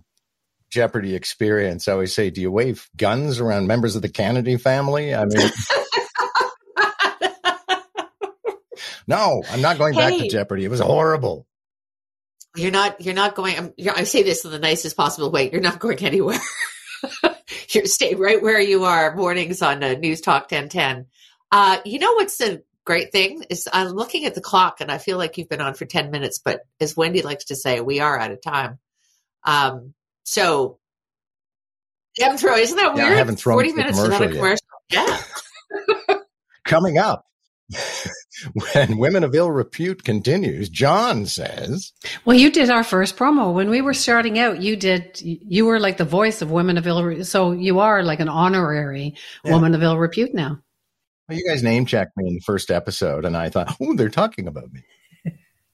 Jeopardy 0.77 1.15
experience, 1.15 1.89
I 1.89 1.93
always 1.93 2.15
say, 2.15 2.31
"Do 2.31 2.41
you 2.41 2.53
wave 2.53 2.89
guns 2.97 3.41
around 3.41 3.67
members 3.67 3.97
of 3.97 4.03
the 4.03 4.09
Kennedy 4.09 4.59
family?" 4.59 5.15
I 5.15 5.25
mean, 5.25 5.51
no, 9.09 9.43
I'm 9.51 9.63
not 9.63 9.79
going 9.79 9.95
hey. 9.95 10.01
back 10.01 10.19
to 10.19 10.29
Jeopardy. 10.29 10.65
It 10.65 10.71
was 10.71 10.81
horrible 10.81 11.47
you're 12.57 12.71
not 12.71 13.01
you're 13.01 13.15
not 13.15 13.35
going 13.35 13.57
I'm, 13.57 13.75
i 13.95 14.05
say 14.05 14.23
this 14.23 14.45
in 14.45 14.51
the 14.51 14.59
nicest 14.59 14.97
possible 14.97 15.31
way 15.31 15.51
you're 15.51 15.61
not 15.61 15.79
going 15.79 16.05
anywhere 16.05 16.39
you 17.71 17.87
stay 17.87 18.15
right 18.15 18.43
where 18.43 18.61
you 18.61 18.85
are 18.85 19.15
mornings 19.15 19.63
on 19.63 19.83
uh, 19.83 19.89
Newstalk 19.89 20.51
1010 20.51 21.07
uh, 21.53 21.79
you 21.85 21.99
know 21.99 22.15
what's 22.15 22.39
the 22.39 22.63
great 22.85 23.13
thing 23.13 23.45
is 23.51 23.69
i'm 23.73 23.89
looking 23.89 24.25
at 24.25 24.35
the 24.35 24.41
clock 24.41 24.81
and 24.81 24.91
i 24.91 24.99
feel 24.99 25.19
like 25.19 25.37
you've 25.37 25.49
been 25.49 25.61
on 25.61 25.75
for 25.75 25.85
10 25.85 26.11
minutes 26.11 26.39
but 26.39 26.61
as 26.81 26.97
wendy 26.97 27.23
likes 27.23 27.47
to 27.47 27.57
say 27.57 27.81
we 27.81 28.01
are 28.01 28.19
out 28.19 28.31
of 28.31 28.41
time 28.41 28.79
um, 29.45 29.95
so 30.27 30.79
you 32.19 32.25
haven't 32.25 32.39
thrown 32.39 32.59
isn't 32.59 32.77
that 32.77 32.95
weird 32.95 33.07
yeah, 33.07 33.15
I 33.15 33.17
haven't 33.17 33.37
thrown 33.37 33.57
40 33.57 33.73
minutes 33.73 34.01
without 34.01 34.23
a 34.23 34.29
commercial 34.29 34.67
yet. 34.91 35.25
yeah 36.09 36.17
coming 36.65 36.99
up 36.99 37.25
when 38.75 38.99
Women 38.99 39.25
of 39.25 39.35
Ill 39.35 39.51
Repute 39.51 40.05
continues, 40.05 40.69
John 40.69 41.27
says, 41.27 41.93
Well, 42.25 42.37
you 42.37 42.51
did 42.51 42.71
our 42.71 42.85
first 42.85 43.17
promo. 43.17 43.53
When 43.53 43.71
we 43.71 43.81
were 43.81 43.95
starting 43.95 44.39
out, 44.39 44.63
you 44.63 44.77
did, 44.77 45.21
you 45.21 45.67
were 45.67 45.81
like 45.81 45.97
the 45.97 46.05
voice 46.05 46.43
of 46.43 46.53
Women 46.53 46.79
of 46.79 46.87
Ill 46.87 47.03
Repute. 47.03 47.27
So 47.27 47.51
you 47.51 47.81
are 47.81 48.05
like 48.05 48.21
an 48.21 48.29
honorary 48.29 49.17
yeah. 49.45 49.53
Woman 49.53 49.75
of 49.75 49.83
Ill 49.83 49.99
Repute 49.99 50.33
now. 50.33 50.61
Well, 51.29 51.39
you 51.39 51.45
guys 51.45 51.65
name 51.65 51.87
checked 51.87 52.17
me 52.17 52.29
in 52.29 52.35
the 52.35 52.41
first 52.41 52.71
episode, 52.71 53.25
and 53.25 53.37
I 53.37 53.49
thought, 53.49 53.77
oh, 53.81 53.97
they're 53.97 54.09
talking 54.09 54.47
about 54.47 54.73
me. 54.73 54.83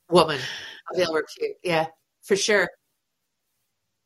Woman 0.08 0.40
of 0.90 0.98
Ill 0.98 1.12
Repute. 1.12 1.56
Yeah, 1.62 1.86
for 2.22 2.36
sure. 2.36 2.68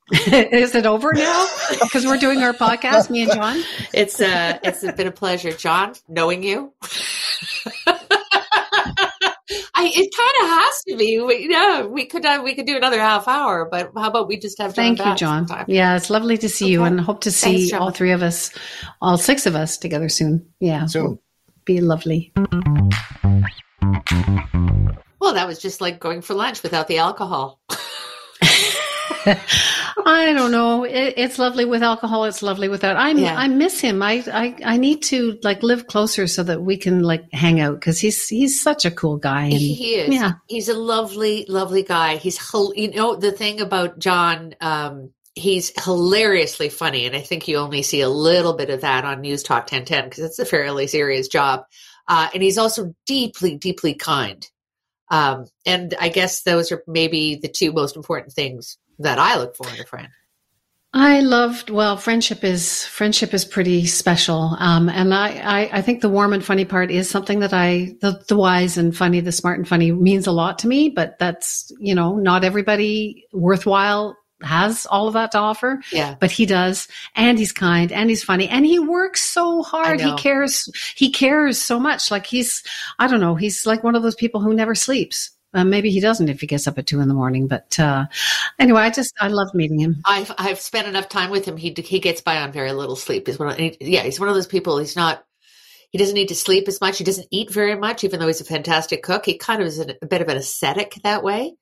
Is 0.13 0.75
it 0.77 0.87
over 0.87 1.13
now? 1.13 1.49
Because 1.83 2.07
we're 2.07 2.19
doing 2.19 2.41
our 2.43 2.53
podcast, 2.53 3.11
me 3.11 3.23
and 3.23 3.33
John. 3.33 3.61
It's 3.93 4.21
uh 4.21 4.57
it's 4.63 4.81
been 4.93 5.09
a 5.09 5.13
pleasure, 5.13 5.51
John, 5.51 5.95
knowing 6.09 6.45
you. 6.45 6.73
I, 9.79 9.93
it 9.95 10.15
kind 10.17 10.33
of 10.43 10.49
has 10.49 10.85
to 10.89 10.97
be. 10.97 11.21
We, 11.21 11.49
yeah, 11.51 11.87
we 11.87 12.07
could 12.07 12.25
uh, 12.25 12.41
we 12.45 12.55
could 12.55 12.67
do 12.67 12.77
another 12.77 13.01
half 13.01 13.27
hour, 13.27 13.69
but 13.69 13.91
how 13.97 14.09
about 14.09 14.29
we 14.29 14.39
just 14.39 14.59
have 14.59 14.75
John 14.75 14.97
Thank 14.97 15.09
you, 15.09 15.17
John. 15.17 15.49
Sometime? 15.49 15.67
Yeah, 15.69 15.97
it's 15.97 16.09
lovely 16.09 16.39
to 16.39 16.49
see 16.49 16.67
okay. 16.67 16.73
you, 16.73 16.85
and 16.85 17.01
hope 17.01 17.23
to 17.23 17.33
see 17.33 17.69
Thanks, 17.69 17.73
all 17.73 17.91
three 17.91 18.13
of 18.13 18.23
us, 18.23 18.53
all 19.03 19.19
six 19.19 19.45
of 19.45 19.57
us 19.57 19.77
together 19.77 20.09
soon. 20.09 20.47
Yeah, 20.61 20.87
soon. 20.87 21.19
Be 21.65 21.81
lovely. 21.81 22.33
Well, 25.21 25.35
that 25.35 25.49
was 25.49 25.59
just 25.59 25.81
like 25.81 25.99
going 25.99 26.23
for 26.23 26.35
lunch 26.35 26.63
without 26.63 26.87
the 26.87 26.99
alcohol. 26.99 27.61
I 30.07 30.33
don't 30.33 30.53
know. 30.53 30.85
It, 30.85 31.15
it's 31.17 31.39
lovely 31.39 31.65
with 31.65 31.83
alcohol. 31.83 32.25
It's 32.25 32.43
lovely 32.43 32.69
without. 32.69 32.97
I 32.97 33.11
yeah. 33.11 33.37
I 33.37 33.49
miss 33.49 33.81
him. 33.81 34.03
I, 34.03 34.23
I 34.33 34.57
I 34.65 34.77
need 34.77 35.03
to 35.05 35.39
like 35.43 35.63
live 35.63 35.89
closer 35.89 36.27
so 36.27 36.43
that 36.45 36.63
we 36.63 36.77
can 36.77 37.03
like 37.03 37.25
hang 37.33 37.61
out 37.61 37.75
because 37.75 37.99
he's 37.99 38.29
he's 38.29 38.63
such 38.63 38.85
a 38.85 38.91
cool 38.91 39.17
guy. 39.17 39.45
And, 39.45 39.55
he 39.55 39.97
is. 39.97 40.15
Yeah, 40.15 40.33
he's 40.47 40.69
a 40.69 40.75
lovely 40.75 41.45
lovely 41.49 41.83
guy. 41.83 42.17
He's 42.17 42.39
you 42.77 42.93
know 42.93 43.17
the 43.17 43.33
thing 43.33 43.61
about 43.61 43.99
John. 43.99 44.55
Um, 44.61 45.13
he's 45.35 45.73
hilariously 45.85 46.69
funny, 46.69 47.07
and 47.07 47.17
I 47.17 47.21
think 47.21 47.49
you 47.49 47.57
only 47.57 47.83
see 47.83 48.03
a 48.03 48.09
little 48.09 48.55
bit 48.55 48.71
of 48.71 48.83
that 48.83 49.05
on 49.05 49.23
Newstalk 49.23 49.71
1010 49.73 50.05
because 50.05 50.25
it's 50.25 50.39
a 50.39 50.45
fairly 50.45 50.87
serious 50.87 51.27
job. 51.27 51.65
Uh, 52.09 52.29
and 52.33 52.43
he's 52.43 52.59
also 52.59 52.95
deeply 53.07 53.57
deeply 53.57 53.95
kind. 53.95 54.47
Um, 55.09 55.47
and 55.65 55.95
I 56.01 56.09
guess 56.09 56.43
those 56.43 56.73
are 56.73 56.83
maybe 56.87 57.37
the 57.37 57.49
two 57.49 57.73
most 57.73 57.97
important 57.97 58.33
things 58.33 58.77
that 58.99 59.19
I 59.19 59.37
look 59.37 59.57
for 59.57 59.69
in 59.69 59.81
a 59.81 59.85
friend. 59.85 60.09
I 60.93 61.21
loved 61.21 61.69
well, 61.69 61.99
friendship 61.99 62.43
is 62.43 62.87
friendship 62.87 63.35
is 63.35 63.45
pretty 63.45 63.85
special, 63.85 64.57
um, 64.59 64.89
and 64.89 65.13
I, 65.13 65.29
I, 65.29 65.79
I 65.79 65.83
think 65.83 66.01
the 66.01 66.09
warm 66.09 66.33
and 66.33 66.43
funny 66.43 66.65
part 66.65 66.91
is 66.91 67.11
something 67.11 67.41
that 67.41 67.53
I 67.53 67.97
the, 68.01 68.25
the 68.29 68.37
wise 68.37 68.79
and 68.79 68.97
funny, 68.97 69.21
the 69.21 69.33
smart 69.33 69.59
and 69.59 69.69
funny 69.69 69.93
means 69.93 70.27
a 70.27 70.33
lot 70.33 70.61
to 70.61 70.69
me. 70.69 70.89
But 70.89 71.19
that's 71.19 71.71
you 71.79 71.95
know 71.95 72.17
not 72.17 72.45
everybody 72.45 73.27
worthwhile 73.33 74.17
has 74.43 74.87
all 74.87 75.09
of 75.09 75.15
that 75.15 75.33
to 75.33 75.39
offer. 75.39 75.81
Yeah. 75.93 76.17
But 76.19 76.31
he 76.31 76.47
does. 76.47 76.89
And 77.15 77.39
he's 77.39 77.53
kind 77.53 77.93
and 77.93 78.11
he's 78.11 78.25
funny 78.25 78.49
and 78.49 78.67
he 78.67 78.79
works 78.79 79.23
so 79.23 79.63
hard. 79.63 80.01
He 80.01 80.15
cares. 80.17 80.69
He 80.95 81.11
cares 81.11 81.61
so 81.61 81.81
much. 81.81 82.11
Like 82.11 82.27
he's, 82.27 82.63
I 82.99 83.07
don't 83.07 83.21
know, 83.21 83.35
he's 83.35 83.67
like 83.67 83.83
one 83.83 83.95
of 83.95 84.03
those 84.03 84.15
people 84.15 84.41
who 84.41 84.55
never 84.55 84.75
sleeps. 84.75 85.31
Uh, 85.57 85.65
maybe 85.65 85.91
he 85.91 86.01
doesn't 86.01 86.29
if 86.29 86.43
he 86.43 86.47
gets 86.47 86.67
up 86.67 86.79
at 86.79 86.87
two 86.87 87.01
in 87.01 87.09
the 87.09 87.15
morning. 87.15 87.49
But 87.49 87.81
uh, 87.81 88.05
anyway, 88.59 88.83
I 88.83 88.91
just 88.91 89.15
I 89.19 89.29
love 89.29 89.55
meeting 89.55 89.81
him. 89.81 90.03
I've 90.05 90.31
I've 90.37 90.61
spent 90.61 90.87
enough 90.87 91.09
time 91.09 91.31
with 91.31 91.47
him. 91.47 91.57
He 91.57 91.75
he 91.79 91.99
gets 91.99 92.21
by 92.21 92.37
on 92.37 92.53
very 92.53 92.73
little 92.73 92.95
sleep. 92.95 93.27
He's 93.27 93.39
one 93.39 93.49
of, 93.49 93.57
he, 93.57 93.75
yeah, 93.81 94.03
he's 94.03 94.21
one 94.21 94.29
of 94.29 94.35
those 94.35 94.47
people. 94.47 94.77
He's 94.79 94.97
not. 94.97 95.25
He 95.91 95.99
doesn't 95.99 96.15
need 96.15 96.29
to 96.29 96.35
sleep 96.35 96.69
as 96.69 96.81
much. 96.81 96.99
He 96.99 97.05
doesn't 97.05 97.29
eat 97.31 97.51
very 97.51 97.75
much, 97.75 98.05
even 98.05 98.21
though 98.21 98.27
he's 98.27 98.43
a 98.43 98.45
fantastic 98.45 99.03
cook. 99.03 99.25
He 99.25 99.39
kind 99.39 99.63
of 99.63 99.69
is 99.69 99.81
a, 99.81 99.95
a 100.03 100.07
bit 100.07 100.21
of 100.21 100.29
an 100.29 100.37
ascetic 100.37 100.97
that 101.05 101.25
way. 101.25 101.55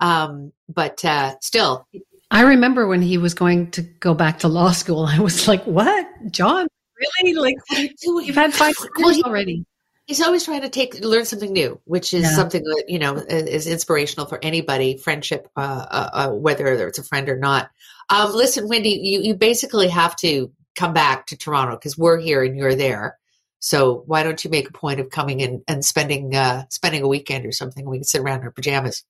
Um, 0.00 0.52
but 0.68 1.04
uh, 1.04 1.36
still, 1.40 1.86
I 2.32 2.42
remember 2.42 2.88
when 2.88 3.00
he 3.00 3.16
was 3.16 3.34
going 3.34 3.70
to 3.72 3.82
go 3.82 4.12
back 4.12 4.40
to 4.40 4.48
law 4.48 4.72
school. 4.72 5.06
I 5.06 5.20
was 5.20 5.46
like, 5.46 5.62
"What, 5.64 6.04
John? 6.32 6.66
Really? 6.98 7.34
Like, 7.34 7.56
what 7.68 7.78
are 7.78 7.82
you 7.82 7.94
doing? 8.02 8.26
You've 8.26 8.34
had 8.34 8.52
five 8.52 8.74
well, 8.98 9.12
years 9.12 9.22
already." 9.22 9.64
He's 10.06 10.20
always 10.22 10.44
trying 10.44 10.62
to 10.62 10.68
take 10.68 11.00
learn 11.04 11.24
something 11.24 11.52
new, 11.52 11.80
which 11.84 12.14
is 12.14 12.22
Yeah. 12.22 12.36
something 12.36 12.62
that 12.62 12.84
you 12.88 12.98
know 13.00 13.16
is, 13.16 13.66
inspirational 13.66 14.26
for 14.26 14.38
anybody. 14.42 14.96
Friendship, 14.98 15.48
uh, 15.56 15.60
uh, 15.90 16.10
uh, 16.12 16.30
whether 16.30 16.66
it's 16.86 16.98
a 16.98 17.02
friend 17.02 17.28
or 17.28 17.36
not. 17.36 17.70
Um, 18.08 18.32
listen, 18.32 18.68
Wendy, 18.68 18.90
you 18.90 19.20
you 19.20 19.34
basically 19.34 19.88
have 19.88 20.14
to 20.16 20.52
come 20.76 20.92
back 20.92 21.26
to 21.26 21.36
Toronto 21.36 21.74
because 21.74 21.98
we're 21.98 22.18
here 22.20 22.44
and 22.44 22.56
you're 22.56 22.76
there. 22.76 23.18
So 23.58 24.04
why 24.06 24.22
don't 24.22 24.44
you 24.44 24.50
make 24.50 24.68
a 24.68 24.72
point 24.72 25.00
of 25.00 25.10
coming 25.10 25.40
in 25.40 25.64
and 25.66 25.84
spending 25.84 26.36
uh, 26.36 26.66
spending 26.70 27.02
a 27.02 27.08
weekend 27.08 27.44
or 27.44 27.50
something? 27.50 27.84
We 27.88 27.96
can 27.98 28.04
sit 28.04 28.20
around 28.20 28.40
in 28.40 28.44
our 28.44 28.52
pajamas. 28.52 29.02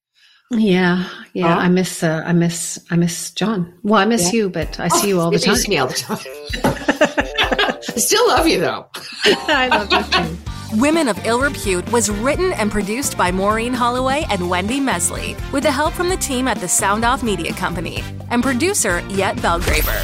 Yeah, 0.49 1.07
yeah. 1.33 1.57
I 1.57 1.67
miss, 1.67 2.01
uh, 2.01 2.23
I 2.25 2.31
miss, 2.31 2.79
I 2.89 2.95
miss 2.95 3.31
John. 3.31 3.77
Well, 3.83 3.99
I 3.99 4.05
miss 4.05 4.33
Yeah. 4.33 4.37
you, 4.43 4.49
but 4.49 4.79
I 4.79 4.87
see 4.87 5.09
you 5.09 5.19
all 5.19 5.29
the 5.29 5.37
You 5.39 5.45
time. 5.45 5.55
see 5.57 5.69
me 5.69 5.77
all 5.77 5.87
the 5.89 5.93
time. 5.93 6.17
I 7.95 7.99
still 7.99 8.27
love 8.29 8.47
you 8.47 8.61
though. 8.61 8.87
I 9.25 9.67
love 9.67 9.91
you 9.91 10.03
too. 10.03 10.37
Women 10.73 11.07
of 11.07 11.17
Ill 11.25 11.39
Repute 11.39 11.89
was 11.93 12.09
written 12.09 12.51
and 12.51 12.69
produced 12.69 13.17
by 13.17 13.31
Maureen 13.31 13.73
Holloway 13.73 14.25
and 14.29 14.49
Wendy 14.49 14.81
Mesley, 14.81 15.33
with 15.53 15.63
the 15.63 15.71
help 15.71 15.93
from 15.93 16.09
the 16.09 16.17
team 16.17 16.45
at 16.45 16.57
the 16.57 16.67
Sound 16.67 17.05
Off 17.05 17.23
Media 17.23 17.53
Company 17.53 18.03
and 18.31 18.43
producer 18.43 19.01
Jet 19.07 19.37
Belgraver. 19.37 19.97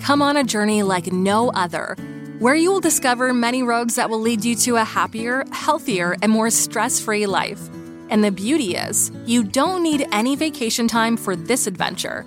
Come 0.00 0.20
on 0.20 0.36
a 0.36 0.42
journey 0.42 0.82
like 0.82 1.12
no 1.12 1.50
other, 1.52 1.96
where 2.40 2.56
you 2.56 2.72
will 2.72 2.80
discover 2.80 3.32
many 3.32 3.62
roads 3.62 3.94
that 3.94 4.10
will 4.10 4.20
lead 4.20 4.44
you 4.44 4.56
to 4.56 4.74
a 4.74 4.84
happier, 4.84 5.44
healthier, 5.52 6.16
and 6.20 6.32
more 6.32 6.50
stress 6.50 6.98
free 6.98 7.26
life. 7.26 7.60
And 8.10 8.24
the 8.24 8.32
beauty 8.32 8.74
is, 8.74 9.12
you 9.24 9.44
don't 9.44 9.84
need 9.84 10.04
any 10.10 10.34
vacation 10.34 10.88
time 10.88 11.16
for 11.16 11.36
this 11.36 11.68
adventure. 11.68 12.26